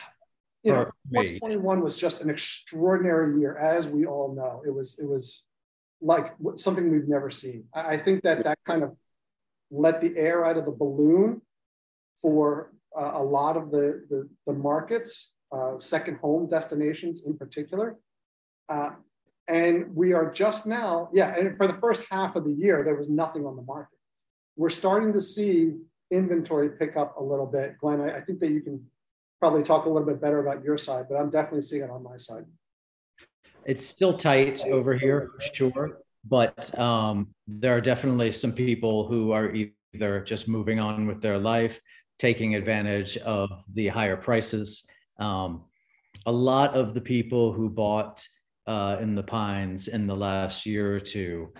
you 0.62 0.72
know, 0.72 0.84
2021 1.10 1.80
was 1.80 1.96
just 1.96 2.20
an 2.20 2.30
extraordinary 2.30 3.38
year, 3.40 3.56
as 3.56 3.86
we 3.88 4.06
all 4.06 4.34
know. 4.34 4.62
It 4.66 4.70
was, 4.70 4.98
it 4.98 5.06
was 5.06 5.42
like 6.00 6.34
something 6.56 6.90
we've 6.90 7.08
never 7.08 7.30
seen. 7.30 7.64
I 7.74 7.96
think 7.96 8.22
that 8.22 8.44
that 8.44 8.58
kind 8.64 8.82
of 8.82 8.96
let 9.70 10.00
the 10.00 10.16
air 10.16 10.44
out 10.44 10.56
of 10.56 10.64
the 10.64 10.72
balloon 10.72 11.42
for 12.22 12.72
uh, 12.98 13.12
a 13.14 13.22
lot 13.22 13.56
of 13.56 13.70
the, 13.70 14.04
the, 14.08 14.28
the 14.46 14.52
markets, 14.52 15.34
uh, 15.52 15.78
second 15.78 16.16
home 16.18 16.48
destinations 16.48 17.24
in 17.26 17.36
particular. 17.36 17.96
Uh, 18.68 18.90
and 19.48 19.94
we 19.96 20.12
are 20.12 20.30
just 20.30 20.66
now, 20.66 21.08
yeah, 21.12 21.34
and 21.34 21.56
for 21.56 21.66
the 21.66 21.74
first 21.74 22.04
half 22.10 22.36
of 22.36 22.44
the 22.44 22.52
year, 22.52 22.84
there 22.84 22.94
was 22.94 23.08
nothing 23.08 23.46
on 23.46 23.56
the 23.56 23.62
market. 23.62 23.98
We're 24.56 24.70
starting 24.70 25.12
to 25.14 25.22
see 25.22 25.72
inventory 26.10 26.70
pick 26.70 26.96
up 26.96 27.16
a 27.18 27.22
little 27.22 27.46
bit. 27.46 27.78
Glenn, 27.78 28.00
I, 28.00 28.18
I 28.18 28.20
think 28.20 28.40
that 28.40 28.50
you 28.50 28.60
can 28.60 28.84
probably 29.40 29.62
talk 29.62 29.86
a 29.86 29.88
little 29.88 30.06
bit 30.06 30.20
better 30.20 30.46
about 30.46 30.62
your 30.64 30.76
side, 30.76 31.06
but 31.08 31.16
I'm 31.16 31.30
definitely 31.30 31.62
seeing 31.62 31.82
it 31.82 31.90
on 31.90 32.02
my 32.02 32.18
side. 32.18 32.44
It's 33.64 33.84
still 33.84 34.16
tight 34.16 34.62
over 34.66 34.94
here, 34.94 35.30
for 35.34 35.54
sure. 35.54 35.98
But 36.24 36.78
um, 36.78 37.28
there 37.46 37.76
are 37.76 37.80
definitely 37.80 38.32
some 38.32 38.52
people 38.52 39.06
who 39.06 39.32
are 39.32 39.52
either 39.94 40.20
just 40.20 40.48
moving 40.48 40.80
on 40.80 41.06
with 41.06 41.22
their 41.22 41.38
life, 41.38 41.80
taking 42.18 42.54
advantage 42.54 43.16
of 43.18 43.50
the 43.72 43.88
higher 43.88 44.16
prices. 44.16 44.84
Um, 45.18 45.64
a 46.26 46.32
lot 46.32 46.74
of 46.74 46.92
the 46.92 47.00
people 47.00 47.52
who 47.52 47.70
bought 47.70 48.26
uh, 48.68 48.98
in 49.00 49.14
the 49.14 49.22
Pines 49.22 49.88
in 49.88 50.06
the 50.06 50.14
last 50.14 50.66
year 50.66 50.94
or 50.94 51.00
two, 51.00 51.52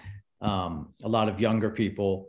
um, 0.42 0.94
a 1.02 1.09
lot 1.09 1.28
of 1.28 1.40
younger 1.40 1.70
people 1.70 2.28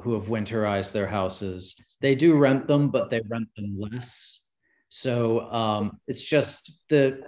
who 0.00 0.14
have 0.14 0.24
winterized 0.24 0.92
their 0.92 1.06
houses, 1.06 1.76
they 2.00 2.14
do 2.14 2.36
rent 2.36 2.66
them, 2.66 2.88
but 2.88 3.10
they 3.10 3.20
rent 3.28 3.48
them 3.56 3.76
less. 3.78 4.46
So 4.88 5.40
um, 5.52 6.00
it's 6.08 6.22
just 6.22 6.72
the 6.88 7.22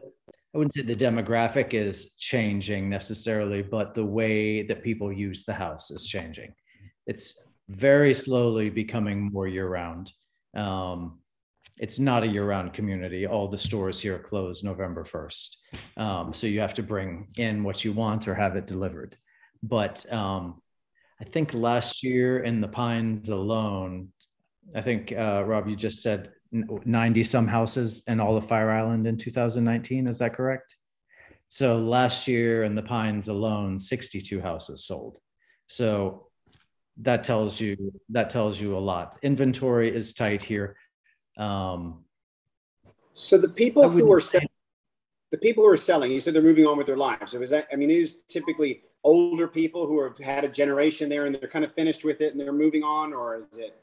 I 0.55 0.59
wouldn't 0.59 0.75
say 0.75 0.83
the 0.83 0.97
demographic 0.97 1.75
is 1.75 2.15
changing 2.15 2.89
necessarily, 2.89 3.61
but 3.63 3.95
the 3.95 4.05
way 4.05 4.63
that 4.63 4.83
people 4.83 5.13
use 5.13 5.45
the 5.45 5.53
house 5.53 5.91
is 5.91 6.07
changing. 6.07 6.55
It's 7.07 7.53
very 7.69 8.15
slowly 8.15 8.71
becoming 8.71 9.31
more 9.31 9.47
year 9.47 9.69
round. 9.69 10.11
Um, 10.57 11.21
it's 11.79 11.99
not 11.99 12.25
a 12.25 12.27
year 12.27 12.45
round 12.45 12.73
community. 12.73 13.27
All 13.27 13.49
the 13.49 13.59
stores 13.59 14.01
here 14.01 14.19
close 14.19 14.65
November 14.65 15.05
1st. 15.05 15.57
Um, 15.97 16.35
so 16.35 16.47
you 16.47 16.61
have 16.61 16.75
to 16.75 16.83
bring 16.83 17.29
in 17.37 17.63
what 17.63 17.85
you 17.85 17.93
want 17.93 18.29
or 18.29 18.35
have 18.35 18.57
it 18.57 18.67
delivered. 18.67 19.17
But 19.63 20.11
um, 20.13 20.61
I 21.21 21.25
think 21.25 21.55
last 21.55 22.03
year 22.03 22.41
in 22.41 22.61
the 22.61 22.69
Pines 22.69 23.29
alone, 23.29 24.09
I 24.75 24.81
think 24.81 25.13
uh, 25.13 25.45
Rob, 25.47 25.69
you 25.69 25.77
just 25.77 26.03
said 26.03 26.33
90 26.53 27.23
some 27.25 27.47
houses 27.47 28.03
in 28.07 28.21
all 28.21 28.37
of 28.37 28.47
Fire 28.47 28.71
Island 28.71 29.07
in 29.07 29.17
2019. 29.17 30.07
Is 30.07 30.19
that 30.19 30.35
correct? 30.35 30.77
So 31.49 31.79
last 31.79 32.29
year 32.29 32.65
in 32.65 32.75
the 32.75 32.83
Pines 32.83 33.29
alone, 33.29 33.79
62 33.79 34.41
houses 34.41 34.85
sold. 34.85 35.19
So 35.69 36.29
that 37.01 37.25
tells 37.25 37.61
you 37.61 37.93
that 38.11 38.29
tells 38.31 38.61
you 38.61 38.77
a 38.77 38.79
lot. 38.79 39.19
Inventory 39.23 39.95
is 39.95 40.15
tight 40.15 40.43
here. 40.43 40.77
Um, 41.39 42.05
so 43.13 43.39
the 43.39 43.49
people 43.49 43.89
who 43.89 44.13
are 44.13 44.21
selling, 44.21 44.49
the 45.31 45.39
people 45.39 45.65
who 45.65 45.71
are 45.71 45.77
selling, 45.77 46.13
you 46.13 46.21
said 46.21 46.35
they're 46.35 46.43
moving 46.43 46.67
on 46.67 46.77
with 46.77 46.87
their 46.87 46.97
lives. 46.97 47.33
So 47.33 47.43
is 47.43 47.51
that? 47.51 47.69
I 47.73 47.77
mean, 47.77 47.89
these 47.89 48.17
typically 48.29 48.83
older 49.05 49.49
people 49.49 49.87
who 49.87 50.03
have 50.03 50.19
had 50.19 50.45
a 50.45 50.49
generation 50.49 51.09
there 51.09 51.27
and 51.27 51.35
they're 51.35 51.49
kind 51.49 51.65
of 51.65 51.73
finished 51.73 52.05
with 52.05 52.21
it 52.21 52.33
and 52.33 52.41
they're 52.41 52.53
moving 52.53 52.83
on, 52.83 53.13
or 53.13 53.37
is 53.37 53.47
it? 53.57 53.77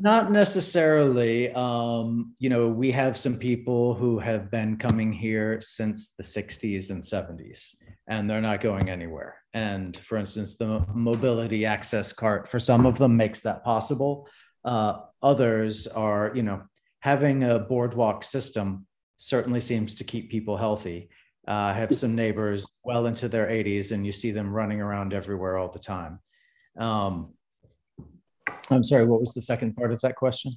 Not 0.00 0.30
necessarily. 0.30 1.52
Um, 1.52 2.34
you 2.38 2.48
know, 2.48 2.68
we 2.68 2.92
have 2.92 3.16
some 3.16 3.36
people 3.36 3.94
who 3.94 4.20
have 4.20 4.50
been 4.50 4.76
coming 4.76 5.12
here 5.12 5.60
since 5.60 6.14
the 6.16 6.22
60s 6.22 6.90
and 6.90 7.02
70s, 7.02 7.74
and 8.06 8.30
they're 8.30 8.40
not 8.40 8.60
going 8.60 8.90
anywhere. 8.90 9.38
And 9.54 9.96
for 9.96 10.16
instance, 10.16 10.56
the 10.56 10.86
mobility 10.94 11.66
access 11.66 12.12
cart 12.12 12.48
for 12.48 12.60
some 12.60 12.86
of 12.86 12.96
them 12.98 13.16
makes 13.16 13.40
that 13.40 13.64
possible. 13.64 14.28
Uh, 14.64 15.00
others 15.20 15.88
are, 15.88 16.30
you 16.34 16.44
know, 16.44 16.62
having 17.00 17.44
a 17.44 17.58
boardwalk 17.58 18.24
system 18.24 18.86
certainly 19.18 19.60
seems 19.60 19.94
to 19.96 20.04
keep 20.04 20.30
people 20.30 20.56
healthy. 20.56 21.10
Uh, 21.46 21.52
I 21.52 21.72
have 21.72 21.94
some 21.96 22.14
neighbors 22.14 22.66
well 22.84 23.06
into 23.06 23.28
their 23.28 23.46
80s, 23.46 23.92
and 23.92 24.04
you 24.04 24.12
see 24.12 24.30
them 24.30 24.52
running 24.52 24.80
around 24.80 25.14
everywhere 25.14 25.56
all 25.56 25.68
the 25.68 25.78
time. 25.78 26.20
Um, 26.78 27.32
I'm 28.70 28.84
sorry, 28.84 29.06
what 29.06 29.20
was 29.20 29.32
the 29.32 29.40
second 29.40 29.74
part 29.76 29.92
of 29.92 30.00
that 30.02 30.16
question? 30.16 30.52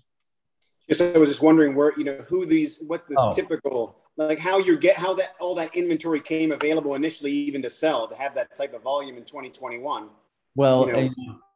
Just 0.90 1.02
I 1.02 1.18
was 1.18 1.30
just 1.30 1.42
wondering 1.42 1.76
where 1.76 1.94
you 1.96 2.04
know 2.04 2.18
who 2.28 2.46
these 2.46 2.80
what 2.86 3.08
the 3.08 3.16
oh. 3.18 3.32
typical 3.32 3.96
like 4.18 4.40
how 4.40 4.58
you 4.58 4.78
get 4.78 4.98
how 4.98 5.14
that 5.14 5.36
all 5.40 5.56
that 5.56 5.74
inventory 5.76 6.20
came 6.20 6.52
available 6.52 6.96
initially 6.96 7.32
even 7.32 7.62
to 7.62 7.70
sell 7.70 8.08
to 8.08 8.16
have 8.16 8.36
that 8.36 8.54
type 8.58 8.74
of 8.74 8.82
volume 8.82 9.18
in 9.18 9.24
2021. 9.24 10.10
Well, 10.56 10.88
you 10.88 10.94
know. 10.94 11.10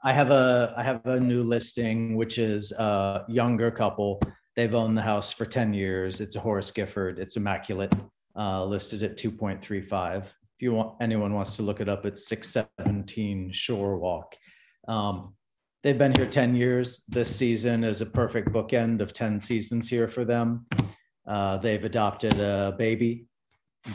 I 0.03 0.13
have 0.13 0.31
a 0.31 0.73
I 0.77 0.83
have 0.83 1.05
a 1.05 1.19
new 1.19 1.43
listing 1.43 2.15
which 2.15 2.37
is 2.37 2.71
a 2.71 3.25
younger 3.27 3.71
couple. 3.71 4.21
They've 4.55 4.73
owned 4.73 4.97
the 4.97 5.01
house 5.01 5.33
for 5.33 5.45
10 5.45 5.73
years. 5.73 6.21
It's 6.21 6.35
a 6.35 6.39
Horace 6.39 6.71
Gifford. 6.71 7.19
It's 7.19 7.35
immaculate. 7.35 7.93
Uh, 8.37 8.65
listed 8.65 9.03
at 9.03 9.17
2.35. 9.17 10.23
If 10.23 10.31
you 10.59 10.73
want 10.73 10.95
anyone 11.01 11.33
wants 11.33 11.57
to 11.57 11.63
look 11.63 11.81
it 11.81 11.89
up, 11.89 12.05
it's 12.05 12.27
617 12.27 13.51
Shore 13.51 13.97
Walk. 13.97 14.35
Um, 14.87 15.35
they've 15.83 15.97
been 15.97 16.15
here 16.15 16.25
10 16.25 16.55
years. 16.55 17.05
This 17.07 17.33
season 17.35 17.83
is 17.83 17.99
a 17.99 18.05
perfect 18.05 18.49
bookend 18.53 19.01
of 19.01 19.11
10 19.13 19.39
seasons 19.39 19.89
here 19.89 20.07
for 20.07 20.23
them. 20.23 20.65
Uh, 21.27 21.57
they've 21.57 21.83
adopted 21.83 22.39
a 22.39 22.73
baby 22.77 23.27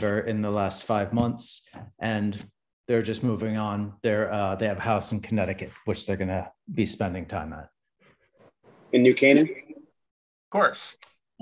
in 0.02 0.42
the 0.42 0.50
last 0.50 0.84
five 0.84 1.12
months, 1.12 1.66
and 2.00 2.38
they're 2.86 3.02
just 3.02 3.22
moving 3.22 3.56
on. 3.56 3.94
They're 4.02 4.32
uh, 4.32 4.56
they 4.56 4.66
have 4.66 4.78
a 4.78 4.82
house 4.82 5.12
in 5.12 5.20
Connecticut, 5.20 5.70
which 5.84 6.06
they're 6.06 6.16
going 6.16 6.28
to 6.28 6.50
be 6.74 6.86
spending 6.86 7.26
time 7.26 7.52
at. 7.52 7.68
In 8.92 9.02
New 9.02 9.14
Canaan, 9.14 9.48
course. 10.50 10.96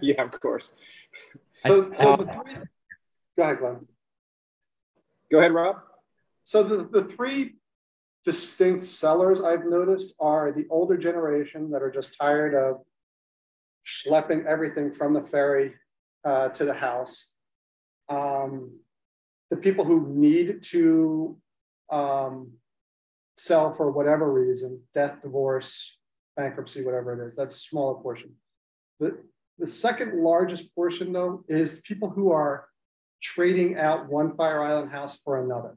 yeah, 0.00 0.22
of 0.22 0.40
course. 0.40 0.72
So, 1.56 1.92
so 1.92 2.16
the 2.16 2.24
three, 2.24 2.54
go 3.36 3.42
ahead, 3.42 3.58
Glenn. 3.58 3.86
Go 5.30 5.38
ahead, 5.38 5.52
Rob. 5.52 5.76
So 6.44 6.62
the, 6.62 6.88
the 6.90 7.04
three 7.04 7.56
distinct 8.24 8.84
sellers 8.84 9.40
I've 9.40 9.66
noticed 9.66 10.14
are 10.18 10.52
the 10.52 10.66
older 10.70 10.96
generation 10.96 11.70
that 11.70 11.82
are 11.82 11.90
just 11.90 12.16
tired 12.18 12.54
of 12.54 12.82
schlepping 13.86 14.46
everything 14.46 14.92
from 14.92 15.14
the 15.14 15.22
ferry 15.22 15.74
uh, 16.24 16.48
to 16.48 16.64
the 16.64 16.74
house. 16.74 17.30
Um, 18.08 18.78
the 19.50 19.56
people 19.56 19.84
who 19.84 20.08
need 20.08 20.62
to 20.70 21.38
um, 21.90 22.52
sell 23.36 23.72
for 23.72 23.90
whatever 23.90 24.30
reason, 24.32 24.82
death, 24.94 25.22
divorce, 25.22 25.97
bankruptcy, 26.38 26.84
whatever 26.84 27.12
it 27.12 27.26
is, 27.26 27.36
that's 27.36 27.56
a 27.56 27.58
smaller 27.58 28.00
portion. 28.00 28.30
The, 29.00 29.18
the 29.58 29.66
second 29.66 30.22
largest 30.22 30.74
portion, 30.74 31.12
though, 31.12 31.44
is 31.48 31.80
people 31.80 32.08
who 32.08 32.30
are 32.30 32.68
trading 33.20 33.76
out 33.76 34.08
one 34.08 34.36
Fire 34.36 34.62
Island 34.62 34.90
house 34.90 35.18
for 35.22 35.44
another. 35.44 35.76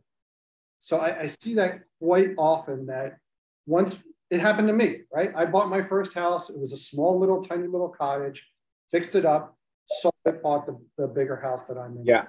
So 0.80 0.98
I, 0.98 1.22
I 1.22 1.28
see 1.28 1.56
that 1.56 1.82
quite 2.00 2.32
often 2.38 2.86
that 2.86 3.18
once 3.66 4.02
it 4.30 4.40
happened 4.40 4.68
to 4.68 4.74
me, 4.74 5.02
right? 5.14 5.32
I 5.36 5.46
bought 5.46 5.70
my 5.70 5.82
first 5.82 6.14
house. 6.14 6.50
It 6.50 6.60
was 6.60 6.72
a 6.72 6.78
small 6.78 7.20
little 7.20 7.42
tiny 7.42 7.68
little 7.68 7.90
cottage, 7.90 8.48
fixed 8.92 9.16
it 9.16 9.26
up, 9.26 9.58
sold 10.00 10.14
it, 10.26 10.42
bought 10.42 10.66
the, 10.66 10.80
the 10.98 11.08
bigger 11.08 11.36
house 11.36 11.64
that 11.66 11.78
I'm 11.78 11.98
in. 11.98 12.06
Yeah. 12.06 12.28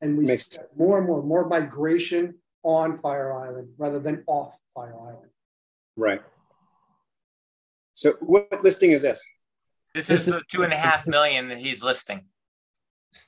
And 0.00 0.18
we 0.18 0.24
Makes... 0.24 0.58
more 0.76 0.98
and 0.98 1.06
more, 1.06 1.22
more 1.22 1.46
migration 1.46 2.34
on 2.62 2.98
Fire 2.98 3.32
Island 3.32 3.68
rather 3.78 4.00
than 4.00 4.24
off 4.26 4.58
Fire 4.74 4.98
Island. 4.98 5.30
Right. 5.96 6.22
So 7.94 8.14
what 8.20 8.62
listing 8.62 8.90
is 8.90 9.02
this? 9.02 9.24
This, 9.94 10.08
this 10.08 10.22
is, 10.22 10.28
is 10.28 10.34
the 10.34 10.42
two 10.52 10.64
and 10.64 10.72
a 10.72 10.76
half 10.76 11.06
million 11.06 11.48
that 11.48 11.58
he's 11.58 11.82
listing. 11.82 12.22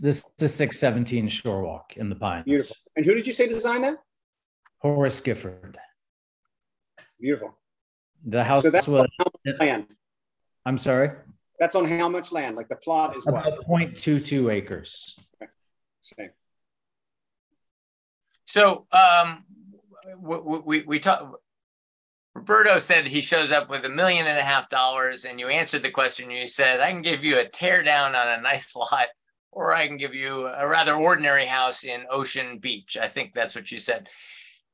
This 0.00 0.24
is 0.40 0.54
617 0.54 1.28
Shore 1.28 1.62
Walk 1.62 1.96
in 1.96 2.10
the 2.10 2.16
Pines. 2.16 2.44
Beautiful. 2.44 2.76
And 2.96 3.06
who 3.06 3.14
did 3.14 3.26
you 3.26 3.32
say 3.32 3.48
designed 3.48 3.84
that? 3.84 3.98
Horace 4.78 5.20
Gifford. 5.20 5.78
Beautiful. 7.20 7.56
The 8.24 8.42
house 8.42 8.62
so 8.62 8.70
that's 8.70 8.88
was 8.88 9.06
land. 9.60 9.86
I'm 10.66 10.78
sorry. 10.78 11.10
That's 11.60 11.76
on 11.76 11.86
how 11.86 12.08
much 12.08 12.32
land? 12.32 12.56
Like 12.56 12.68
the 12.68 12.76
plot 12.76 13.16
is 13.16 13.24
about 13.26 13.68
what? 13.68 13.80
0.22 13.80 14.52
acres. 14.52 15.16
Okay. 15.40 15.50
Same. 16.00 16.30
So 18.46 18.86
um, 18.90 19.44
we 20.20 20.60
we, 20.64 20.82
we 20.82 20.98
talk. 20.98 21.40
Roberto 22.36 22.78
said 22.78 23.06
he 23.06 23.22
shows 23.22 23.50
up 23.50 23.70
with 23.70 23.86
a 23.86 23.88
million 23.88 24.26
and 24.26 24.38
a 24.38 24.44
half 24.44 24.68
dollars, 24.68 25.24
and 25.24 25.40
you 25.40 25.48
answered 25.48 25.82
the 25.82 25.90
question. 25.90 26.30
You 26.30 26.46
said, 26.46 26.80
"I 26.80 26.90
can 26.90 27.00
give 27.00 27.24
you 27.24 27.38
a 27.38 27.48
tear 27.48 27.82
down 27.82 28.14
on 28.14 28.28
a 28.28 28.42
nice 28.42 28.76
lot, 28.76 29.06
or 29.50 29.74
I 29.74 29.86
can 29.86 29.96
give 29.96 30.14
you 30.14 30.46
a 30.46 30.68
rather 30.68 30.94
ordinary 30.94 31.46
house 31.46 31.82
in 31.82 32.04
Ocean 32.10 32.58
Beach." 32.58 32.98
I 33.00 33.08
think 33.08 33.32
that's 33.32 33.54
what 33.54 33.72
you 33.72 33.78
said. 33.78 34.10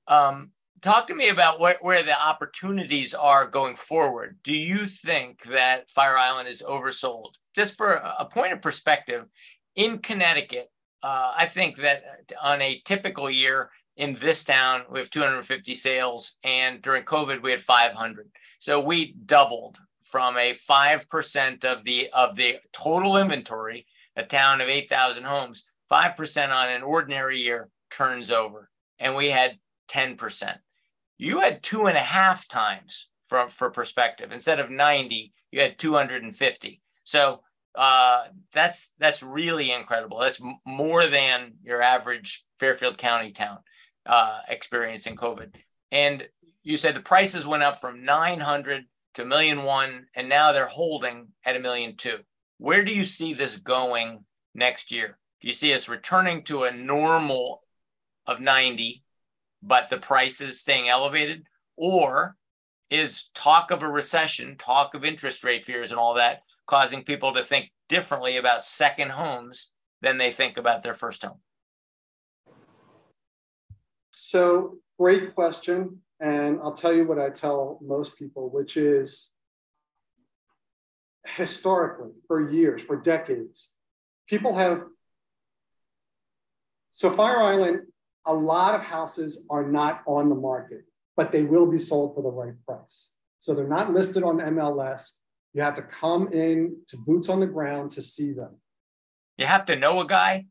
Um, 0.09 0.51
talk 0.81 1.07
to 1.07 1.15
me 1.15 1.29
about 1.29 1.61
what, 1.61 1.77
where 1.83 2.03
the 2.03 2.21
opportunities 2.21 3.15
are 3.15 3.47
going 3.47 3.77
forward. 3.77 4.39
Do 4.43 4.53
you 4.53 4.89
think 4.89 5.45
that 5.45 5.89
Fire 5.89 6.19
Island 6.19 6.49
is 6.49 6.63
oversold? 6.63 7.35
Just 7.55 7.77
for 7.77 7.93
a 7.93 8.25
point 8.25 8.53
of 8.55 8.61
perspective, 8.61 9.27
in 9.77 9.99
Connecticut, 9.99 10.69
uh, 11.05 11.33
I 11.37 11.47
think 11.47 11.77
that 11.77 12.03
on 12.43 12.61
a 12.61 12.83
typical 12.85 13.31
year 13.31 13.71
in 13.97 14.15
this 14.15 14.45
town, 14.45 14.83
we 14.91 14.99
have 14.99 15.11
250 15.11 15.75
sales, 15.75 16.37
and 16.45 16.81
during 16.81 17.05
COVID, 17.05 17.43
we 17.43 17.51
had 17.51 17.61
500. 17.61 18.31
So 18.59 18.81
we 18.81 19.15
doubled 19.27 19.79
from 20.05 20.37
a 20.37 20.53
five 20.53 21.09
percent 21.09 21.65
of 21.65 21.85
the 21.85 22.09
of 22.13 22.37
the 22.37 22.57
total 22.73 23.17
inventory, 23.17 23.87
a 24.17 24.23
town 24.23 24.61
of 24.61 24.69
8,000 24.69 25.25
homes. 25.25 25.65
Five 25.89 26.17
percent 26.17 26.53
on 26.53 26.69
an 26.69 26.83
ordinary 26.83 27.41
year 27.41 27.69
turns 27.91 28.31
over, 28.31 28.71
and 28.99 29.15
we 29.15 29.31
had 29.31 29.59
10%. 29.91 30.57
You 31.19 31.41
had 31.41 31.63
two 31.63 31.87
and 31.87 31.97
a 31.97 32.01
half 32.01 32.49
times 32.49 33.11
for, 33.29 33.49
for 33.51 33.71
perspective. 33.71 34.33
Instead 34.33 34.59
of 34.59 34.71
90, 34.71 35.33
you 35.51 35.61
had 35.61 35.79
250. 35.79 36.83
So 37.05 37.43
uh, 37.75 38.25
that's 38.55 38.95
that's 38.99 39.23
really 39.23 39.71
incredible. 39.71 40.19
That's 40.19 40.41
more 40.67 41.07
than 41.07 41.53
your 41.63 41.83
average 41.83 42.45
Fairfield 42.59 42.97
County 42.97 43.33
town 43.33 43.59
uh, 44.07 44.41
experiencing 44.49 45.17
COVID. 45.17 45.55
And 45.91 46.27
you 46.63 46.77
said 46.77 46.95
the 46.95 47.01
prices 47.01 47.47
went 47.47 47.63
up 47.63 47.81
from 47.81 48.05
900 48.05 48.85
to 49.15 49.25
million 49.25 49.65
one, 49.65 50.07
and 50.15 50.29
now 50.29 50.53
they're 50.53 50.67
holding 50.67 51.29
at 51.45 51.57
a 51.57 51.61
million 51.61 51.97
two. 51.97 52.19
Where 52.59 52.85
do 52.85 52.95
you 52.95 53.05
see 53.05 53.35
this 53.35 53.57
going 53.57 54.25
next 54.55 54.91
year? 54.91 55.19
Do 55.41 55.49
you 55.49 55.55
see 55.55 55.75
us 55.75 55.89
returning 55.89 56.45
to 56.45 56.65
a 56.65 56.73
normal 56.73 57.63
of 58.27 58.41
90 58.41 59.03
but 59.63 59.89
the 59.91 59.99
prices 59.99 60.61
staying 60.61 60.89
elevated? 60.89 61.45
Or 61.77 62.37
is 62.91 63.31
talk 63.35 63.71
of 63.71 63.83
a 63.83 63.89
recession, 63.89 64.57
talk 64.57 64.95
of 64.95 65.05
interest 65.05 65.45
rate 65.45 65.65
fears 65.65 65.91
and 65.91 65.99
all 65.99 66.15
that 66.15 66.43
causing 66.67 67.05
people 67.05 67.33
to 67.33 67.43
think 67.43 67.71
differently 67.89 68.37
about 68.37 68.65
second 68.65 69.11
homes 69.11 69.73
than 70.01 70.19
they 70.19 70.31
think 70.31 70.57
about 70.57 70.83
their 70.83 70.95
first 70.95 71.25
home? 71.25 71.41
So, 74.33 74.79
great 74.99 75.35
question. 75.35 76.01
And 76.19 76.59
I'll 76.63 76.73
tell 76.73 76.95
you 76.95 77.05
what 77.07 77.19
I 77.19 77.29
tell 77.29 77.79
most 77.83 78.17
people, 78.17 78.49
which 78.49 78.79
is 78.79 79.29
historically, 81.27 82.13
for 82.27 82.51
years, 82.51 82.81
for 82.83 82.97
decades, 82.97 83.69
people 84.27 84.57
have. 84.57 84.85
So, 86.95 87.13
Fire 87.13 87.43
Island 87.43 87.81
a 88.25 88.33
lot 88.33 88.75
of 88.75 88.81
houses 88.81 89.45
are 89.51 89.67
not 89.67 90.03
on 90.07 90.31
the 90.31 90.35
market. 90.35 90.85
but 91.15 91.31
they 91.31 91.43
will 91.43 91.67
be 91.67 91.79
sold 91.79 92.15
for 92.15 92.23
the 92.23 92.31
right 92.31 92.55
price. 92.67 93.11
So 93.41 93.53
they're 93.55 93.75
not 93.79 93.93
listed 93.93 94.23
on 94.23 94.39
MLS. 94.39 95.03
You 95.53 95.61
have 95.61 95.75
to 95.75 95.83
come 95.83 96.33
in 96.33 96.79
to 96.89 96.97
boots 96.97 97.29
on 97.29 97.41
the 97.41 97.47
ground 97.47 97.91
to 97.97 98.03
see 98.03 98.33
them. 98.33 98.53
You 99.37 99.45
have 99.45 99.67
to 99.67 99.77
know 99.77 100.01
a 100.01 100.07
guy. 100.07 100.47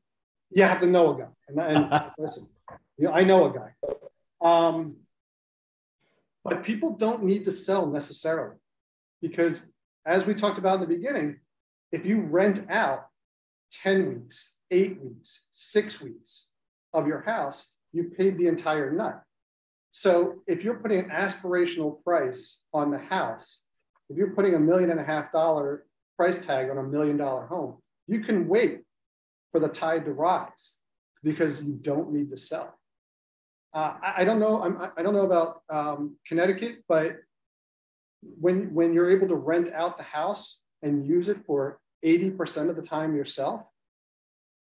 You 0.51 0.63
have 0.71 0.82
to 0.82 0.86
know 0.86 1.15
a 1.15 1.17
guy. 1.21 1.32
And, 1.47 1.59
and 1.59 2.11
listen, 2.19 2.47
you 3.01 3.07
know, 3.07 3.13
I 3.13 3.23
know 3.23 3.45
a 3.45 3.51
guy. 3.51 3.71
Um, 4.41 4.97
but 6.43 6.63
people 6.63 6.91
don't 6.91 7.23
need 7.23 7.45
to 7.45 7.51
sell 7.51 7.87
necessarily 7.87 8.57
because, 9.23 9.59
as 10.05 10.25
we 10.25 10.35
talked 10.35 10.59
about 10.59 10.75
in 10.75 10.81
the 10.81 10.95
beginning, 10.95 11.39
if 11.91 12.05
you 12.05 12.21
rent 12.21 12.63
out 12.69 13.07
10 13.71 14.07
weeks, 14.07 14.53
eight 14.69 15.01
weeks, 15.01 15.47
six 15.51 15.99
weeks 15.99 16.47
of 16.93 17.07
your 17.07 17.21
house, 17.21 17.71
you 17.91 18.03
paid 18.03 18.37
the 18.37 18.45
entire 18.45 18.91
nut. 18.91 19.23
So 19.89 20.43
if 20.45 20.63
you're 20.63 20.75
putting 20.75 20.99
an 20.99 21.09
aspirational 21.09 22.03
price 22.03 22.59
on 22.71 22.91
the 22.91 22.99
house, 22.99 23.61
if 24.09 24.17
you're 24.17 24.35
putting 24.35 24.53
a 24.53 24.59
million 24.59 24.91
and 24.91 24.99
a 24.99 25.03
half 25.03 25.31
dollar 25.31 25.85
price 26.17 26.37
tag 26.37 26.69
on 26.69 26.77
a 26.77 26.83
million 26.83 27.17
dollar 27.17 27.47
home, 27.47 27.77
you 28.07 28.19
can 28.19 28.47
wait 28.47 28.81
for 29.51 29.59
the 29.59 29.69
tide 29.69 30.05
to 30.05 30.13
rise 30.13 30.73
because 31.23 31.63
you 31.63 31.73
don't 31.73 32.13
need 32.13 32.29
to 32.29 32.37
sell. 32.37 32.77
Uh, 33.74 33.93
I, 34.01 34.13
I, 34.17 34.26
don't 34.26 34.39
know. 34.39 34.61
I'm, 34.61 34.78
I 34.82 34.89
do 34.97 35.03
not 35.03 35.13
know 35.13 35.26
about 35.26 35.61
um, 35.69 36.17
Connecticut, 36.28 36.84
but 36.88 37.17
when 38.22 38.74
when 38.74 38.93
you're 38.93 39.09
able 39.09 39.28
to 39.30 39.36
rent 39.36 39.72
out 39.74 39.97
the 39.97 40.03
house 40.03 40.59
and 40.84 41.05
use 41.05 41.30
it 41.30 41.38
for 41.45 41.80
80% 42.05 42.69
of 42.69 42.76
the 42.76 42.82
time 42.82 43.15
yourself, 43.15 43.61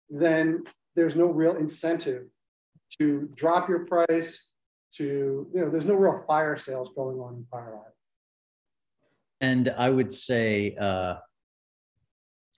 then 0.09 0.63
there's 0.95 1.15
no 1.15 1.25
real 1.27 1.55
incentive 1.55 2.25
to 2.99 3.29
drop 3.35 3.69
your 3.69 3.85
price. 3.85 4.49
To 4.95 5.47
you 5.53 5.61
know, 5.61 5.69
there's 5.69 5.85
no 5.85 5.95
real 5.95 6.23
fire 6.25 6.57
sales 6.57 6.89
going 6.95 7.19
on 7.19 7.35
in 7.35 7.45
Fire 7.51 7.75
Island. 7.75 7.93
And 9.41 9.69
I 9.77 9.89
would 9.89 10.11
say 10.11 10.75
uh, 10.79 11.15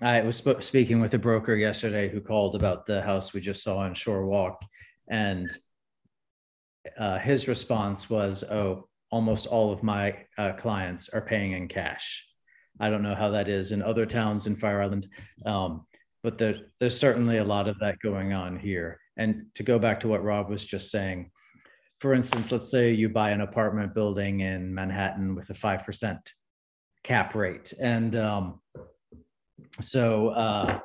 I 0.01 0.21
was 0.21 0.37
sp- 0.39 0.61
speaking 0.61 1.01
with 1.01 1.13
a 1.13 1.17
broker 1.17 1.55
yesterday 1.55 2.07
who 2.07 2.21
called 2.21 2.55
about 2.55 2.85
the 2.85 3.01
house 3.01 3.33
we 3.33 3.41
just 3.41 3.63
saw 3.63 3.79
on 3.79 3.93
Shore 3.93 4.25
Walk, 4.25 4.63
and 5.09 5.49
uh, 6.97 7.19
his 7.19 7.47
response 7.47 8.09
was, 8.09 8.43
"Oh, 8.43 8.87
almost 9.11 9.47
all 9.47 9.71
of 9.71 9.83
my 9.83 10.15
uh, 10.37 10.53
clients 10.53 11.09
are 11.09 11.21
paying 11.21 11.53
in 11.53 11.67
cash." 11.67 12.25
I 12.79 12.89
don't 12.89 13.03
know 13.03 13.15
how 13.15 13.29
that 13.31 13.49
is 13.49 13.71
in 13.71 13.81
other 13.81 14.05
towns 14.05 14.47
in 14.47 14.55
Fire 14.55 14.81
Island, 14.81 15.07
um, 15.45 15.85
but 16.23 16.37
there, 16.37 16.55
there's 16.79 16.97
certainly 16.97 17.37
a 17.37 17.43
lot 17.43 17.67
of 17.67 17.77
that 17.79 17.99
going 17.99 18.33
on 18.33 18.57
here. 18.57 18.99
And 19.17 19.47
to 19.55 19.63
go 19.63 19.79
back 19.79 19.99
to 20.01 20.07
what 20.07 20.23
Rob 20.23 20.49
was 20.49 20.63
just 20.63 20.89
saying, 20.89 21.31
for 21.99 22.13
instance, 22.13 22.51
let's 22.51 22.71
say 22.71 22.93
you 22.93 23.09
buy 23.09 23.31
an 23.31 23.41
apartment 23.41 23.93
building 23.93 24.39
in 24.39 24.73
Manhattan 24.73 25.35
with 25.35 25.49
a 25.49 25.53
five 25.53 25.85
percent 25.85 26.33
cap 27.03 27.35
rate, 27.35 27.73
and 27.81 28.15
um, 28.15 28.61
so 29.81 30.29
uh, 30.29 30.79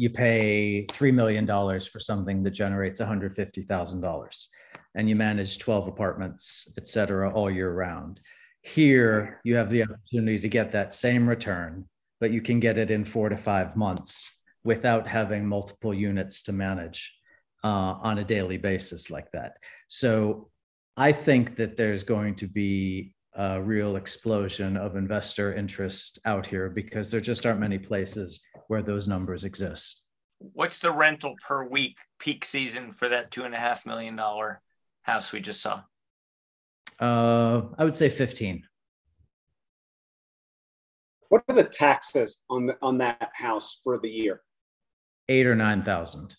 you 0.00 0.08
pay 0.08 0.86
$3 0.88 1.12
million 1.12 1.46
for 1.46 1.98
something 1.98 2.42
that 2.42 2.52
generates 2.52 3.02
$150,000 3.02 4.46
and 4.94 5.08
you 5.10 5.14
manage 5.14 5.58
12 5.58 5.88
apartments, 5.88 6.72
et 6.78 6.88
cetera, 6.88 7.30
all 7.30 7.50
year 7.50 7.70
round. 7.70 8.18
Here, 8.62 9.40
you 9.44 9.56
have 9.56 9.68
the 9.68 9.82
opportunity 9.82 10.38
to 10.38 10.48
get 10.48 10.72
that 10.72 10.94
same 10.94 11.28
return, 11.28 11.86
but 12.18 12.30
you 12.30 12.40
can 12.40 12.60
get 12.60 12.78
it 12.78 12.90
in 12.90 13.04
four 13.04 13.28
to 13.28 13.36
five 13.36 13.76
months 13.76 14.34
without 14.64 15.06
having 15.06 15.44
multiple 15.44 15.92
units 15.92 16.44
to 16.44 16.52
manage 16.54 17.14
uh, 17.62 17.92
on 18.00 18.16
a 18.16 18.24
daily 18.24 18.56
basis 18.56 19.10
like 19.10 19.30
that. 19.32 19.58
So 19.88 20.48
I 20.96 21.12
think 21.12 21.56
that 21.56 21.76
there's 21.76 22.04
going 22.04 22.36
to 22.36 22.46
be 22.46 23.12
a 23.40 23.58
real 23.62 23.96
explosion 23.96 24.76
of 24.76 24.96
investor 24.96 25.54
interest 25.54 26.18
out 26.26 26.46
here 26.46 26.68
because 26.68 27.10
there 27.10 27.22
just 27.22 27.46
aren't 27.46 27.58
many 27.58 27.78
places 27.78 28.44
where 28.68 28.82
those 28.82 29.08
numbers 29.08 29.46
exist. 29.46 30.04
What's 30.38 30.78
the 30.78 30.92
rental 30.92 31.34
per 31.46 31.64
week 31.64 31.96
peak 32.18 32.44
season 32.44 32.92
for 32.92 33.08
that 33.08 33.30
two 33.30 33.44
and 33.44 33.54
a 33.54 33.58
half 33.58 33.86
million 33.86 34.14
dollar 34.14 34.60
house 35.02 35.32
we 35.32 35.40
just 35.40 35.62
saw? 35.62 35.80
Uh, 37.00 37.62
I 37.78 37.84
would 37.84 37.96
say 37.96 38.10
15. 38.10 38.62
What 41.30 41.42
are 41.48 41.54
the 41.54 41.64
taxes 41.64 42.42
on 42.50 42.66
the 42.66 42.76
on 42.82 42.98
that 42.98 43.30
house 43.32 43.80
for 43.82 43.98
the 43.98 44.10
year? 44.10 44.42
Eight 45.30 45.46
or 45.46 45.54
nine 45.54 45.82
thousand. 45.82 46.36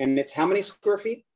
And 0.00 0.18
it's 0.18 0.32
how 0.32 0.46
many 0.46 0.62
square 0.62 0.98
feet? 0.98 1.26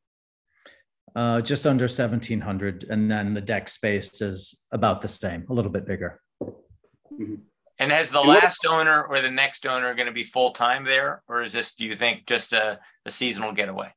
Uh, 1.15 1.41
just 1.41 1.67
under 1.67 1.85
1700 1.85 2.87
and 2.91 3.11
then 3.11 3.35
the 3.35 3.41
deck 3.41 3.69
space 3.69 4.21
is 4.21 4.67
about 4.73 5.03
the 5.03 5.09
same 5.09 5.45
a 5.49 5.53
little 5.53 5.71
bit 5.71 5.87
bigger. 5.87 6.21
Mm-hmm. 6.43 7.35
and 7.81 7.91
has 7.91 8.11
the 8.11 8.21
last 8.21 8.65
owner 8.65 9.03
or 9.03 9.21
the 9.21 9.31
next 9.31 9.67
owner 9.67 9.93
going 9.95 10.07
to 10.07 10.13
be 10.13 10.23
full-time 10.23 10.85
there 10.85 11.23
or 11.27 11.43
is 11.43 11.53
this 11.53 11.75
do 11.75 11.85
you 11.85 11.97
think 11.97 12.27
just 12.27 12.53
a, 12.53 12.79
a 13.07 13.11
seasonal 13.11 13.53
getaway? 13.53 13.93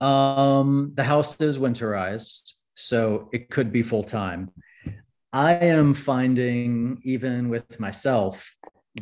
Um, 0.00 0.92
the 0.94 1.04
house 1.04 1.40
is 1.40 1.58
winterized 1.58 2.52
so 2.74 3.28
it 3.32 3.50
could 3.50 3.72
be 3.72 3.82
full-time. 3.82 4.50
I 5.32 5.52
am 5.54 5.94
finding 5.94 7.00
even 7.04 7.48
with 7.48 7.78
myself 7.78 8.54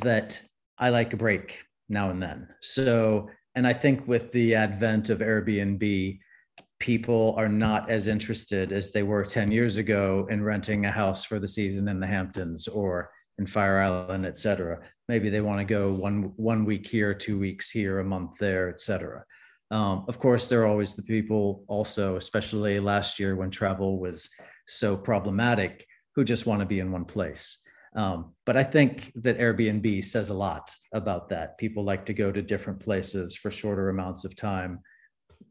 that 0.02 0.40
i 0.78 0.90
like 0.90 1.12
a 1.12 1.16
break 1.16 1.60
now 1.88 2.10
and 2.10 2.22
then. 2.22 2.48
So 2.60 3.30
and 3.54 3.66
i 3.66 3.72
think 3.72 4.06
with 4.06 4.32
the 4.32 4.54
advent 4.56 5.10
of 5.10 5.18
airbnb 5.20 6.18
people 6.78 7.34
are 7.38 7.48
not 7.48 7.90
as 7.90 8.06
interested 8.06 8.72
as 8.72 8.92
they 8.92 9.02
were 9.02 9.24
10 9.24 9.50
years 9.50 9.76
ago 9.76 10.26
in 10.30 10.42
renting 10.42 10.86
a 10.86 10.90
house 10.90 11.24
for 11.24 11.38
the 11.38 11.48
season 11.48 11.88
in 11.88 12.00
the 12.00 12.06
Hamptons 12.06 12.68
or 12.68 13.10
in 13.38 13.46
Fire 13.46 13.80
Island, 13.80 14.26
et 14.26 14.36
cetera. 14.36 14.80
Maybe 15.08 15.30
they 15.30 15.40
want 15.40 15.60
to 15.60 15.64
go 15.64 15.92
one, 15.92 16.32
one 16.36 16.64
week 16.64 16.86
here, 16.86 17.14
two 17.14 17.38
weeks 17.38 17.70
here, 17.70 18.00
a 18.00 18.04
month 18.04 18.32
there, 18.38 18.68
et 18.68 18.80
cetera. 18.80 19.24
Um, 19.70 20.04
of 20.08 20.18
course, 20.18 20.48
there 20.48 20.62
are 20.62 20.66
always 20.66 20.94
the 20.94 21.02
people 21.02 21.64
also, 21.68 22.16
especially 22.16 22.78
last 22.80 23.18
year 23.18 23.34
when 23.34 23.50
travel 23.50 23.98
was 23.98 24.30
so 24.66 24.96
problematic, 24.96 25.86
who 26.14 26.24
just 26.24 26.46
want 26.46 26.60
to 26.60 26.66
be 26.66 26.80
in 26.80 26.92
one 26.92 27.04
place. 27.04 27.58
Um, 27.96 28.34
but 28.44 28.56
I 28.56 28.64
think 28.64 29.12
that 29.16 29.38
Airbnb 29.38 30.04
says 30.04 30.30
a 30.30 30.34
lot 30.34 30.70
about 30.92 31.28
that. 31.30 31.58
People 31.58 31.84
like 31.84 32.06
to 32.06 32.14
go 32.14 32.30
to 32.30 32.42
different 32.42 32.80
places 32.80 33.36
for 33.36 33.50
shorter 33.50 33.88
amounts 33.88 34.24
of 34.24 34.36
time 34.36 34.80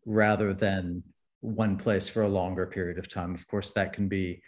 rather 0.06 0.54
than 0.54 1.04
one 1.42 1.78
place 1.78 2.08
for 2.08 2.24
a 2.24 2.30
longer 2.30 2.66
period 2.66 2.98
of 2.98 3.10
time. 3.10 3.36
Of 3.36 3.48
course, 3.48 3.72
that 3.72 3.94
can 3.94 4.08
be 4.08 4.42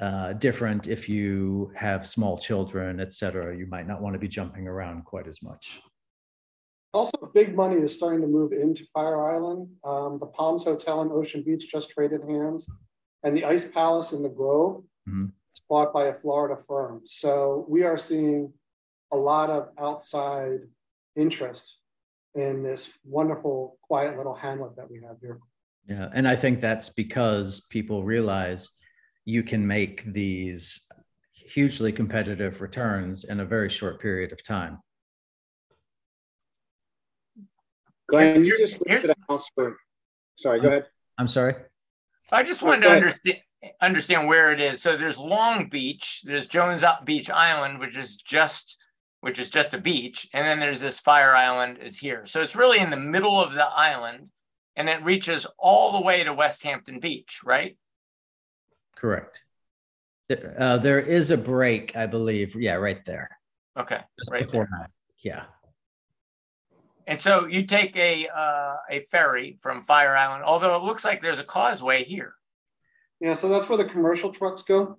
uh, 0.00 0.32
different 0.34 0.88
if 0.88 1.08
you 1.08 1.72
have 1.76 2.06
small 2.06 2.38
children, 2.38 3.00
et 3.00 3.12
cetera. 3.12 3.56
You 3.56 3.66
might 3.66 3.86
not 3.86 4.00
want 4.00 4.14
to 4.14 4.18
be 4.18 4.28
jumping 4.28 4.66
around 4.66 5.04
quite 5.04 5.28
as 5.28 5.42
much. 5.42 5.80
Also, 6.92 7.30
big 7.34 7.54
money 7.54 7.76
is 7.76 7.94
starting 7.94 8.20
to 8.20 8.26
move 8.26 8.52
into 8.52 8.84
Fire 8.92 9.30
Island. 9.30 9.68
Um, 9.84 10.18
the 10.18 10.26
Palms 10.26 10.64
Hotel 10.64 11.02
in 11.02 11.12
Ocean 11.12 11.44
Beach 11.44 11.70
just 11.70 11.90
traded 11.90 12.22
hands, 12.28 12.68
and 13.22 13.36
the 13.36 13.44
Ice 13.44 13.70
Palace 13.70 14.12
in 14.12 14.22
the 14.22 14.28
Grove 14.28 14.82
mm-hmm. 15.08 15.26
is 15.26 15.62
bought 15.68 15.92
by 15.92 16.06
a 16.06 16.14
Florida 16.14 16.60
firm. 16.66 17.02
So 17.06 17.64
we 17.68 17.84
are 17.84 17.98
seeing 17.98 18.52
a 19.12 19.16
lot 19.16 19.50
of 19.50 19.68
outside 19.78 20.60
interest 21.14 21.79
in 22.34 22.62
this 22.62 22.90
wonderful, 23.04 23.78
quiet 23.82 24.16
little 24.16 24.34
hamlet 24.34 24.76
that 24.76 24.90
we 24.90 25.00
have 25.06 25.16
here. 25.20 25.38
Yeah. 25.86 26.08
And 26.14 26.28
I 26.28 26.36
think 26.36 26.60
that's 26.60 26.88
because 26.88 27.66
people 27.70 28.04
realize 28.04 28.70
you 29.24 29.42
can 29.42 29.66
make 29.66 30.04
these 30.04 30.86
hugely 31.32 31.92
competitive 31.92 32.60
returns 32.60 33.24
in 33.24 33.40
a 33.40 33.44
very 33.44 33.68
short 33.68 34.00
period 34.00 34.32
of 34.32 34.42
time. 34.42 34.78
Glenn, 38.08 38.44
you 38.44 38.56
just 38.56 38.80
looked 38.86 39.04
at 39.04 39.10
a 39.10 39.16
house 39.28 39.48
for, 39.54 39.76
sorry, 40.36 40.60
go 40.60 40.68
ahead. 40.68 40.86
I'm 41.18 41.28
sorry. 41.28 41.54
I 42.32 42.42
just 42.42 42.62
wanted 42.62 42.82
to 42.82 42.90
understand 42.90 43.40
understand 43.80 44.26
where 44.26 44.52
it 44.52 44.60
is. 44.60 44.82
So 44.82 44.96
there's 44.96 45.18
Long 45.18 45.68
Beach, 45.68 46.22
there's 46.24 46.46
Jones 46.46 46.84
Beach 47.04 47.30
Island, 47.30 47.78
which 47.78 47.96
is 47.96 48.16
just 48.16 48.79
which 49.20 49.38
is 49.38 49.50
just 49.50 49.74
a 49.74 49.78
beach, 49.78 50.28
and 50.32 50.46
then 50.46 50.60
there's 50.60 50.80
this 50.80 50.98
Fire 50.98 51.34
Island 51.34 51.78
is 51.82 51.98
here. 51.98 52.24
So 52.26 52.40
it's 52.40 52.56
really 52.56 52.78
in 52.78 52.90
the 52.90 52.96
middle 52.96 53.40
of 53.40 53.54
the 53.54 53.66
island, 53.66 54.28
and 54.76 54.88
it 54.88 55.02
reaches 55.04 55.46
all 55.58 55.92
the 55.92 56.00
way 56.00 56.24
to 56.24 56.32
Westhampton 56.32 57.00
Beach, 57.00 57.40
right? 57.44 57.76
Correct. 58.96 59.42
Uh, 60.30 60.78
there 60.78 61.00
is 61.00 61.30
a 61.30 61.36
break, 61.36 61.96
I 61.96 62.06
believe. 62.06 62.54
Yeah, 62.54 62.74
right 62.74 63.04
there. 63.04 63.28
Okay, 63.76 64.00
Just 64.18 64.30
right 64.30 64.50
there. 64.50 64.68
Yeah. 65.22 65.44
And 67.06 67.20
so 67.20 67.46
you 67.46 67.66
take 67.66 67.96
a 67.96 68.28
uh, 68.28 68.76
a 68.88 69.00
ferry 69.10 69.58
from 69.60 69.84
Fire 69.84 70.16
Island, 70.16 70.44
although 70.44 70.76
it 70.76 70.82
looks 70.82 71.04
like 71.04 71.20
there's 71.20 71.40
a 71.40 71.44
causeway 71.44 72.04
here. 72.04 72.34
Yeah, 73.20 73.34
so 73.34 73.48
that's 73.48 73.68
where 73.68 73.78
the 73.78 73.84
commercial 73.84 74.32
trucks 74.32 74.62
go. 74.62 74.98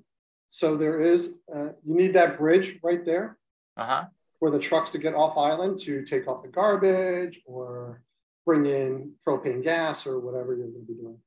So 0.49 0.75
there 0.75 1.01
is, 1.01 1.35
uh, 1.53 1.69
you 1.85 1.95
need 1.95 2.13
that 2.13 2.37
bridge 2.37 2.77
right 2.83 3.03
there. 3.05 3.37
Uh 3.77 3.85
huh. 3.85 4.05
For 4.39 4.51
the 4.51 4.59
trucks 4.59 4.91
to 4.91 4.97
get 4.97 5.13
off 5.13 5.37
island 5.37 5.79
to 5.83 6.03
take 6.03 6.27
off 6.27 6.41
the 6.43 6.49
garbage 6.49 7.39
or 7.45 8.01
bring 8.45 8.65
in 8.65 9.13
propane 9.25 9.63
gas 9.63 10.07
or 10.07 10.19
whatever 10.19 10.55
you're 10.55 10.67
going 10.67 10.85
to 10.85 10.93
be 10.93 10.99
doing. 10.99 11.17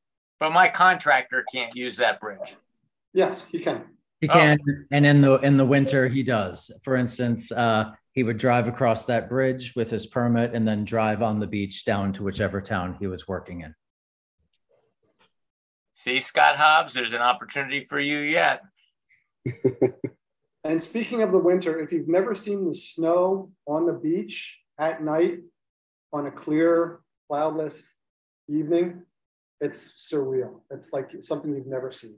But 0.40 0.52
my 0.52 0.68
contractor 0.68 1.44
can't 1.52 1.74
use 1.74 1.96
that 1.98 2.20
bridge. 2.20 2.56
Yes, 3.12 3.44
he 3.50 3.60
can. 3.60 3.84
He 4.20 4.28
Oh. 4.28 4.32
can, 4.32 4.58
and 4.90 5.06
in 5.06 5.20
the 5.20 5.34
in 5.40 5.56
the 5.56 5.64
winter 5.66 6.08
he 6.08 6.22
does. 6.22 6.70
For 6.82 6.96
instance, 6.96 7.52
uh, 7.52 7.92
he 8.12 8.22
would 8.24 8.36
drive 8.38 8.66
across 8.68 9.04
that 9.06 9.28
bridge 9.28 9.74
with 9.76 9.90
his 9.90 10.06
permit, 10.06 10.54
and 10.54 10.66
then 10.66 10.84
drive 10.84 11.22
on 11.22 11.38
the 11.40 11.46
beach 11.46 11.84
down 11.84 12.12
to 12.14 12.22
whichever 12.24 12.60
town 12.60 12.96
he 12.98 13.06
was 13.06 13.28
working 13.28 13.60
in. 13.60 13.74
See, 15.94 16.20
Scott 16.20 16.56
Hobbs, 16.56 16.94
there's 16.94 17.12
an 17.12 17.22
opportunity 17.22 17.84
for 17.84 18.00
you 18.00 18.18
yet. 18.18 18.62
And 20.64 20.82
speaking 20.82 21.22
of 21.22 21.30
the 21.30 21.38
winter, 21.38 21.78
if 21.80 21.92
you've 21.92 22.08
never 22.08 22.34
seen 22.34 22.66
the 22.66 22.74
snow 22.74 23.52
on 23.66 23.84
the 23.86 23.92
beach 23.92 24.58
at 24.78 25.02
night 25.04 25.40
on 26.12 26.26
a 26.26 26.30
clear, 26.30 27.00
cloudless 27.28 27.94
evening, 28.48 29.02
it's 29.60 30.10
surreal. 30.10 30.60
It's 30.70 30.92
like 30.92 31.10
something 31.22 31.54
you've 31.54 31.66
never 31.66 31.92
seen. 31.92 32.16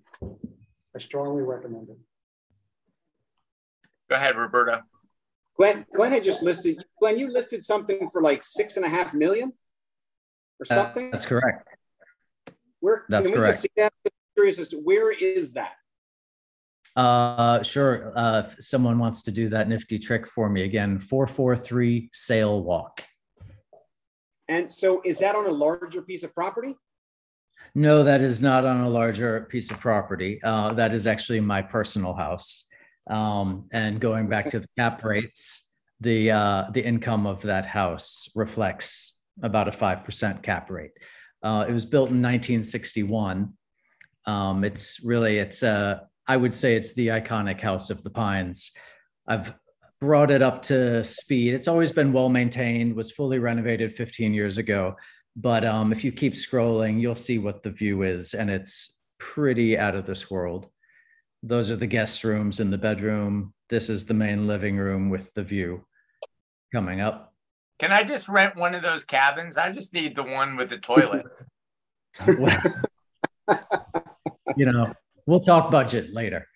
I 0.94 0.98
strongly 1.00 1.42
recommend 1.42 1.88
it. 1.90 1.98
Go 4.08 4.14
ahead, 4.14 4.36
Roberta. 4.36 4.84
Glenn, 5.56 5.84
Glenn 5.92 6.12
had 6.12 6.22
just 6.22 6.42
listed, 6.42 6.84
Glenn, 7.00 7.18
you 7.18 7.28
listed 7.28 7.64
something 7.64 8.08
for 8.10 8.22
like 8.22 8.42
six 8.44 8.76
and 8.76 8.86
a 8.86 8.88
half 8.88 9.12
million 9.12 9.52
or 10.60 10.66
Uh, 10.70 10.74
something? 10.74 11.10
that's 11.10 11.26
correct. 11.26 11.66
Where, 12.80 13.04
that's 13.08 13.26
can 13.26 13.32
we 13.32 13.38
correct. 13.38 13.54
just 13.54 13.62
see 13.62 13.68
that? 13.76 13.92
I'm 14.04 14.12
Curious 14.36 14.58
as 14.60 14.68
to 14.68 14.76
where 14.76 15.10
is 15.10 15.54
that? 15.54 15.72
Uh, 16.96 17.62
sure. 17.62 18.12
Uh, 18.16 18.44
if 18.46 18.56
someone 18.58 18.98
wants 18.98 19.22
to 19.22 19.30
do 19.30 19.48
that 19.50 19.68
nifty 19.68 19.98
trick 19.98 20.26
for 20.26 20.48
me 20.48 20.62
again. 20.62 20.98
Four 20.98 21.26
four 21.26 21.56
three 21.56 22.08
Sail 22.12 22.62
Walk. 22.62 23.04
And 24.48 24.72
so 24.72 25.02
is 25.04 25.18
that 25.18 25.34
on 25.34 25.46
a 25.46 25.50
larger 25.50 26.02
piece 26.02 26.22
of 26.22 26.34
property? 26.34 26.74
No, 27.74 28.02
that 28.04 28.22
is 28.22 28.40
not 28.40 28.64
on 28.64 28.80
a 28.80 28.88
larger 28.88 29.42
piece 29.50 29.70
of 29.70 29.78
property. 29.78 30.40
Uh, 30.42 30.72
that 30.74 30.94
is 30.94 31.06
actually 31.06 31.40
my 31.40 31.60
personal 31.60 32.14
house. 32.14 32.64
Um, 33.08 33.68
and 33.72 34.00
going 34.00 34.28
back 34.28 34.50
to 34.50 34.60
the 34.60 34.68
cap 34.78 35.04
rates, 35.04 35.68
the 36.00 36.30
uh, 36.30 36.64
the 36.72 36.84
income 36.84 37.26
of 37.26 37.42
that 37.42 37.66
house 37.66 38.30
reflects 38.34 39.20
about 39.42 39.68
a 39.68 39.72
five 39.72 40.04
percent 40.04 40.42
cap 40.42 40.70
rate. 40.70 40.92
Uh, 41.42 41.66
it 41.68 41.72
was 41.72 41.84
built 41.84 42.08
in 42.08 42.22
1961. 42.22 43.52
Um, 44.24 44.64
it's 44.64 45.04
really 45.04 45.38
it's 45.38 45.62
uh, 45.62 46.00
I 46.28 46.36
would 46.36 46.54
say 46.54 46.74
it's 46.74 46.94
the 46.94 47.08
iconic 47.08 47.60
House 47.60 47.90
of 47.90 48.02
the 48.02 48.10
Pines. 48.10 48.72
I've 49.26 49.54
brought 50.00 50.30
it 50.30 50.42
up 50.42 50.62
to 50.62 51.04
speed. 51.04 51.54
It's 51.54 51.68
always 51.68 51.92
been 51.92 52.12
well 52.12 52.28
maintained. 52.28 52.94
Was 52.94 53.12
fully 53.12 53.38
renovated 53.38 53.92
15 53.92 54.34
years 54.34 54.58
ago 54.58 54.96
but 55.36 55.64
um, 55.66 55.92
if 55.92 56.02
you 56.02 56.12
keep 56.12 56.32
scrolling, 56.32 56.98
you'll 56.98 57.14
see 57.14 57.38
what 57.38 57.62
the 57.62 57.70
view 57.70 58.02
is, 58.02 58.32
and 58.32 58.50
it's 58.50 58.96
pretty 59.18 59.78
out 59.78 59.94
of 59.94 60.06
this 60.06 60.30
world. 60.30 60.70
Those 61.42 61.70
are 61.70 61.76
the 61.76 61.86
guest 61.86 62.24
rooms 62.24 62.58
in 62.58 62.70
the 62.70 62.78
bedroom. 62.78 63.52
This 63.68 63.90
is 63.90 64.06
the 64.06 64.14
main 64.14 64.46
living 64.46 64.78
room 64.78 65.10
with 65.10 65.32
the 65.34 65.42
view 65.42 65.84
coming 66.72 67.02
up. 67.02 67.34
Can 67.78 67.92
I 67.92 68.02
just 68.02 68.30
rent 68.30 68.56
one 68.56 68.74
of 68.74 68.82
those 68.82 69.04
cabins? 69.04 69.58
I 69.58 69.70
just 69.70 69.92
need 69.92 70.16
the 70.16 70.22
one 70.22 70.56
with 70.56 70.70
the 70.70 70.78
toilet. 70.78 71.26
you 74.56 74.64
know, 74.64 74.94
we'll 75.26 75.40
talk 75.40 75.70
budget 75.70 76.12
later. 76.12 76.46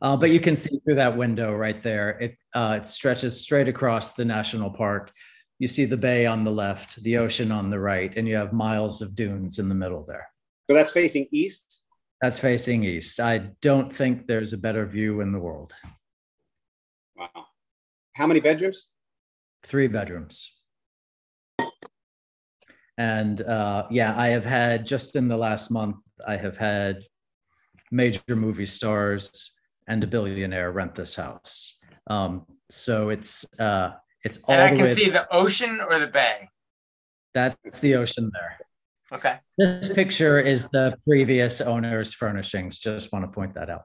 Uh, 0.00 0.16
but 0.16 0.30
you 0.30 0.40
can 0.40 0.54
see 0.54 0.80
through 0.84 0.94
that 0.94 1.16
window 1.16 1.54
right 1.54 1.82
there. 1.82 2.10
It 2.20 2.36
uh, 2.54 2.76
it 2.78 2.86
stretches 2.86 3.40
straight 3.40 3.68
across 3.68 4.12
the 4.12 4.24
national 4.24 4.70
park. 4.70 5.10
You 5.58 5.68
see 5.68 5.84
the 5.84 5.96
bay 5.96 6.26
on 6.26 6.44
the 6.44 6.50
left, 6.50 7.02
the 7.02 7.18
ocean 7.18 7.52
on 7.52 7.70
the 7.70 7.78
right, 7.78 8.14
and 8.16 8.26
you 8.26 8.36
have 8.36 8.52
miles 8.52 9.02
of 9.02 9.14
dunes 9.14 9.58
in 9.58 9.68
the 9.68 9.74
middle 9.74 10.04
there. 10.06 10.26
So 10.70 10.76
that's 10.76 10.90
facing 10.90 11.26
east. 11.32 11.82
That's 12.20 12.38
facing 12.38 12.84
east. 12.84 13.18
I 13.18 13.50
don't 13.60 13.94
think 13.94 14.26
there's 14.26 14.52
a 14.52 14.58
better 14.58 14.86
view 14.86 15.20
in 15.20 15.32
the 15.32 15.40
world. 15.40 15.72
Wow. 17.16 17.46
How 18.14 18.26
many 18.26 18.40
bedrooms? 18.40 18.88
Three 19.64 19.88
bedrooms. 19.88 20.52
And 22.98 23.40
uh, 23.42 23.86
yeah, 23.90 24.14
I 24.16 24.28
have 24.28 24.44
had 24.44 24.86
just 24.86 25.16
in 25.16 25.26
the 25.26 25.36
last 25.36 25.70
month, 25.70 25.96
I 26.26 26.36
have 26.36 26.56
had 26.56 27.02
major 27.92 28.34
movie 28.34 28.66
stars 28.66 29.52
and 29.86 30.02
a 30.02 30.06
billionaire 30.06 30.72
rent 30.72 30.94
this 30.94 31.14
house. 31.14 31.78
Um, 32.08 32.46
so 32.70 33.10
it's 33.10 33.44
uh, 33.60 33.92
it's 34.24 34.38
all 34.44 34.54
and 34.54 34.62
I 34.62 34.70
the 34.70 34.76
can 34.76 34.84
way. 34.86 34.94
see 34.94 35.10
the 35.10 35.32
ocean 35.34 35.80
or 35.80 35.98
the 36.00 36.06
bay. 36.08 36.48
that's 37.34 37.80
the 37.80 37.96
ocean 37.96 38.30
there. 38.32 38.58
Okay. 39.12 39.36
This 39.58 39.92
picture 39.92 40.40
is 40.40 40.68
the 40.70 40.96
previous 41.06 41.60
owner's 41.60 42.14
furnishings. 42.14 42.78
Just 42.78 43.12
want 43.12 43.24
to 43.24 43.30
point 43.30 43.54
that 43.54 43.68
out. 43.68 43.84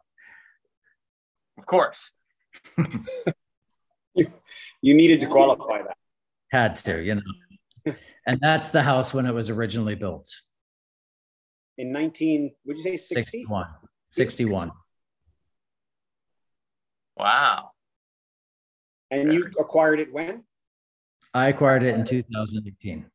Of 1.57 1.65
course. 1.65 2.13
You 4.81 4.93
needed 4.93 5.21
to 5.21 5.27
qualify 5.27 5.81
that. 5.83 5.97
Had 6.51 6.75
to, 6.77 7.01
you 7.03 7.15
know. 7.15 7.93
And 8.27 8.39
that's 8.41 8.71
the 8.71 8.83
house 8.83 9.13
when 9.13 9.25
it 9.25 9.33
was 9.33 9.49
originally 9.49 9.95
built. 9.95 10.29
In 11.77 11.93
19, 11.93 12.51
would 12.65 12.75
you 12.75 12.83
say 12.83 12.97
60? 12.97 13.21
61. 13.21 13.67
61. 14.11 14.71
Wow. 17.15 17.71
And 19.09 19.31
you 19.31 19.49
acquired 19.59 19.99
it 19.99 20.11
when? 20.13 20.43
I 21.33 21.49
acquired 21.49 21.83
it 21.83 21.95
in 21.95 22.03
2018. 22.03 23.05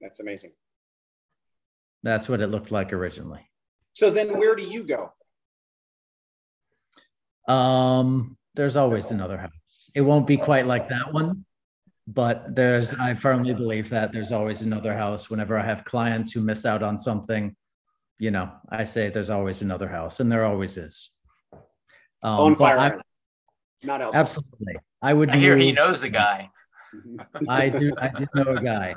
That's 0.00 0.20
amazing. 0.20 0.52
That's 2.02 2.28
what 2.28 2.40
it 2.40 2.48
looked 2.48 2.72
like 2.72 2.92
originally. 2.92 3.50
So 3.92 4.10
then 4.10 4.38
where 4.38 4.56
do 4.56 4.64
you 4.64 4.84
go? 4.84 5.12
Um, 7.52 8.36
there's 8.54 8.76
always 8.76 9.10
another 9.10 9.36
house. 9.36 9.50
It 9.94 10.00
won't 10.00 10.26
be 10.26 10.36
quite 10.36 10.66
like 10.66 10.88
that 10.88 11.12
one, 11.12 11.44
but 12.06 12.54
there's, 12.54 12.94
I 12.94 13.14
firmly 13.14 13.54
believe 13.54 13.88
that 13.90 14.12
there's 14.12 14.32
always 14.32 14.62
another 14.62 14.94
house. 14.94 15.30
Whenever 15.30 15.58
I 15.58 15.64
have 15.64 15.84
clients 15.84 16.32
who 16.32 16.40
miss 16.40 16.66
out 16.66 16.82
on 16.82 16.98
something, 16.98 17.54
you 18.18 18.30
know, 18.30 18.50
I 18.70 18.84
say 18.84 19.08
there's 19.10 19.30
always 19.30 19.62
another 19.62 19.88
house, 19.88 20.20
and 20.20 20.30
there 20.30 20.44
always 20.44 20.76
is. 20.76 21.10
Um, 22.22 22.40
On 22.40 22.56
Fire 22.56 22.78
I- 22.78 22.98
Not 23.84 24.02
else. 24.02 24.14
Absolutely. 24.14 24.76
I 25.02 25.14
would 25.14 25.30
I 25.30 25.36
hear 25.38 25.56
he 25.56 25.72
knows 25.72 26.02
a 26.02 26.10
guy. 26.10 26.50
I 27.48 27.68
do. 27.68 27.94
I 27.98 28.08
do 28.08 28.26
know 28.34 28.52
a 28.56 28.60
guy. 28.62 28.94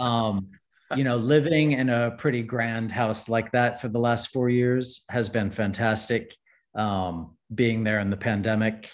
Um, 0.00 0.48
you 0.96 1.04
know, 1.04 1.16
living 1.16 1.72
in 1.72 1.88
a 1.88 2.12
pretty 2.12 2.42
grand 2.42 2.90
house 2.90 3.28
like 3.28 3.52
that 3.52 3.80
for 3.80 3.88
the 3.88 3.98
last 3.98 4.30
four 4.30 4.48
years 4.48 5.04
has 5.10 5.28
been 5.28 5.50
fantastic. 5.50 6.34
Um, 6.74 7.36
being 7.54 7.84
there 7.84 8.00
in 8.00 8.10
the 8.10 8.16
pandemic, 8.16 8.90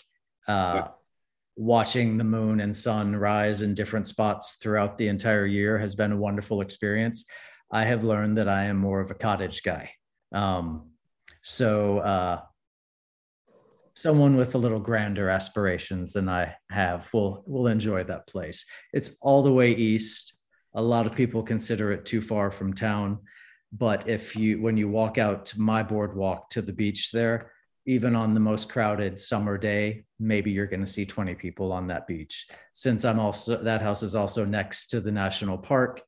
uh, 0.49 0.73
Yeah. 0.75 0.89
Watching 1.57 2.16
the 2.16 2.24
moon 2.24 2.61
and 2.61 2.74
sun 2.74 3.14
rise 3.14 3.62
in 3.62 3.74
different 3.74 4.07
spots 4.07 4.57
throughout 4.62 4.96
the 4.96 5.09
entire 5.09 5.46
year 5.46 5.78
has 5.78 5.94
been 5.94 6.12
a 6.12 6.16
wonderful 6.16 6.61
experience. 6.61 7.24
I 7.70 7.84
have 7.84 8.05
learned 8.05 8.38
that 8.38 8.48
I 8.48 8.64
am 8.64 8.76
more 8.76 9.01
of 9.01 9.11
a 9.11 9.14
cottage 9.14 9.62
guy. 9.62 9.90
Um, 10.32 10.90
so, 11.42 11.98
uh, 11.98 12.40
someone 13.94 14.36
with 14.36 14.55
a 14.55 14.59
little 14.59 14.80
grander 14.80 15.28
aspirations 15.28 16.14
than 16.14 16.28
I 16.28 16.55
have 16.70 17.12
will 17.12 17.44
will 17.46 17.66
enjoy 17.66 18.05
that 18.05 18.26
place. 18.26 18.64
It's 18.92 19.16
all 19.20 19.42
the 19.42 19.53
way 19.53 19.72
east. 19.72 20.38
A 20.74 20.82
lot 20.82 21.07
of 21.07 21.14
people 21.14 21.42
consider 21.42 21.92
it 21.92 22.07
too 22.07 22.22
far 22.22 22.51
from 22.51 22.72
town, 22.72 23.18
but 23.72 24.09
if 24.09 24.36
you 24.36 24.61
when 24.61 24.76
you 24.76 24.88
walk 24.88 25.18
out 25.18 25.46
to 25.46 25.61
my 25.61 25.82
boardwalk 25.82 26.51
to 26.51 26.62
the 26.62 26.72
beach 26.72 27.11
there, 27.12 27.53
even 27.91 28.14
on 28.14 28.34
the 28.34 28.41
most 28.41 28.68
crowded 28.68 29.18
summer 29.18 29.59
day, 29.59 30.05
maybe 30.20 30.49
you're 30.53 30.68
going 30.68 30.84
to 30.84 30.86
see 30.86 31.05
20 31.05 31.34
people 31.34 31.72
on 31.72 31.88
that 31.88 32.07
beach. 32.07 32.47
Since 32.72 33.05
I'm 33.05 33.18
also 33.18 33.61
that 33.64 33.82
house 33.82 34.05
is 34.05 34.14
also 34.14 34.45
next 34.45 34.86
to 34.91 35.01
the 35.01 35.11
national 35.11 35.59
park, 35.59 36.01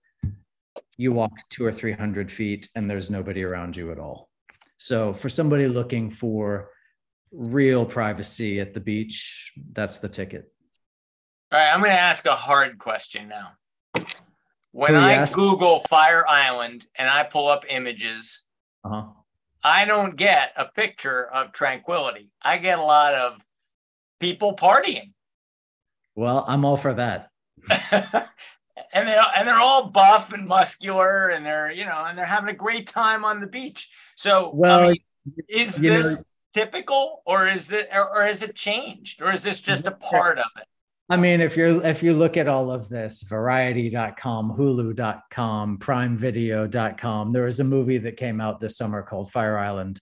you 0.97 1.11
walk 1.11 1.33
2 1.51 1.65
or 1.65 1.73
300 1.73 2.31
feet 2.31 2.69
and 2.77 2.89
there's 2.89 3.11
nobody 3.11 3.43
around 3.43 3.77
you 3.77 3.91
at 3.91 3.99
all. 3.99 4.31
So 4.79 5.13
for 5.13 5.29
somebody 5.29 5.67
looking 5.67 6.09
for 6.13 6.71
real 7.33 7.85
privacy 7.85 8.61
at 8.61 8.75
the 8.75 8.81
beach, 8.81 9.53
that's 9.73 9.97
the 9.97 10.09
ticket. 10.09 10.53
All 11.51 11.59
right, 11.59 11.75
I'm 11.75 11.81
going 11.81 11.91
to 11.91 12.01
ask 12.01 12.27
a 12.27 12.37
hard 12.37 12.79
question 12.79 13.29
now. 13.29 14.05
When 14.71 14.93
Who 14.95 15.01
are 15.01 15.01
you 15.01 15.07
I 15.07 15.13
asking? 15.15 15.43
Google 15.43 15.81
Fire 15.81 16.25
Island 16.29 16.87
and 16.95 17.11
I 17.11 17.25
pull 17.25 17.49
up 17.49 17.65
images, 17.69 18.43
Uh-huh. 18.85 19.03
I 19.65 19.85
don't 19.85 20.17
get 20.17 20.53
a 20.57 20.67
picture 20.67 21.25
of 21.27 21.53
tranquility. 21.53 22.31
I 22.43 22.59
get 22.59 22.79
a 22.79 22.83
lot 22.83 23.15
of 23.15 23.41
people 24.21 24.57
partying. 24.57 25.13
Well, 26.15 26.45
I'm 26.47 26.65
all 26.65 26.77
for 26.77 26.95
that. 26.95 27.31
and 28.93 29.09
they 29.09 29.21
and 29.37 29.47
they're 29.47 29.59
all 29.61 29.89
buff 29.89 30.33
and 30.33 30.47
muscular 30.47 31.29
and 31.29 31.47
they're 31.47 31.71
you 31.71 31.85
know 31.85 32.05
and 32.07 32.19
they're 32.19 32.27
having 32.27 32.51
a 32.51 32.57
great 32.57 32.87
time 32.89 33.25
on 33.25 33.41
the 33.41 33.47
beach. 33.47 33.91
So 34.17 34.47
I 34.47 34.51
Well, 34.55 34.83
mean, 34.91 34.97
is 35.49 35.79
you 35.79 35.91
know- 35.91 36.03
this 36.03 36.25
typical 36.55 37.23
or 37.25 37.47
is 37.49 37.73
it 37.73 37.89
or, 37.93 38.19
or 38.19 38.25
has 38.25 38.43
it 38.43 38.55
changed 38.55 39.23
or 39.23 39.33
is 39.33 39.43
this 39.43 39.61
just 39.61 39.87
a 39.87 39.91
part 39.93 40.39
of 40.39 40.47
it? 40.59 40.67
I 41.13 41.19
mean, 41.19 41.43
if 41.43 41.59
you're 41.59 41.85
if 41.85 42.03
you 42.03 42.15
look 42.15 42.39
at 42.39 42.49
all 42.49 42.71
of 42.71 42.89
this, 42.89 43.21
variety.com, 43.21 44.57
hulu.com, 44.57 45.79
primevideo.com, 45.79 47.31
there 47.33 47.45
was 47.45 47.61
a 47.61 47.65
movie 47.65 47.99
that 47.99 48.17
came 48.17 48.41
out 48.41 48.61
this 48.61 48.79
summer 48.79 49.03
called 49.03 49.31
Fire 49.31 49.59
Island, 49.59 50.01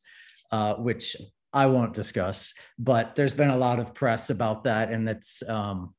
uh, 0.52 0.74
which 0.74 1.16
I 1.52 1.66
won't 1.66 1.94
discuss, 1.94 2.54
but 2.78 3.16
there's 3.16 3.34
been 3.34 3.50
a 3.50 3.56
lot 3.56 3.80
of 3.80 3.92
press 3.92 4.30
about 4.30 4.62
that, 4.62 4.92
and 4.92 5.08
it's 5.08 5.42
um, 5.48 5.96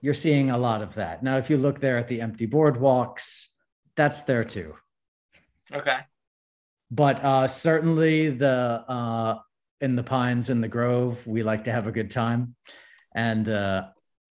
you're 0.00 0.14
seeing 0.14 0.52
a 0.52 0.56
lot 0.56 0.80
of 0.80 0.94
that. 0.94 1.22
Now, 1.22 1.36
if 1.36 1.50
you 1.50 1.58
look 1.58 1.78
there 1.78 1.98
at 1.98 2.08
the 2.08 2.22
empty 2.22 2.46
boardwalks, 2.46 3.48
that's 3.94 4.22
there 4.22 4.44
too. 4.44 4.74
Okay. 5.70 5.98
But 6.90 7.22
uh, 7.22 7.46
certainly 7.46 8.30
the 8.30 8.84
uh, 8.88 9.38
in 9.82 9.96
the 9.96 10.02
pines 10.02 10.48
in 10.48 10.62
the 10.62 10.68
grove, 10.68 11.26
we 11.26 11.42
like 11.42 11.64
to 11.64 11.72
have 11.72 11.86
a 11.86 11.92
good 11.92 12.10
time, 12.10 12.56
and 13.14 13.46
uh, 13.50 13.88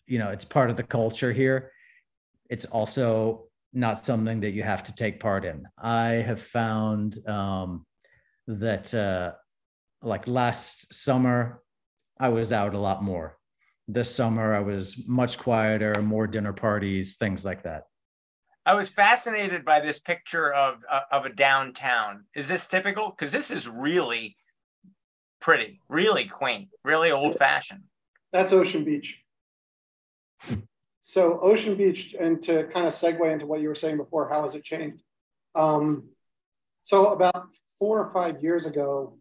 you 0.07 0.19
know 0.19 0.29
it's 0.29 0.45
part 0.45 0.69
of 0.69 0.77
the 0.77 0.83
culture 0.83 1.31
here. 1.31 1.71
It's 2.49 2.65
also 2.65 3.47
not 3.73 4.03
something 4.03 4.39
that 4.41 4.51
you 4.51 4.63
have 4.63 4.83
to 4.83 4.95
take 4.95 5.19
part 5.19 5.45
in. 5.45 5.67
I 5.77 6.07
have 6.29 6.41
found 6.41 7.27
um, 7.27 7.85
that 8.47 8.93
uh, 8.93 9.33
like 10.01 10.27
last 10.27 10.93
summer, 10.93 11.61
I 12.19 12.29
was 12.29 12.53
out 12.53 12.73
a 12.73 12.79
lot 12.79 13.03
more. 13.03 13.37
This 13.87 14.13
summer, 14.13 14.55
I 14.55 14.59
was 14.59 15.07
much 15.07 15.37
quieter, 15.37 16.01
more 16.01 16.27
dinner 16.27 16.53
parties, 16.53 17.15
things 17.17 17.45
like 17.45 17.63
that. 17.63 17.83
I 18.65 18.73
was 18.73 18.89
fascinated 18.89 19.63
by 19.63 19.79
this 19.79 19.99
picture 19.99 20.53
of 20.53 20.79
uh, 20.89 21.01
of 21.11 21.25
a 21.25 21.33
downtown. 21.33 22.25
Is 22.35 22.47
this 22.47 22.67
typical? 22.67 23.09
Because 23.09 23.31
this 23.31 23.51
is 23.51 23.67
really 23.67 24.35
pretty, 25.39 25.79
really 25.87 26.25
quaint, 26.25 26.69
really 26.83 27.11
old 27.11 27.35
fashioned. 27.35 27.83
That's 28.33 28.51
Ocean 28.51 28.83
Beach. 28.83 29.21
So 31.01 31.39
Ocean 31.39 31.75
Beach, 31.75 32.15
and 32.19 32.43
to 32.43 32.65
kind 32.65 32.85
of 32.85 32.93
segue 32.93 33.31
into 33.31 33.45
what 33.45 33.61
you 33.61 33.69
were 33.69 33.75
saying 33.75 33.95
before, 33.95 34.27
how 34.27 34.43
has 34.43 34.55
it 34.55 34.63
changed? 34.65 35.03
Um, 35.55 36.09
so 36.83 37.07
about 37.07 37.47
four 37.79 37.99
or 37.99 38.11
five 38.11 38.43
years 38.43 38.65
ago, 38.65 39.17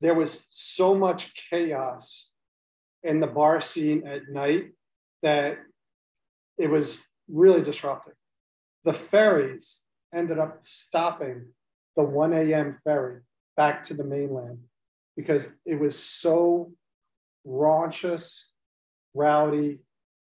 there 0.00 0.14
was 0.14 0.44
so 0.50 0.96
much 0.96 1.32
chaos 1.48 2.28
in 3.04 3.20
the 3.20 3.26
bar 3.28 3.60
scene 3.60 4.06
at 4.06 4.28
night 4.28 4.72
that 5.22 5.58
it 6.58 6.68
was 6.68 6.98
really 7.28 7.62
disruptive. 7.62 8.14
The 8.84 8.92
ferries 8.92 9.78
ended 10.12 10.38
up 10.38 10.60
stopping 10.64 11.50
the 11.96 12.02
1 12.02 12.32
a.m. 12.32 12.78
ferry 12.82 13.20
back 13.56 13.84
to 13.84 13.94
the 13.94 14.04
mainland 14.04 14.58
because 15.16 15.46
it 15.64 15.78
was 15.78 15.98
so 15.98 16.72
raunchous, 17.46 18.40
rowdy, 19.14 19.78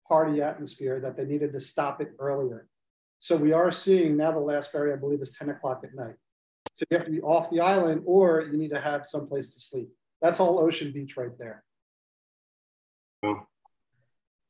party 0.08 0.42
atmosphere 0.42 1.00
that 1.00 1.16
they 1.16 1.24
needed 1.24 1.52
to 1.52 1.60
stop 1.60 2.00
it 2.00 2.12
earlier. 2.18 2.68
So 3.20 3.36
we 3.36 3.52
are 3.52 3.72
seeing 3.72 4.16
now 4.16 4.32
the 4.32 4.38
last 4.38 4.70
ferry, 4.70 4.92
I 4.92 4.96
believe, 4.96 5.22
is 5.22 5.32
10 5.32 5.50
o'clock 5.50 5.82
at 5.84 5.94
night. 5.94 6.14
So 6.76 6.84
you 6.90 6.96
have 6.98 7.06
to 7.06 7.12
be 7.12 7.20
off 7.20 7.50
the 7.50 7.60
island 7.60 8.02
or 8.04 8.42
you 8.42 8.58
need 8.58 8.70
to 8.70 8.80
have 8.80 9.06
some 9.06 9.26
place 9.26 9.54
to 9.54 9.60
sleep. 9.60 9.88
That's 10.20 10.40
all 10.40 10.58
Ocean 10.58 10.92
Beach 10.92 11.16
right 11.16 11.36
there. 11.38 11.64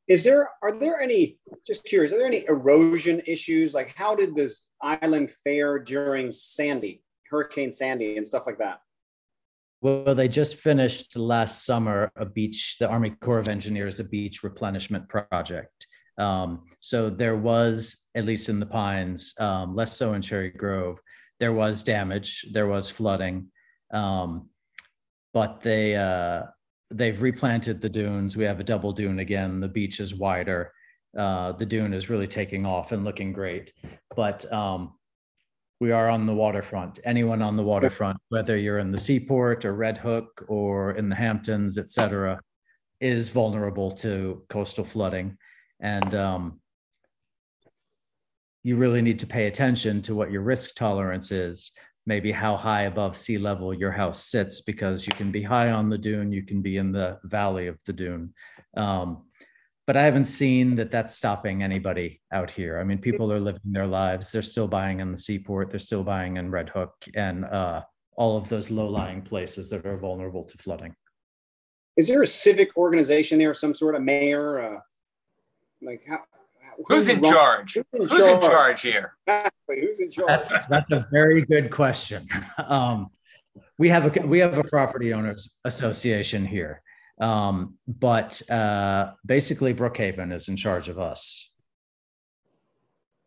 Is 0.08 0.22
there 0.22 0.50
are 0.62 0.76
there 0.78 1.00
any 1.00 1.38
just 1.66 1.84
curious, 1.84 2.12
are 2.12 2.18
there 2.18 2.26
any 2.26 2.44
erosion 2.46 3.22
issues? 3.26 3.74
Like 3.74 3.96
how 3.96 4.14
did 4.14 4.36
this 4.36 4.66
island 4.80 5.30
fare 5.42 5.78
during 5.78 6.30
Sandy, 6.30 7.02
Hurricane 7.30 7.72
Sandy 7.72 8.16
and 8.16 8.26
stuff 8.26 8.46
like 8.46 8.58
that? 8.58 8.80
Well, 9.86 10.16
they 10.16 10.26
just 10.26 10.56
finished 10.56 11.16
last 11.16 11.64
summer 11.64 12.10
a 12.16 12.26
beach, 12.26 12.74
the 12.80 12.88
Army 12.88 13.10
Corps 13.10 13.38
of 13.38 13.46
Engineers, 13.46 14.00
a 14.00 14.04
beach 14.04 14.42
replenishment 14.42 15.08
project. 15.08 15.86
Um, 16.18 16.64
so 16.80 17.08
there 17.08 17.36
was, 17.36 18.08
at 18.16 18.24
least 18.24 18.48
in 18.48 18.58
the 18.58 18.66
Pines, 18.66 19.32
um, 19.38 19.76
less 19.76 19.96
so 19.96 20.14
in 20.14 20.22
Cherry 20.22 20.50
Grove, 20.50 20.98
there 21.38 21.52
was 21.52 21.84
damage, 21.84 22.46
there 22.50 22.66
was 22.66 22.90
flooding, 22.90 23.46
um, 23.92 24.48
but 25.32 25.60
they 25.60 25.94
uh, 25.94 26.42
they've 26.90 27.22
replanted 27.22 27.80
the 27.80 27.88
dunes. 27.88 28.36
We 28.36 28.42
have 28.42 28.58
a 28.58 28.64
double 28.64 28.90
dune 28.90 29.20
again. 29.20 29.60
The 29.60 29.68
beach 29.68 30.00
is 30.00 30.16
wider. 30.16 30.72
Uh, 31.16 31.52
the 31.52 31.66
dune 31.66 31.94
is 31.94 32.10
really 32.10 32.26
taking 32.26 32.66
off 32.66 32.90
and 32.90 33.04
looking 33.04 33.32
great. 33.32 33.72
But 34.16 34.52
um, 34.52 34.94
we 35.80 35.92
are 35.92 36.08
on 36.08 36.26
the 36.26 36.34
waterfront. 36.34 36.98
Anyone 37.04 37.42
on 37.42 37.56
the 37.56 37.62
waterfront, 37.62 38.18
whether 38.28 38.56
you're 38.56 38.78
in 38.78 38.92
the 38.92 38.98
seaport 38.98 39.64
or 39.64 39.74
Red 39.74 39.98
Hook 39.98 40.44
or 40.48 40.92
in 40.92 41.08
the 41.08 41.16
Hamptons, 41.16 41.78
et 41.78 41.88
cetera, 41.88 42.40
is 43.00 43.28
vulnerable 43.28 43.90
to 43.90 44.42
coastal 44.48 44.84
flooding. 44.84 45.36
And 45.80 46.14
um, 46.14 46.60
you 48.62 48.76
really 48.76 49.02
need 49.02 49.18
to 49.20 49.26
pay 49.26 49.46
attention 49.46 50.00
to 50.02 50.14
what 50.14 50.30
your 50.30 50.42
risk 50.42 50.74
tolerance 50.74 51.30
is 51.30 51.72
maybe 52.06 52.30
how 52.30 52.56
high 52.56 52.82
above 52.82 53.16
sea 53.16 53.36
level 53.36 53.74
your 53.74 53.90
house 53.90 54.24
sits 54.24 54.60
because 54.60 55.06
you 55.06 55.12
can 55.14 55.30
be 55.30 55.42
high 55.42 55.70
on 55.70 55.90
the 55.90 55.98
dune 55.98 56.32
you 56.32 56.42
can 56.42 56.62
be 56.62 56.76
in 56.76 56.92
the 56.92 57.18
valley 57.24 57.66
of 57.66 57.82
the 57.84 57.92
dune 57.92 58.32
um, 58.76 59.24
but 59.86 59.96
i 59.96 60.02
haven't 60.02 60.26
seen 60.26 60.76
that 60.76 60.90
that's 60.90 61.14
stopping 61.14 61.62
anybody 61.62 62.20
out 62.32 62.50
here 62.50 62.78
i 62.78 62.84
mean 62.84 62.98
people 62.98 63.32
are 63.32 63.40
living 63.40 63.60
their 63.64 63.86
lives 63.86 64.30
they're 64.30 64.42
still 64.42 64.68
buying 64.68 65.00
in 65.00 65.12
the 65.12 65.18
seaport 65.18 65.70
they're 65.70 65.78
still 65.78 66.04
buying 66.04 66.36
in 66.36 66.50
red 66.50 66.68
hook 66.68 66.94
and 67.14 67.44
uh, 67.44 67.82
all 68.16 68.36
of 68.36 68.48
those 68.48 68.70
low-lying 68.70 69.22
places 69.22 69.68
that 69.70 69.84
are 69.84 69.98
vulnerable 69.98 70.44
to 70.44 70.56
flooding 70.58 70.94
is 71.96 72.08
there 72.08 72.22
a 72.22 72.26
civic 72.26 72.76
organization 72.76 73.38
there 73.38 73.54
some 73.54 73.74
sort 73.74 73.94
of 73.94 74.02
mayor 74.02 74.60
uh, 74.60 74.80
like 75.82 76.02
how, 76.08 76.20
Who's, 76.86 77.08
in 77.08 77.22
charge? 77.22 77.74
Who's 77.74 77.84
in, 77.92 78.08
Who's 78.08 78.26
charge? 78.26 78.44
in 78.44 78.50
charge 78.50 78.82
here? 78.82 79.16
Exactly. 79.26 79.80
Who's 79.80 80.00
in 80.00 80.10
charge? 80.10 80.48
That's, 80.48 80.66
that's 80.68 80.90
a 80.90 81.08
very 81.12 81.42
good 81.42 81.70
question. 81.70 82.28
Um, 82.58 83.06
we 83.78 83.88
have 83.88 84.16
a 84.16 84.26
we 84.26 84.38
have 84.38 84.58
a 84.58 84.64
property 84.64 85.12
owners 85.12 85.50
association 85.64 86.44
here, 86.44 86.82
um, 87.20 87.74
but 87.86 88.48
uh, 88.50 89.12
basically 89.24 89.74
Brookhaven 89.74 90.32
is 90.32 90.48
in 90.48 90.56
charge 90.56 90.88
of 90.88 90.98
us. 90.98 91.52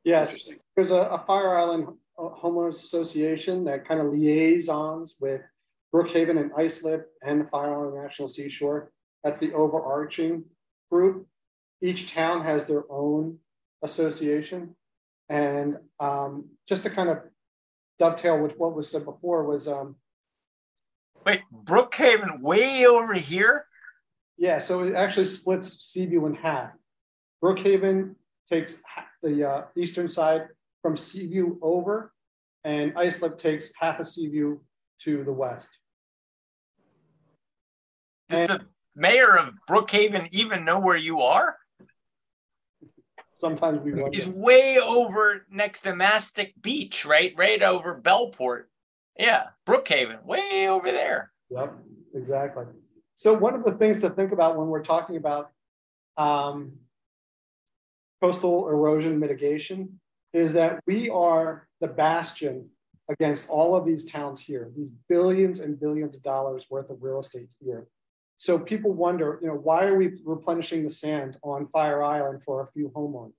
Yes, 0.04 0.50
there's 0.76 0.92
a, 0.92 1.02
a 1.02 1.24
Fire 1.26 1.58
Island 1.58 1.88
homeowners 2.18 2.84
association 2.84 3.66
that 3.66 3.88
kind 3.88 4.00
of 4.00 4.08
liaisons 4.08 5.16
with 5.20 5.42
Brookhaven 5.94 6.40
and 6.40 6.52
Islip 6.58 7.08
and 7.24 7.42
the 7.42 7.46
Fire 7.46 7.74
Island 7.74 8.04
National 8.04 8.28
Seashore. 8.28 8.92
That's 9.24 9.40
the 9.40 9.54
overarching 9.54 10.46
group 10.92 11.28
each 11.82 12.12
town 12.12 12.44
has 12.44 12.66
their 12.66 12.84
own 12.90 13.40
association. 13.84 14.76
And 15.30 15.78
um, 16.00 16.50
just 16.68 16.84
to 16.84 16.90
kind 16.90 17.10
of 17.10 17.20
dovetail 18.00 18.40
with 18.40 18.58
what 18.58 18.76
was 18.76 18.90
said 18.90 19.06
before 19.06 19.44
was 19.44 19.68
um, 19.68 19.96
wait, 21.26 21.42
Brookhaven 21.54 22.42
way 22.42 22.86
over 22.86 23.14
here? 23.14 23.66
Yeah, 24.40 24.60
so 24.60 24.84
it 24.84 24.96
actually 24.96 25.26
splits 25.26 25.84
Seaview 25.86 26.26
in 26.26 26.34
half. 26.34 26.72
Brookhaven 27.44 28.16
takes 28.50 28.78
the 29.22 29.48
uh, 29.48 29.62
eastern 29.76 30.10
side 30.10 30.48
from 30.82 30.96
Seaview 30.96 31.58
over, 31.62 32.14
and 32.64 32.98
Islip 32.98 33.38
takes 33.38 33.72
half 33.78 34.00
of 34.00 34.08
Seaview 34.08 34.60
to 35.02 35.24
the 35.26 35.34
west. 35.34 35.70
Does 38.30 38.50
and, 38.50 38.50
the 38.50 38.66
mayor 38.96 39.38
of 39.38 39.54
Brookhaven 39.70 40.30
even 40.32 40.64
know 40.64 40.80
where 40.80 40.98
you 40.98 41.20
are? 41.22 41.58
sometimes 43.40 43.82
we 43.82 43.94
wonder. 43.94 44.16
He's 44.16 44.28
way 44.28 44.78
over 44.78 45.46
next 45.50 45.82
to 45.82 45.96
Mastic 45.96 46.54
Beach, 46.62 47.06
right? 47.06 47.34
Right 47.38 47.62
over 47.64 48.00
Bellport. 48.00 48.64
Yeah, 49.18 49.48
Brookhaven, 49.66 50.24
way 50.26 50.68
over 50.70 50.92
there. 50.92 51.32
Yep, 51.50 51.76
exactly. 52.14 52.66
So 53.20 53.34
one 53.34 53.54
of 53.54 53.66
the 53.66 53.74
things 53.74 54.00
to 54.00 54.10
think 54.10 54.32
about 54.32 54.58
when 54.58 54.68
we're 54.68 54.82
talking 54.82 55.18
about 55.18 55.52
um, 56.16 56.78
coastal 58.22 58.70
erosion 58.70 59.20
mitigation 59.20 60.00
is 60.32 60.54
that 60.54 60.80
we 60.88 61.10
are 61.10 61.68
the 61.82 61.88
bastion 61.88 62.70
against 63.12 63.50
all 63.50 63.76
of 63.76 63.86
these 63.86 64.10
towns 64.10 64.40
here, 64.40 64.72
these 64.74 64.88
billions 65.10 65.60
and 65.60 65.78
billions 65.78 66.16
of 66.16 66.24
dollars 66.24 66.68
worth 66.70 66.90
of 66.90 67.04
real 67.04 67.20
estate 67.20 67.50
here. 67.62 67.88
So 68.38 68.58
people 68.58 68.94
wonder, 68.94 69.38
you 69.42 69.50
know, 69.50 69.56
why 69.56 69.88
are 69.88 69.98
we 69.98 70.22
replenishing 70.24 70.86
the 70.86 70.90
sand 70.90 71.36
on 71.44 71.68
Fire 71.74 72.02
Island 72.02 72.42
for 72.46 72.62
a 72.62 72.72
few 72.72 72.88
homeowners? 72.96 73.34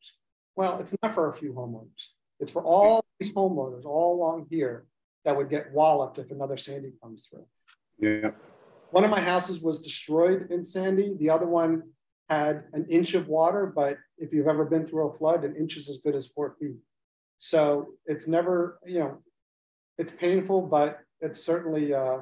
Well, 0.57 0.79
it's 0.81 0.95
not 1.03 1.15
for 1.15 1.31
a 1.31 1.35
few 1.35 1.55
homeowners. 1.55 2.09
It's 2.39 2.53
for 2.53 2.63
all 2.63 3.03
these 3.19 3.33
homeowners 3.33 3.87
all 3.87 4.15
along 4.15 4.49
here 4.51 4.85
that 5.25 5.35
would 5.35 5.49
get 5.49 5.73
walloped 5.73 6.19
if 6.19 6.31
another 6.31 6.59
Sandy 6.59 6.93
comes 7.03 7.27
through. 7.27 7.47
Yeah. 7.99 8.33
One 8.91 9.05
of 9.05 9.11
my 9.11 9.21
houses 9.21 9.61
was 9.61 9.81
destroyed 9.81 10.51
in 10.51 10.65
Sandy. 10.65 11.15
The 11.19 11.31
other 11.31 11.47
one 11.47 11.83
had 12.29 12.65
an 12.73 12.87
inch 12.89 13.15
of 13.15 13.29
water, 13.29 13.67
but 13.67 13.99
if 14.19 14.33
you've 14.33 14.49
ever 14.49 14.65
been 14.65 14.87
through 14.87 15.09
a 15.09 15.15
flood, 15.15 15.45
an 15.45 15.57
inch 15.57 15.77
is 15.77 15.89
as 15.89 15.99
good 15.99 16.15
as 16.15 16.27
four 16.27 16.57
feet. 16.59 16.77
So 17.39 17.95
it's 18.07 18.27
never, 18.27 18.79
you 18.85 18.99
know, 19.01 19.19
it's 19.99 20.13
painful, 20.13 20.63
but 20.63 21.01
it's 21.21 21.43
certainly 21.43 21.95
uh, 21.95 22.19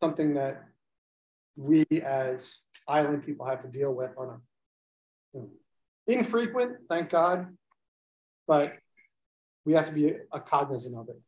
something 0.00 0.34
that 0.34 0.64
we 1.56 1.84
as 2.04 2.58
island 2.88 3.24
people 3.24 3.46
have 3.46 3.62
to 3.62 3.68
deal 3.68 3.92
with 3.92 4.10
on 4.16 4.40
a 5.36 5.40
infrequent, 6.06 6.76
thank 6.88 7.10
God, 7.10 7.56
but 8.46 8.72
we 9.64 9.72
have 9.72 9.86
to 9.86 9.92
be 9.92 10.12
a 10.32 10.40
cognizant 10.40 10.96
of 10.96 11.08
it. 11.08 11.20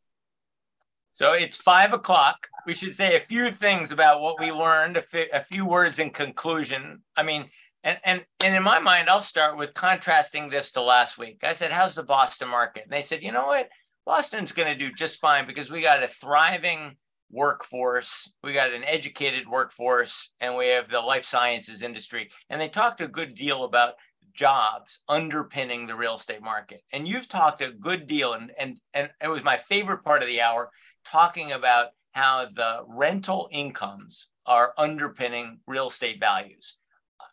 So 1.16 1.32
it's 1.32 1.56
five 1.56 1.94
o'clock. 1.94 2.46
We 2.66 2.74
should 2.74 2.94
say 2.94 3.16
a 3.16 3.20
few 3.20 3.50
things 3.50 3.90
about 3.90 4.20
what 4.20 4.38
we 4.38 4.52
learned, 4.52 4.98
a, 4.98 5.00
fi- 5.00 5.30
a 5.32 5.40
few 5.40 5.64
words 5.64 5.98
in 5.98 6.10
conclusion. 6.10 7.00
I 7.16 7.22
mean, 7.22 7.48
and, 7.82 7.98
and, 8.04 8.22
and 8.44 8.54
in 8.54 8.62
my 8.62 8.78
mind, 8.80 9.08
I'll 9.08 9.20
start 9.20 9.56
with 9.56 9.72
contrasting 9.72 10.50
this 10.50 10.72
to 10.72 10.82
last 10.82 11.16
week. 11.16 11.42
I 11.42 11.54
said, 11.54 11.72
How's 11.72 11.94
the 11.94 12.02
Boston 12.02 12.50
market? 12.50 12.82
And 12.82 12.92
they 12.92 13.00
said, 13.00 13.22
You 13.22 13.32
know 13.32 13.46
what? 13.46 13.70
Boston's 14.04 14.52
going 14.52 14.70
to 14.70 14.78
do 14.78 14.92
just 14.92 15.18
fine 15.18 15.46
because 15.46 15.70
we 15.70 15.80
got 15.80 16.02
a 16.02 16.06
thriving 16.06 16.96
workforce, 17.30 18.30
we 18.44 18.52
got 18.52 18.74
an 18.74 18.84
educated 18.84 19.48
workforce, 19.48 20.34
and 20.42 20.54
we 20.54 20.68
have 20.68 20.90
the 20.90 21.00
life 21.00 21.24
sciences 21.24 21.82
industry. 21.82 22.28
And 22.50 22.60
they 22.60 22.68
talked 22.68 23.00
a 23.00 23.08
good 23.08 23.34
deal 23.34 23.64
about 23.64 23.94
jobs 24.34 24.98
underpinning 25.08 25.86
the 25.86 25.96
real 25.96 26.16
estate 26.16 26.42
market. 26.42 26.82
And 26.92 27.08
you've 27.08 27.26
talked 27.26 27.62
a 27.62 27.70
good 27.70 28.06
deal, 28.06 28.34
and, 28.34 28.52
and, 28.58 28.78
and 28.92 29.08
it 29.22 29.28
was 29.28 29.42
my 29.42 29.56
favorite 29.56 30.04
part 30.04 30.20
of 30.20 30.28
the 30.28 30.42
hour 30.42 30.70
talking 31.11 31.52
about 31.52 31.88
how 32.12 32.46
the 32.46 32.84
rental 32.88 33.48
incomes 33.52 34.28
are 34.46 34.74
underpinning 34.78 35.61
real 35.66 35.88
estate 35.88 36.20
values. 36.20 36.76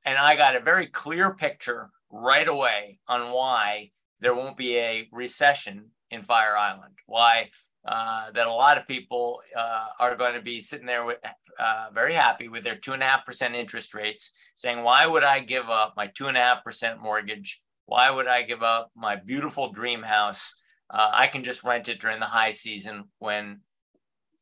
And 0.05 0.17
I 0.17 0.36
got 0.36 0.55
a 0.55 0.59
very 0.59 0.88
clear 0.88 1.34
picture 1.34 1.89
right 2.09 2.47
away 2.47 2.99
on 3.07 3.32
why 3.32 3.91
there 4.19 4.36
won't 4.36 4.57
be 4.57 4.78
a 4.78 5.07
recession 5.11 5.86
in 6.11 6.21
Fire 6.21 6.57
Island, 6.57 6.95
why 7.05 7.49
uh, 7.86 8.32
that 8.32 8.47
a 8.47 8.51
lot 8.51 8.78
of 8.78 8.88
people 8.88 9.41
uh, 9.57 9.88
are 9.99 10.15
going 10.15 10.34
to 10.36 10.41
be 10.41 10.61
sitting 10.61 10.86
there 10.86 11.05
with, 11.05 11.17
uh, 11.59 11.88
very 11.93 12.13
happy 12.13 12.47
with 12.47 12.63
their 12.63 12.76
two 12.76 12.93
and 12.93 13.03
a 13.03 13.05
half 13.05 13.26
percent 13.26 13.55
interest 13.55 13.93
rates, 13.93 14.32
saying, 14.55 14.84
"Why 14.84 15.05
would 15.05 15.24
I 15.24 15.39
give 15.39 15.69
up 15.69 15.93
my 15.97 16.07
two 16.07 16.28
and 16.28 16.38
a 16.38 16.39
half 16.39 16.63
percent 16.63 17.01
mortgage? 17.01 17.61
Why 17.86 18.09
would 18.09 18.28
I 18.28 18.43
give 18.43 18.63
up 18.63 18.91
my 18.95 19.15
beautiful 19.17 19.71
dream 19.71 20.01
house? 20.01 20.55
Uh, 20.94 21.10
I 21.12 21.28
can 21.28 21.44
just 21.44 21.64
rent 21.64 21.89
it 21.89 22.00
during 22.00 22.20
the 22.20 22.26
high 22.26 22.52
season 22.52 23.06
when 23.20 23.62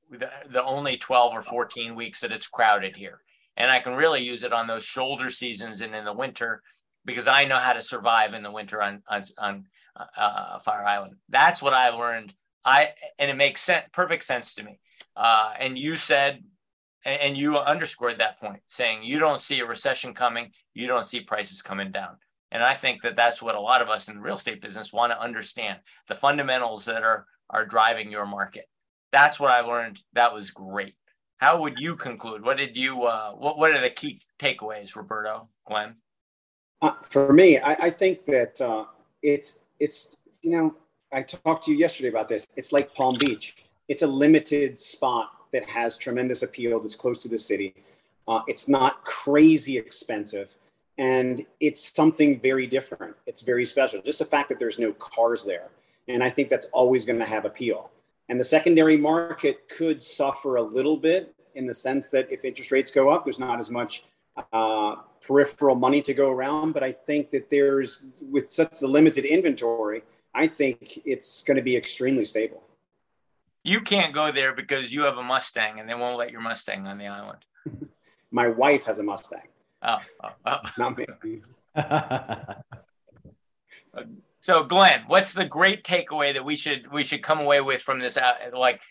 the, 0.09 0.29
the 0.49 0.63
only 0.63 0.97
12 0.97 1.33
or 1.33 1.41
14 1.41 1.95
weeks 1.95 2.19
that 2.19 2.33
it's 2.33 2.47
crowded 2.47 2.95
here, 2.95 3.21
and 3.55 3.71
I 3.71 3.79
can 3.79 3.93
really 3.95 4.21
use 4.21 4.43
it 4.43 4.53
on 4.53 4.67
those 4.67 4.83
shoulder 4.83 5.29
seasons 5.29 5.81
and 5.81 5.95
in 5.95 6.05
the 6.05 6.13
winter." 6.13 6.61
Because 7.03 7.27
I 7.27 7.45
know 7.45 7.57
how 7.57 7.73
to 7.73 7.81
survive 7.81 8.35
in 8.35 8.43
the 8.43 8.51
winter 8.51 8.79
on 8.81 9.01
on, 9.07 9.23
on 9.39 9.65
uh, 9.95 10.59
Fire 10.59 10.85
Island. 10.85 11.15
That's 11.29 11.61
what 11.61 11.73
I 11.73 11.89
learned 11.89 12.35
I 12.63 12.89
and 13.17 13.31
it 13.31 13.37
makes 13.37 13.61
sense, 13.61 13.85
perfect 13.91 14.23
sense 14.23 14.55
to 14.55 14.63
me. 14.63 14.79
Uh, 15.15 15.53
and 15.59 15.77
you 15.77 15.95
said, 15.95 16.43
and 17.03 17.35
you 17.35 17.57
underscored 17.57 18.19
that 18.19 18.39
point, 18.39 18.61
saying 18.67 19.03
you 19.03 19.17
don't 19.17 19.41
see 19.41 19.59
a 19.59 19.65
recession 19.65 20.13
coming, 20.13 20.51
you 20.73 20.87
don't 20.87 21.05
see 21.05 21.21
prices 21.21 21.61
coming 21.61 21.91
down. 21.91 22.17
And 22.51 22.63
I 22.63 22.73
think 22.73 23.01
that 23.03 23.15
that's 23.15 23.41
what 23.41 23.55
a 23.55 23.59
lot 23.59 23.81
of 23.81 23.89
us 23.89 24.07
in 24.07 24.15
the 24.15 24.21
real 24.21 24.35
estate 24.35 24.61
business 24.61 24.91
want 24.91 25.11
to 25.11 25.21
understand 25.21 25.79
the 26.07 26.15
fundamentals 26.15 26.85
that 26.85 27.03
are 27.03 27.25
are 27.49 27.65
driving 27.65 28.11
your 28.11 28.25
market. 28.25 28.65
That's 29.11 29.39
what 29.39 29.51
I 29.51 29.61
learned. 29.61 30.01
That 30.13 30.33
was 30.33 30.51
great. 30.51 30.95
How 31.37 31.59
would 31.61 31.79
you 31.79 31.95
conclude? 31.95 32.43
What 32.43 32.57
did 32.57 32.77
you? 32.77 33.03
Uh, 33.03 33.31
what 33.31 33.57
What 33.57 33.71
are 33.71 33.81
the 33.81 33.89
key 33.89 34.21
takeaways, 34.39 34.95
Roberto, 34.95 35.49
Glenn? 35.65 35.95
Uh, 36.81 36.93
for 37.09 37.31
me, 37.31 37.59
I, 37.59 37.73
I 37.73 37.89
think 37.89 38.25
that 38.25 38.59
uh, 38.59 38.85
it's 39.21 39.59
it's 39.79 40.15
you 40.41 40.51
know 40.51 40.75
I 41.11 41.21
talked 41.21 41.65
to 41.65 41.71
you 41.71 41.77
yesterday 41.77 42.09
about 42.09 42.27
this. 42.27 42.47
It's 42.55 42.71
like 42.71 42.93
Palm 42.93 43.15
Beach. 43.17 43.63
It's 43.87 44.01
a 44.01 44.07
limited 44.07 44.79
spot 44.79 45.29
that 45.51 45.67
has 45.69 45.97
tremendous 45.97 46.43
appeal. 46.43 46.79
That's 46.79 46.95
close 46.95 47.17
to 47.23 47.27
the 47.27 47.37
city. 47.37 47.75
Uh, 48.27 48.41
it's 48.47 48.67
not 48.67 49.03
crazy 49.03 49.77
expensive, 49.77 50.55
and 51.01 51.43
it's 51.59 51.95
something 51.95 52.39
very 52.39 52.67
different. 52.67 53.15
It's 53.25 53.41
very 53.41 53.65
special. 53.65 54.03
Just 54.03 54.19
the 54.19 54.25
fact 54.25 54.49
that 54.49 54.59
there's 54.59 54.77
no 54.77 54.93
cars 54.93 55.43
there, 55.43 55.69
and 56.07 56.23
I 56.23 56.29
think 56.29 56.47
that's 56.47 56.67
always 56.67 57.05
going 57.05 57.17
to 57.17 57.25
have 57.25 57.43
appeal. 57.43 57.89
And 58.29 58.39
the 58.39 58.43
secondary 58.43 58.97
market 58.97 59.67
could 59.67 59.99
suffer 59.99 60.57
a 60.57 60.61
little 60.61 60.95
bit 60.95 61.33
in 61.55 61.65
the 61.65 61.73
sense 61.73 62.09
that 62.09 62.31
if 62.31 62.45
interest 62.45 62.71
rates 62.71 62.91
go 62.91 63.09
up, 63.09 63.25
there's 63.25 63.39
not 63.39 63.57
as 63.57 63.71
much 63.71 64.05
uh, 64.53 64.97
peripheral 65.25 65.75
money 65.75 66.03
to 66.03 66.13
go 66.13 66.29
around. 66.29 66.73
But 66.73 66.83
I 66.83 66.91
think 66.91 67.31
that 67.31 67.49
there's, 67.49 68.03
with 68.29 68.51
such 68.51 68.83
a 68.83 68.87
limited 68.87 69.25
inventory, 69.25 70.03
I 70.35 70.45
think 70.45 70.99
it's 71.03 71.41
going 71.41 71.57
to 71.57 71.63
be 71.63 71.75
extremely 71.75 72.25
stable. 72.25 72.61
You 73.63 73.81
can't 73.81 74.13
go 74.13 74.31
there 74.31 74.53
because 74.53 74.93
you 74.93 75.01
have 75.01 75.17
a 75.17 75.23
Mustang 75.23 75.79
and 75.79 75.89
they 75.89 75.95
won't 75.95 76.19
let 76.19 76.31
your 76.31 76.41
Mustang 76.41 76.85
on 76.85 76.99
the 76.99 77.07
island. 77.07 77.39
My 78.31 78.49
wife 78.49 78.85
has 78.85 78.99
a 78.99 79.03
Mustang. 79.03 79.47
Oh, 79.83 79.97
oh, 80.23 80.29
oh. 80.45 80.59
not 80.77 80.97
me. 80.97 81.05
so, 84.41 84.63
Glenn, 84.63 85.01
what's 85.07 85.33
the 85.33 85.45
great 85.45 85.83
takeaway 85.83 86.33
that 86.33 86.45
we 86.45 86.55
should 86.55 86.91
we 86.91 87.03
should 87.03 87.23
come 87.23 87.39
away 87.39 87.61
with 87.61 87.81
from 87.81 87.99
this? 87.99 88.17
Uh, 88.17 88.33
like, 88.53 88.81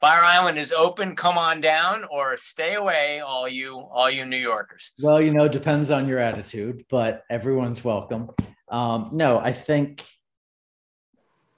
Fire 0.00 0.22
Island 0.22 0.58
is 0.58 0.72
open. 0.72 1.16
Come 1.16 1.38
on 1.38 1.60
down, 1.60 2.04
or 2.10 2.36
stay 2.36 2.74
away, 2.74 3.20
all 3.20 3.48
you 3.48 3.78
all 3.78 4.10
you 4.10 4.26
New 4.26 4.36
Yorkers. 4.36 4.92
Well, 5.00 5.22
you 5.22 5.32
know, 5.32 5.48
depends 5.48 5.90
on 5.90 6.06
your 6.06 6.18
attitude, 6.18 6.84
but 6.90 7.22
everyone's 7.30 7.82
welcome. 7.82 8.30
Um, 8.68 9.10
no, 9.12 9.38
I 9.38 9.52
think 9.52 10.04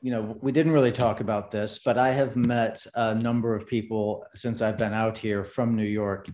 you 0.00 0.12
know, 0.12 0.38
we 0.40 0.52
didn't 0.52 0.72
really 0.72 0.92
talk 0.92 1.20
about 1.20 1.50
this, 1.50 1.80
but 1.84 1.98
I 1.98 2.12
have 2.12 2.36
met 2.36 2.86
a 2.94 3.16
number 3.16 3.56
of 3.56 3.66
people 3.66 4.24
since 4.34 4.62
I've 4.62 4.78
been 4.78 4.92
out 4.92 5.18
here 5.18 5.44
from 5.44 5.74
New 5.74 5.82
York 5.82 6.28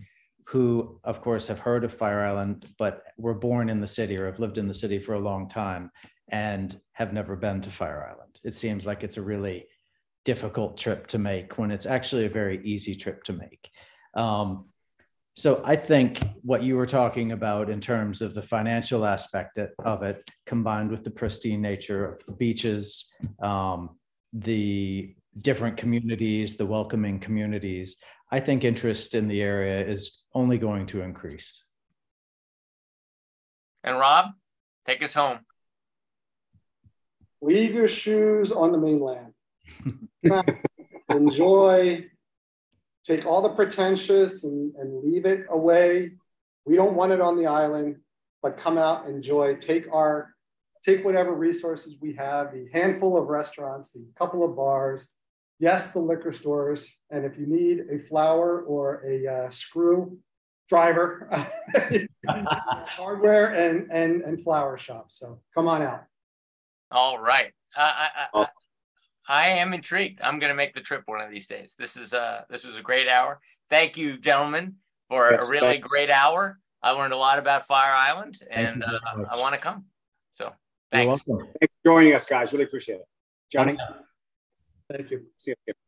who, 0.45 0.99
of 1.03 1.21
course, 1.21 1.47
have 1.47 1.59
heard 1.59 1.83
of 1.83 1.93
Fire 1.93 2.21
Island, 2.21 2.67
but 2.77 3.03
were 3.17 3.33
born 3.33 3.69
in 3.69 3.81
the 3.81 3.87
city 3.87 4.15
or 4.15 4.27
have 4.27 4.39
lived 4.39 4.57
in 4.57 4.67
the 4.67 4.73
city 4.73 4.99
for 4.99 5.13
a 5.13 5.19
long 5.19 5.47
time 5.47 5.91
and 6.29 6.79
have 6.93 7.13
never 7.13 7.35
been 7.35 7.61
to 7.61 7.71
Fire 7.71 8.07
Island. 8.11 8.39
It 8.43 8.55
seems 8.55 8.85
like 8.85 9.03
it's 9.03 9.17
a 9.17 9.21
really 9.21 9.67
difficult 10.23 10.77
trip 10.77 11.07
to 11.07 11.19
make 11.19 11.57
when 11.57 11.71
it's 11.71 11.85
actually 11.85 12.25
a 12.25 12.29
very 12.29 12.63
easy 12.63 12.95
trip 12.95 13.23
to 13.23 13.33
make. 13.33 13.69
Um, 14.15 14.65
so 15.37 15.61
I 15.65 15.75
think 15.75 16.23
what 16.43 16.63
you 16.63 16.77
were 16.77 16.85
talking 16.85 17.31
about 17.31 17.69
in 17.69 17.81
terms 17.81 18.21
of 18.21 18.33
the 18.33 18.41
financial 18.41 19.05
aspect 19.05 19.57
of 19.57 20.03
it, 20.03 20.29
combined 20.45 20.91
with 20.91 21.03
the 21.03 21.11
pristine 21.11 21.61
nature 21.61 22.05
of 22.05 22.25
the 22.25 22.31
beaches, 22.31 23.11
um, 23.41 23.97
the 24.31 25.13
different 25.41 25.75
communities, 25.75 26.55
the 26.55 26.65
welcoming 26.65 27.19
communities, 27.19 27.97
I 28.31 28.39
think 28.39 28.63
interest 28.63 29.13
in 29.13 29.27
the 29.27 29.41
area 29.41 29.85
is 29.85 30.23
only 30.35 30.59
going 30.59 30.85
to 30.87 31.01
increase. 31.01 31.63
And 33.83 33.97
Rob, 33.97 34.27
take 34.85 35.01
us 35.01 35.15
home. 35.15 35.39
Leave 37.41 37.73
your 37.73 37.87
shoes 37.87 38.51
on 38.51 38.71
the 38.71 38.77
mainland. 38.77 39.33
Enjoy 41.09 42.05
take 43.05 43.25
all 43.25 43.41
the 43.41 43.49
pretentious 43.49 44.43
and, 44.43 44.73
and 44.75 45.03
leave 45.03 45.25
it 45.25 45.45
away. 45.49 46.11
We 46.65 46.75
don't 46.75 46.95
want 46.95 47.11
it 47.11 47.21
on 47.21 47.37
the 47.37 47.45
island, 47.45 47.97
but 48.41 48.57
come 48.57 48.77
out, 48.77 49.07
enjoy, 49.07 49.55
take 49.55 49.85
our, 49.93 50.33
take 50.83 51.05
whatever 51.05 51.33
resources 51.33 51.95
we 52.01 52.13
have, 52.13 52.51
the 52.51 52.67
handful 52.73 53.17
of 53.17 53.27
restaurants, 53.27 53.91
the 53.91 54.05
couple 54.17 54.43
of 54.43 54.55
bars, 54.55 55.07
yes, 55.59 55.91
the 55.91 55.99
liquor 55.99 56.33
stores. 56.33 56.93
And 57.09 57.25
if 57.25 57.37
you 57.37 57.45
need 57.45 57.85
a 57.91 57.99
flower 57.99 58.61
or 58.61 59.03
a 59.05 59.27
uh, 59.27 59.49
screw 59.49 60.17
driver, 60.69 61.29
hardware 62.27 63.53
and, 63.53 63.91
and, 63.91 64.21
and 64.21 64.43
flower 64.43 64.77
shop. 64.77 65.07
So 65.09 65.41
come 65.53 65.67
on 65.67 65.81
out. 65.81 66.03
All 66.91 67.19
right. 67.19 67.51
Uh, 67.75 67.91
I, 67.93 68.27
I, 68.33 68.45
I 69.27 69.47
am 69.49 69.73
intrigued. 69.73 70.21
I'm 70.21 70.39
going 70.39 70.51
to 70.51 70.55
make 70.55 70.73
the 70.73 70.81
trip 70.81 71.03
one 71.05 71.21
of 71.21 71.31
these 71.31 71.47
days. 71.47 71.75
This 71.77 71.97
is 71.97 72.13
uh 72.13 72.43
this 72.49 72.63
was 72.63 72.77
a 72.77 72.81
great 72.81 73.07
hour. 73.07 73.39
Thank 73.69 73.97
you, 73.97 74.17
gentlemen, 74.17 74.75
for 75.09 75.31
yes, 75.31 75.47
a 75.47 75.51
really 75.51 75.79
great 75.79 76.09
hour. 76.09 76.59
I 76.83 76.91
learned 76.91 77.13
a 77.13 77.17
lot 77.17 77.39
about 77.39 77.65
Fire 77.65 77.93
Island, 77.93 78.37
and 78.51 78.83
uh, 78.83 78.99
I 79.31 79.39
want 79.39 79.55
to 79.55 79.59
come. 79.59 79.85
So 80.33 80.53
thanks. 80.91 81.23
Thanks 81.23 81.23
for 81.23 81.67
joining 81.83 82.13
us, 82.13 82.27
guys. 82.27 82.53
Really 82.53 82.65
appreciate 82.65 82.97
it, 82.97 83.07
Johnny. 83.51 83.75
Thank 84.89 85.11
you. 85.11 85.25
See 85.37 85.53
you. 85.67 85.84